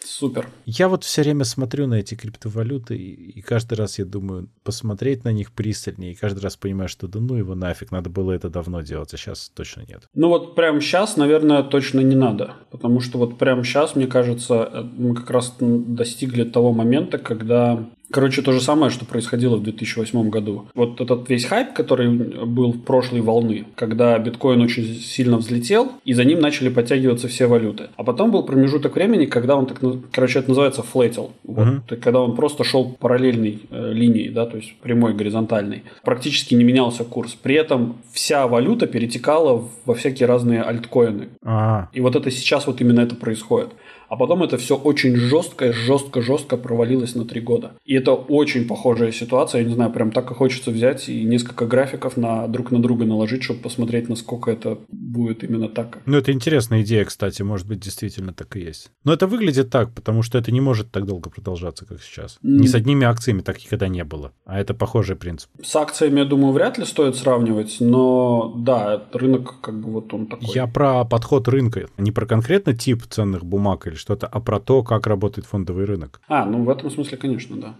Супер. 0.04 0.48
Я 0.64 0.88
вот 0.88 1.02
все 1.02 1.22
время 1.22 1.44
смотрю 1.44 1.88
на 1.88 1.94
эти 1.94 2.14
криптовалюты, 2.14 2.96
и, 2.96 3.40
каждый 3.42 3.74
раз 3.74 3.98
я 3.98 4.04
думаю, 4.04 4.48
посмотреть 4.62 5.24
на 5.24 5.32
них 5.32 5.50
пристальнее, 5.50 6.12
и 6.12 6.14
каждый 6.14 6.40
раз 6.40 6.56
понимаю, 6.56 6.88
что 6.88 7.08
да 7.08 7.18
ну 7.18 7.34
его 7.34 7.56
нафиг, 7.56 7.90
надо 7.90 8.08
было 8.08 8.32
это 8.32 8.48
давно 8.48 8.82
делать, 8.82 9.12
а 9.12 9.16
сейчас 9.16 9.50
точно 9.52 9.82
нет. 9.86 10.08
Ну 10.14 10.28
вот 10.28 10.54
прямо 10.54 10.80
сейчас, 10.80 11.16
наверное, 11.16 11.64
точно 11.64 12.00
не 12.00 12.14
надо, 12.14 12.54
потому 12.70 13.00
что 13.00 13.18
вот 13.18 13.36
прямо 13.36 13.64
сейчас, 13.64 13.96
мне 13.96 14.06
кажется, 14.06 14.70
э, 14.72 14.82
мы 14.82 15.16
как 15.16 15.28
раз 15.30 15.54
достигли 15.58 16.44
того 16.44 16.72
момента, 16.72 17.18
когда 17.18 17.90
Короче, 18.10 18.42
то 18.42 18.52
же 18.52 18.60
самое, 18.60 18.90
что 18.90 19.04
происходило 19.04 19.56
в 19.56 19.62
2008 19.62 20.30
году. 20.30 20.66
Вот 20.74 21.00
этот 21.00 21.28
весь 21.28 21.44
хайп, 21.44 21.72
который 21.72 22.08
был 22.08 22.72
в 22.72 22.82
прошлой 22.82 23.20
волны, 23.20 23.66
когда 23.74 24.18
биткоин 24.18 24.60
очень 24.60 24.94
сильно 24.94 25.36
взлетел, 25.38 25.92
и 26.04 26.12
за 26.12 26.24
ним 26.24 26.40
начали 26.40 26.68
подтягиваться 26.68 27.28
все 27.28 27.46
валюты. 27.46 27.88
А 27.96 28.04
потом 28.04 28.30
был 28.30 28.44
промежуток 28.44 28.94
времени, 28.94 29.26
когда 29.26 29.56
он 29.56 29.66
так, 29.66 29.80
короче, 30.12 30.38
это 30.38 30.48
называется 30.48 30.82
флетил. 30.82 31.32
Вот, 31.44 31.66
uh-huh. 31.66 31.96
Когда 31.96 32.20
он 32.20 32.36
просто 32.36 32.64
шел 32.64 32.96
параллельной 32.98 33.60
э, 33.70 33.92
линией, 33.92 34.28
да, 34.28 34.46
то 34.46 34.56
есть 34.56 34.74
прямой, 34.76 35.14
горизонтальной. 35.14 35.82
Практически 36.04 36.54
не 36.54 36.64
менялся 36.64 37.04
курс. 37.04 37.34
При 37.34 37.56
этом 37.56 37.96
вся 38.12 38.46
валюта 38.46 38.86
перетекала 38.86 39.68
во 39.84 39.94
всякие 39.94 40.26
разные 40.26 40.62
альткоины. 40.62 41.28
Uh-huh. 41.44 41.86
И 41.92 42.00
вот 42.00 42.14
это 42.14 42.30
сейчас 42.30 42.66
вот 42.66 42.80
именно 42.80 43.00
это 43.00 43.16
происходит. 43.16 43.70
А 44.08 44.16
потом 44.16 44.42
это 44.42 44.56
все 44.56 44.76
очень 44.76 45.16
жестко, 45.16 45.72
жестко, 45.72 46.22
жестко 46.22 46.56
провалилось 46.56 47.14
на 47.14 47.24
три 47.24 47.40
года. 47.40 47.72
И 47.84 47.94
это 47.96 48.12
очень 48.12 48.66
похожая 48.68 49.12
ситуация. 49.12 49.62
Я 49.62 49.68
не 49.68 49.74
знаю, 49.74 49.90
прям 49.90 50.12
так 50.12 50.30
и 50.30 50.34
хочется 50.34 50.70
взять 50.70 51.08
и 51.08 51.24
несколько 51.24 51.66
графиков 51.66 52.16
на 52.16 52.46
друг 52.46 52.70
на 52.70 52.80
друга 52.80 53.04
наложить, 53.04 53.42
чтобы 53.42 53.60
посмотреть, 53.60 54.08
насколько 54.08 54.50
это 54.50 54.78
будет 54.88 55.42
именно 55.42 55.68
так. 55.68 55.98
Ну, 56.06 56.16
это 56.16 56.32
интересная 56.32 56.82
идея, 56.82 57.04
кстати. 57.04 57.42
Может 57.42 57.66
быть, 57.66 57.80
действительно 57.80 58.32
так 58.32 58.56
и 58.56 58.60
есть. 58.60 58.90
Но 59.04 59.12
это 59.12 59.26
выглядит 59.26 59.70
так, 59.70 59.92
потому 59.92 60.22
что 60.22 60.38
это 60.38 60.52
не 60.52 60.60
может 60.60 60.92
так 60.92 61.06
долго 61.06 61.30
продолжаться, 61.30 61.84
как 61.84 62.00
сейчас. 62.02 62.38
Mm. 62.44 62.60
Ни 62.60 62.66
с 62.66 62.74
одними 62.74 63.06
акциями 63.06 63.40
так 63.40 63.62
никогда 63.62 63.88
не 63.88 64.04
было. 64.04 64.32
А 64.44 64.60
это 64.60 64.74
похожий 64.74 65.16
принцип. 65.16 65.50
С 65.62 65.74
акциями, 65.74 66.20
я 66.20 66.24
думаю, 66.24 66.52
вряд 66.52 66.78
ли 66.78 66.84
стоит 66.84 67.16
сравнивать, 67.16 67.78
но 67.80 68.54
да, 68.56 69.04
рынок 69.12 69.60
как 69.60 69.80
бы 69.80 69.90
вот 69.90 70.14
он 70.14 70.26
такой. 70.26 70.48
Я 70.54 70.66
про 70.66 71.04
подход 71.04 71.48
рынка, 71.48 71.88
не 71.98 72.12
про 72.12 72.26
конкретно 72.26 72.74
тип 72.74 73.02
ценных 73.08 73.44
бумаг 73.44 73.86
или 73.86 73.96
или 73.96 74.00
что-то, 74.00 74.26
а 74.26 74.40
про 74.40 74.60
то, 74.60 74.82
как 74.82 75.06
работает 75.06 75.46
фондовый 75.46 75.86
рынок. 75.86 76.20
А, 76.28 76.44
ну 76.44 76.62
в 76.62 76.70
этом 76.70 76.90
смысле, 76.90 77.16
конечно, 77.16 77.56
да. 77.56 77.76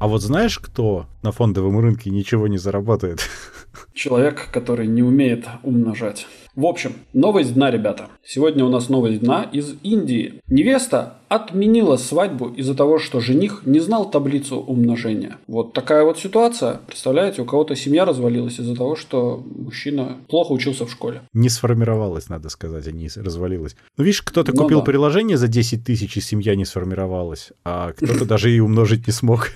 А 0.00 0.06
вот 0.06 0.22
знаешь, 0.22 0.58
кто 0.58 1.06
на 1.22 1.32
фондовом 1.32 1.78
рынке 1.80 2.10
ничего 2.10 2.46
не 2.46 2.58
заработает? 2.58 3.20
Человек, 3.94 4.48
который 4.52 4.86
не 4.86 5.02
умеет 5.02 5.46
умножать. 5.62 6.26
В 6.58 6.66
общем, 6.66 6.94
новость 7.12 7.54
дна, 7.54 7.70
ребята. 7.70 8.08
Сегодня 8.24 8.64
у 8.64 8.68
нас 8.68 8.88
новость 8.88 9.20
дна 9.20 9.44
из 9.44 9.76
Индии. 9.84 10.40
Невеста 10.48 11.18
отменила 11.28 11.96
свадьбу 11.96 12.48
из-за 12.48 12.74
того, 12.74 12.98
что 12.98 13.20
жених 13.20 13.62
не 13.64 13.78
знал 13.78 14.10
таблицу 14.10 14.56
умножения. 14.56 15.36
Вот 15.46 15.72
такая 15.72 16.02
вот 16.02 16.18
ситуация. 16.18 16.80
Представляете, 16.88 17.42
у 17.42 17.44
кого-то 17.44 17.76
семья 17.76 18.04
развалилась 18.04 18.58
из-за 18.58 18.74
того, 18.74 18.96
что 18.96 19.40
мужчина 19.56 20.16
плохо 20.26 20.50
учился 20.50 20.84
в 20.84 20.90
школе. 20.90 21.20
Не 21.32 21.48
сформировалась, 21.48 22.28
надо 22.28 22.48
сказать, 22.48 22.88
а 22.88 22.90
не 22.90 23.08
развалилась. 23.14 23.76
Ну, 23.96 24.02
видишь, 24.02 24.22
кто-то 24.22 24.50
ну, 24.52 24.62
купил 24.62 24.80
да. 24.80 24.86
приложение 24.86 25.36
за 25.36 25.46
10 25.46 25.84
тысяч, 25.84 26.16
и 26.16 26.20
семья 26.20 26.56
не 26.56 26.64
сформировалась, 26.64 27.52
а 27.64 27.92
кто-то 27.92 28.24
даже 28.26 28.50
и 28.50 28.58
умножить 28.58 29.06
не 29.06 29.12
смог. 29.12 29.50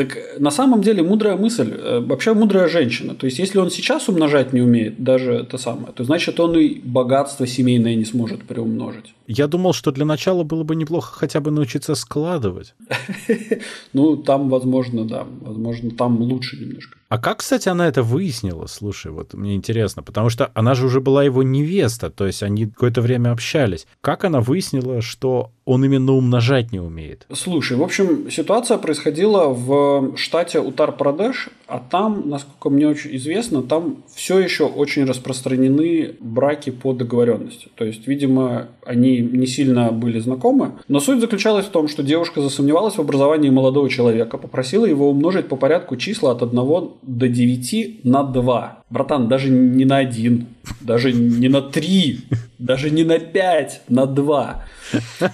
Так 0.00 0.16
на 0.38 0.50
самом 0.50 0.80
деле 0.80 1.02
мудрая 1.02 1.36
мысль, 1.36 1.74
э, 1.76 2.00
вообще 2.00 2.32
мудрая 2.32 2.68
женщина. 2.68 3.14
То 3.14 3.26
есть, 3.26 3.38
если 3.38 3.58
он 3.58 3.70
сейчас 3.70 4.08
умножать 4.08 4.54
не 4.54 4.62
умеет, 4.62 5.04
даже 5.04 5.34
это 5.34 5.58
самое, 5.58 5.92
то 5.92 6.04
значит 6.04 6.40
он 6.40 6.56
и 6.56 6.80
богатство 6.82 7.46
семейное 7.46 7.94
не 7.96 8.06
сможет 8.06 8.42
приумножить. 8.44 9.12
Я 9.32 9.46
думал, 9.46 9.72
что 9.72 9.92
для 9.92 10.04
начала 10.04 10.42
было 10.42 10.64
бы 10.64 10.74
неплохо 10.74 11.14
хотя 11.14 11.38
бы 11.38 11.52
научиться 11.52 11.94
складывать. 11.94 12.74
Ну, 13.92 14.16
там, 14.16 14.48
возможно, 14.48 15.04
да. 15.04 15.26
Возможно, 15.40 15.90
там 15.90 16.20
лучше 16.20 16.56
немножко. 16.56 16.98
А 17.08 17.18
как, 17.18 17.38
кстати, 17.38 17.68
она 17.68 17.88
это 17.88 18.04
выяснила? 18.04 18.66
Слушай, 18.66 19.10
вот 19.10 19.34
мне 19.34 19.56
интересно, 19.56 20.04
потому 20.04 20.30
что 20.30 20.52
она 20.54 20.74
же 20.74 20.86
уже 20.86 21.00
была 21.00 21.24
его 21.24 21.42
невеста, 21.42 22.08
то 22.08 22.24
есть 22.24 22.44
они 22.44 22.66
какое-то 22.66 23.00
время 23.00 23.32
общались. 23.32 23.86
Как 24.00 24.24
она 24.24 24.40
выяснила, 24.40 25.02
что 25.02 25.50
он 25.64 25.84
именно 25.84 26.12
умножать 26.12 26.70
не 26.70 26.78
умеет? 26.78 27.26
Слушай, 27.32 27.76
в 27.76 27.82
общем, 27.82 28.30
ситуация 28.30 28.78
происходила 28.78 29.48
в 29.48 30.16
штате 30.16 30.58
Утар-Прадеш, 30.58 31.48
а 31.66 31.80
там, 31.80 32.28
насколько 32.28 32.70
мне 32.70 32.86
очень 32.86 33.16
известно, 33.16 33.62
там 33.62 34.04
все 34.14 34.38
еще 34.38 34.66
очень 34.66 35.04
распространены 35.04 36.14
браки 36.20 36.70
по 36.70 36.92
договоренности. 36.92 37.68
То 37.74 37.84
есть, 37.84 38.06
видимо, 38.06 38.68
они 38.84 39.19
не 39.22 39.46
сильно 39.46 39.92
были 39.92 40.18
знакомы. 40.18 40.72
Но 40.88 41.00
суть 41.00 41.20
заключалась 41.20 41.66
в 41.66 41.70
том, 41.70 41.88
что 41.88 42.02
девушка 42.02 42.40
засомневалась 42.40 42.96
в 42.96 43.00
образовании 43.00 43.50
молодого 43.50 43.88
человека, 43.88 44.38
попросила 44.38 44.86
его 44.86 45.10
умножить 45.10 45.48
по 45.48 45.56
порядку 45.56 45.96
числа 45.96 46.32
от 46.32 46.42
1 46.42 46.90
до 47.02 47.28
9 47.28 48.04
на 48.04 48.22
2. 48.22 48.82
Братан, 48.90 49.28
даже 49.28 49.50
не 49.50 49.84
на 49.84 49.98
1, 49.98 50.46
даже 50.80 51.12
не 51.12 51.48
на 51.48 51.62
3, 51.62 52.20
даже 52.58 52.90
не 52.90 53.04
на 53.04 53.18
5, 53.18 53.82
на 53.88 54.06
2. 54.06 54.64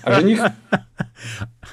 А 0.02 0.12
жених... 0.12 0.44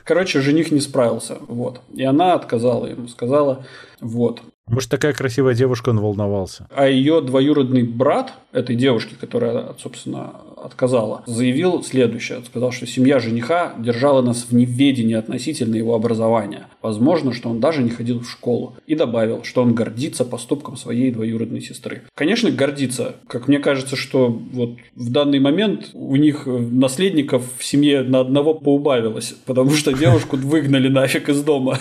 Короче, 0.04 0.42
жених 0.42 0.72
не 0.72 0.80
справился. 0.80 1.38
Вот. 1.48 1.82
И 1.94 2.04
она 2.04 2.34
отказала 2.34 2.86
ему, 2.88 3.08
сказала, 3.08 3.66
вот, 4.02 4.42
может, 4.68 4.90
такая 4.90 5.14
красивая 5.14 5.56
девушка, 5.56 5.90
он 5.90 6.00
волновался. 6.00 6.68
А 6.74 6.88
ее 6.88 7.22
двоюродный 7.22 7.84
брат 7.84 8.34
этой 8.54 8.76
девушки, 8.76 9.14
которая, 9.20 9.76
собственно, 9.78 10.36
отказала, 10.64 11.24
заявил 11.26 11.84
следующее. 11.84 12.42
Сказал, 12.46 12.72
что 12.72 12.88
семья 12.88 13.20
жениха 13.20 13.74
держала 13.78 14.22
нас 14.22 14.46
в 14.50 14.56
неведении 14.56 15.16
относительно 15.16 15.76
его 15.76 15.96
образования. 15.96 16.68
Возможно, 16.82 17.34
что 17.34 17.50
он 17.50 17.60
даже 17.60 17.84
не 17.84 17.90
ходил 17.90 18.20
в 18.20 18.30
школу. 18.30 18.76
И 18.88 18.96
добавил, 18.96 19.44
что 19.44 19.62
он 19.62 19.74
гордится 19.74 20.26
поступком 20.26 20.78
своей 20.78 21.12
двоюродной 21.12 21.62
сестры. 21.62 22.04
Конечно, 22.16 22.52
гордится. 22.52 23.16
Как 23.28 23.48
мне 23.48 23.60
кажется, 23.60 23.96
что 23.96 24.28
вот 24.30 24.78
в 24.96 25.12
данный 25.12 25.40
момент 25.40 25.90
у 25.94 26.16
них 26.16 26.44
наследников 26.46 27.44
в 27.58 27.64
семье 27.64 28.04
на 28.04 28.20
одного 28.22 28.54
поубавилось, 28.54 29.36
потому 29.46 29.72
что 29.72 29.94
девушку 29.94 30.38
выгнали 30.38 30.88
нафиг 30.88 31.30
из 31.30 31.44
дома 31.44 31.80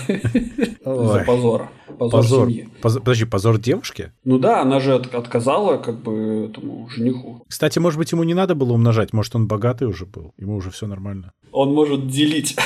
за 0.85 1.25
позор. 1.27 1.71
Позор 1.99 2.25
семьи. 2.25 2.69
Подожди, 2.81 3.25
позор 3.25 3.59
девушки? 3.59 4.13
Ну 4.25 4.39
да, 4.39 4.63
она 4.63 4.81
же 4.81 4.95
отказала 4.95 5.77
как 5.77 6.03
бы 6.03 6.49
этому 6.51 6.89
жениху. 6.89 7.45
Кстати, 7.49 7.79
может 7.79 7.99
быть, 7.99 8.13
ему 8.13 8.25
не 8.25 8.35
надо 8.35 8.55
было 8.55 8.72
умножать, 8.73 9.13
может, 9.13 9.35
он 9.35 9.47
богатый 9.47 9.85
уже 9.85 10.07
был, 10.07 10.35
ему 10.39 10.57
уже 10.57 10.71
все 10.71 10.87
нормально. 10.87 11.33
Он 11.53 11.73
может 11.75 12.09
делить. 12.09 12.57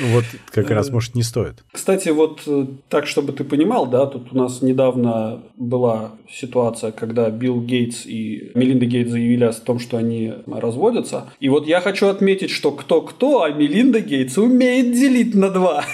Вот 0.00 0.24
как 0.50 0.70
раз, 0.70 0.90
может, 0.90 1.14
не 1.14 1.22
стоит. 1.22 1.64
Кстати, 1.70 2.08
вот 2.08 2.42
э, 2.46 2.66
так, 2.88 3.06
чтобы 3.06 3.32
ты 3.32 3.44
понимал, 3.44 3.86
да, 3.86 4.06
тут 4.06 4.32
у 4.32 4.36
нас 4.36 4.62
недавно 4.62 5.42
была 5.56 6.12
ситуация, 6.30 6.92
когда 6.92 7.30
Билл 7.30 7.60
Гейтс 7.60 8.06
и 8.06 8.50
Мелинда 8.54 8.86
Гейтс 8.86 9.10
заявили 9.10 9.44
о 9.44 9.52
том, 9.52 9.78
что 9.78 9.98
они 9.98 10.32
разводятся. 10.46 11.30
И 11.40 11.48
вот 11.48 11.66
я 11.66 11.80
хочу 11.80 12.08
отметить, 12.08 12.50
что 12.50 12.72
кто-кто, 12.72 13.42
а 13.42 13.50
Мелинда 13.50 14.00
Гейтс 14.00 14.38
умеет 14.38 14.92
делить 14.92 15.34
на 15.34 15.50
два. 15.50 15.84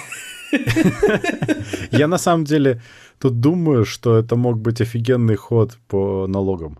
Я 1.90 2.08
на 2.08 2.18
самом 2.18 2.44
деле 2.44 2.80
тут 3.18 3.40
думаю, 3.40 3.84
что 3.84 4.16
это 4.16 4.36
мог 4.36 4.58
быть 4.58 4.80
офигенный 4.80 5.36
ход 5.36 5.78
по 5.88 6.26
налогам. 6.26 6.78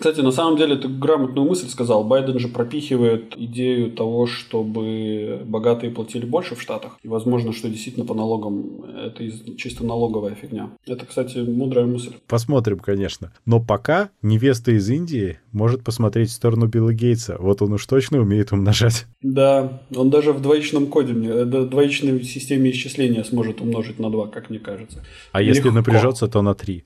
Кстати, 0.00 0.22
на 0.22 0.32
самом 0.32 0.56
деле 0.56 0.76
ты 0.76 0.88
грамотную 0.88 1.46
мысль 1.46 1.68
сказал. 1.68 2.04
Байден 2.04 2.38
же 2.38 2.48
пропихивает 2.48 3.34
идею 3.36 3.92
того, 3.92 4.26
чтобы 4.26 5.42
богатые 5.44 5.92
платили 5.92 6.24
больше 6.24 6.54
в 6.54 6.62
Штатах. 6.62 6.96
И 7.02 7.08
возможно, 7.08 7.52
что 7.52 7.68
действительно 7.68 8.06
по 8.06 8.14
налогам 8.14 8.82
это 8.82 9.22
чисто 9.58 9.84
налоговая 9.84 10.34
фигня. 10.34 10.70
Это, 10.86 11.04
кстати, 11.04 11.40
мудрая 11.40 11.84
мысль. 11.84 12.14
Посмотрим, 12.26 12.78
конечно. 12.78 13.34
Но 13.44 13.60
пока 13.60 14.08
невеста 14.22 14.72
из 14.72 14.88
Индии 14.88 15.38
может 15.52 15.84
посмотреть 15.84 16.30
в 16.30 16.32
сторону 16.32 16.66
Билла 16.66 16.94
Гейтса. 16.94 17.36
Вот 17.38 17.60
он 17.60 17.74
уж 17.74 17.84
точно 17.84 18.20
умеет 18.20 18.52
умножать. 18.52 19.04
Да, 19.20 19.82
он 19.94 20.08
даже 20.08 20.32
в 20.32 20.40
двоичном 20.40 20.86
коде, 20.86 21.12
э, 21.12 21.44
двоичной 21.44 22.22
системе 22.22 22.70
исчисления 22.70 23.22
сможет 23.22 23.60
умножить 23.60 23.98
на 23.98 24.08
2, 24.08 24.28
как 24.28 24.48
мне 24.48 24.58
кажется. 24.60 25.04
А 25.32 25.42
Легко. 25.42 25.56
если 25.56 25.68
напряжется, 25.68 26.26
то 26.26 26.40
на 26.40 26.54
3. 26.54 26.84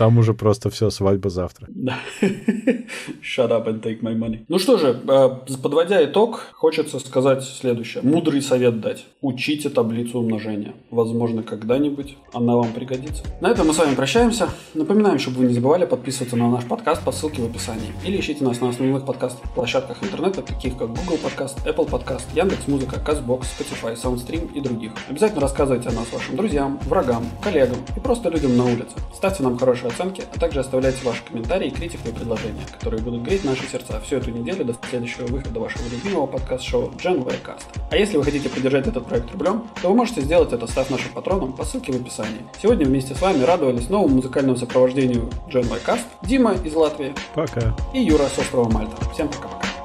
Там 0.00 0.16
уже 0.16 0.32
просто 0.32 0.70
все, 0.70 0.88
свадьба 0.88 1.28
завтра. 1.28 1.68
Shut 3.20 3.50
up 3.50 3.66
and 3.66 3.82
take 3.82 4.00
my 4.00 4.16
money. 4.16 4.46
Ну 4.48 4.58
что 4.58 4.78
же, 4.78 4.98
э, 5.06 5.28
подводя 5.62 6.02
итог, 6.02 6.46
хочется 6.54 6.98
сказать 6.98 7.44
следующее. 7.44 8.02
Мудрый 8.02 8.40
совет 8.40 8.80
дать. 8.80 9.04
Учите 9.20 9.68
таблицу 9.68 10.20
умножения. 10.20 10.72
Возможно, 10.90 11.42
когда-нибудь 11.42 12.16
она 12.32 12.56
вам 12.56 12.72
пригодится. 12.72 13.24
На 13.42 13.50
этом 13.50 13.66
мы 13.66 13.74
с 13.74 13.76
вами 13.76 13.94
прощаемся. 13.94 14.48
Напоминаем, 14.72 15.18
чтобы 15.18 15.40
вы 15.40 15.44
не 15.48 15.52
забывали 15.52 15.84
подписываться 15.84 16.34
на 16.34 16.50
наш 16.50 16.64
подкаст 16.64 17.04
по 17.04 17.12
ссылке 17.12 17.42
в 17.42 17.50
описании. 17.50 17.92
Или 18.02 18.18
ищите 18.18 18.42
нас 18.42 18.58
на 18.62 18.70
основных 18.70 19.04
подкаст-площадках 19.04 20.02
интернета, 20.02 20.40
таких 20.40 20.78
как 20.78 20.88
Google 20.88 21.18
Podcast, 21.22 21.62
Apple 21.66 21.90
Podcast, 21.90 22.24
Яндекс.Музыка, 22.34 22.96
Castbox, 23.06 23.42
Spotify, 23.42 23.94
SoundStream 24.02 24.54
и 24.54 24.62
других. 24.62 24.92
Обязательно 25.10 25.42
рассказывайте 25.42 25.90
о 25.90 25.92
нас 25.92 26.10
вашим 26.10 26.36
друзьям, 26.36 26.80
врагам, 26.86 27.22
коллегам 27.44 27.76
и 27.94 28.00
просто 28.00 28.30
людям 28.30 28.56
на 28.56 28.64
улице. 28.64 28.96
Ставьте 29.14 29.42
нам 29.42 29.58
хорошие 29.58 29.89
оценки, 29.90 30.24
а 30.34 30.38
также 30.38 30.60
оставляйте 30.60 31.04
ваши 31.04 31.22
комментарии, 31.24 31.70
критику 31.70 32.08
и 32.08 32.12
предложения, 32.12 32.64
которые 32.72 33.02
будут 33.02 33.22
греть 33.22 33.44
наши 33.44 33.66
сердца 33.66 34.00
всю 34.00 34.16
эту 34.16 34.30
неделю 34.30 34.64
до 34.64 34.74
следующего 34.88 35.26
выхода 35.26 35.60
вашего 35.60 35.88
любимого 35.88 36.26
подкаст-шоу 36.26 36.92
Gen 36.96 37.24
Cast. 37.44 37.64
А 37.90 37.96
если 37.96 38.16
вы 38.16 38.24
хотите 38.24 38.48
поддержать 38.48 38.86
этот 38.86 39.06
проект 39.06 39.30
рублем, 39.32 39.68
то 39.82 39.88
вы 39.88 39.94
можете 39.94 40.20
сделать 40.20 40.52
это, 40.52 40.66
став 40.66 40.90
нашим 40.90 41.12
патроном 41.12 41.52
по 41.52 41.64
ссылке 41.64 41.92
в 41.92 41.96
описании. 41.96 42.40
Сегодня 42.60 42.86
вместе 42.86 43.14
с 43.14 43.20
вами 43.20 43.42
радовались 43.42 43.88
новому 43.88 44.16
музыкальному 44.16 44.56
сопровождению 44.56 45.28
Gen 45.48 45.68
Cast 45.84 46.04
Дима 46.22 46.54
из 46.64 46.74
Латвии. 46.74 47.14
Пока. 47.34 47.76
И 47.92 48.00
Юра 48.00 48.24
с 48.24 48.38
острова 48.38 48.68
Мальта. 48.70 48.96
Всем 49.12 49.28
пока-пока. 49.28 49.79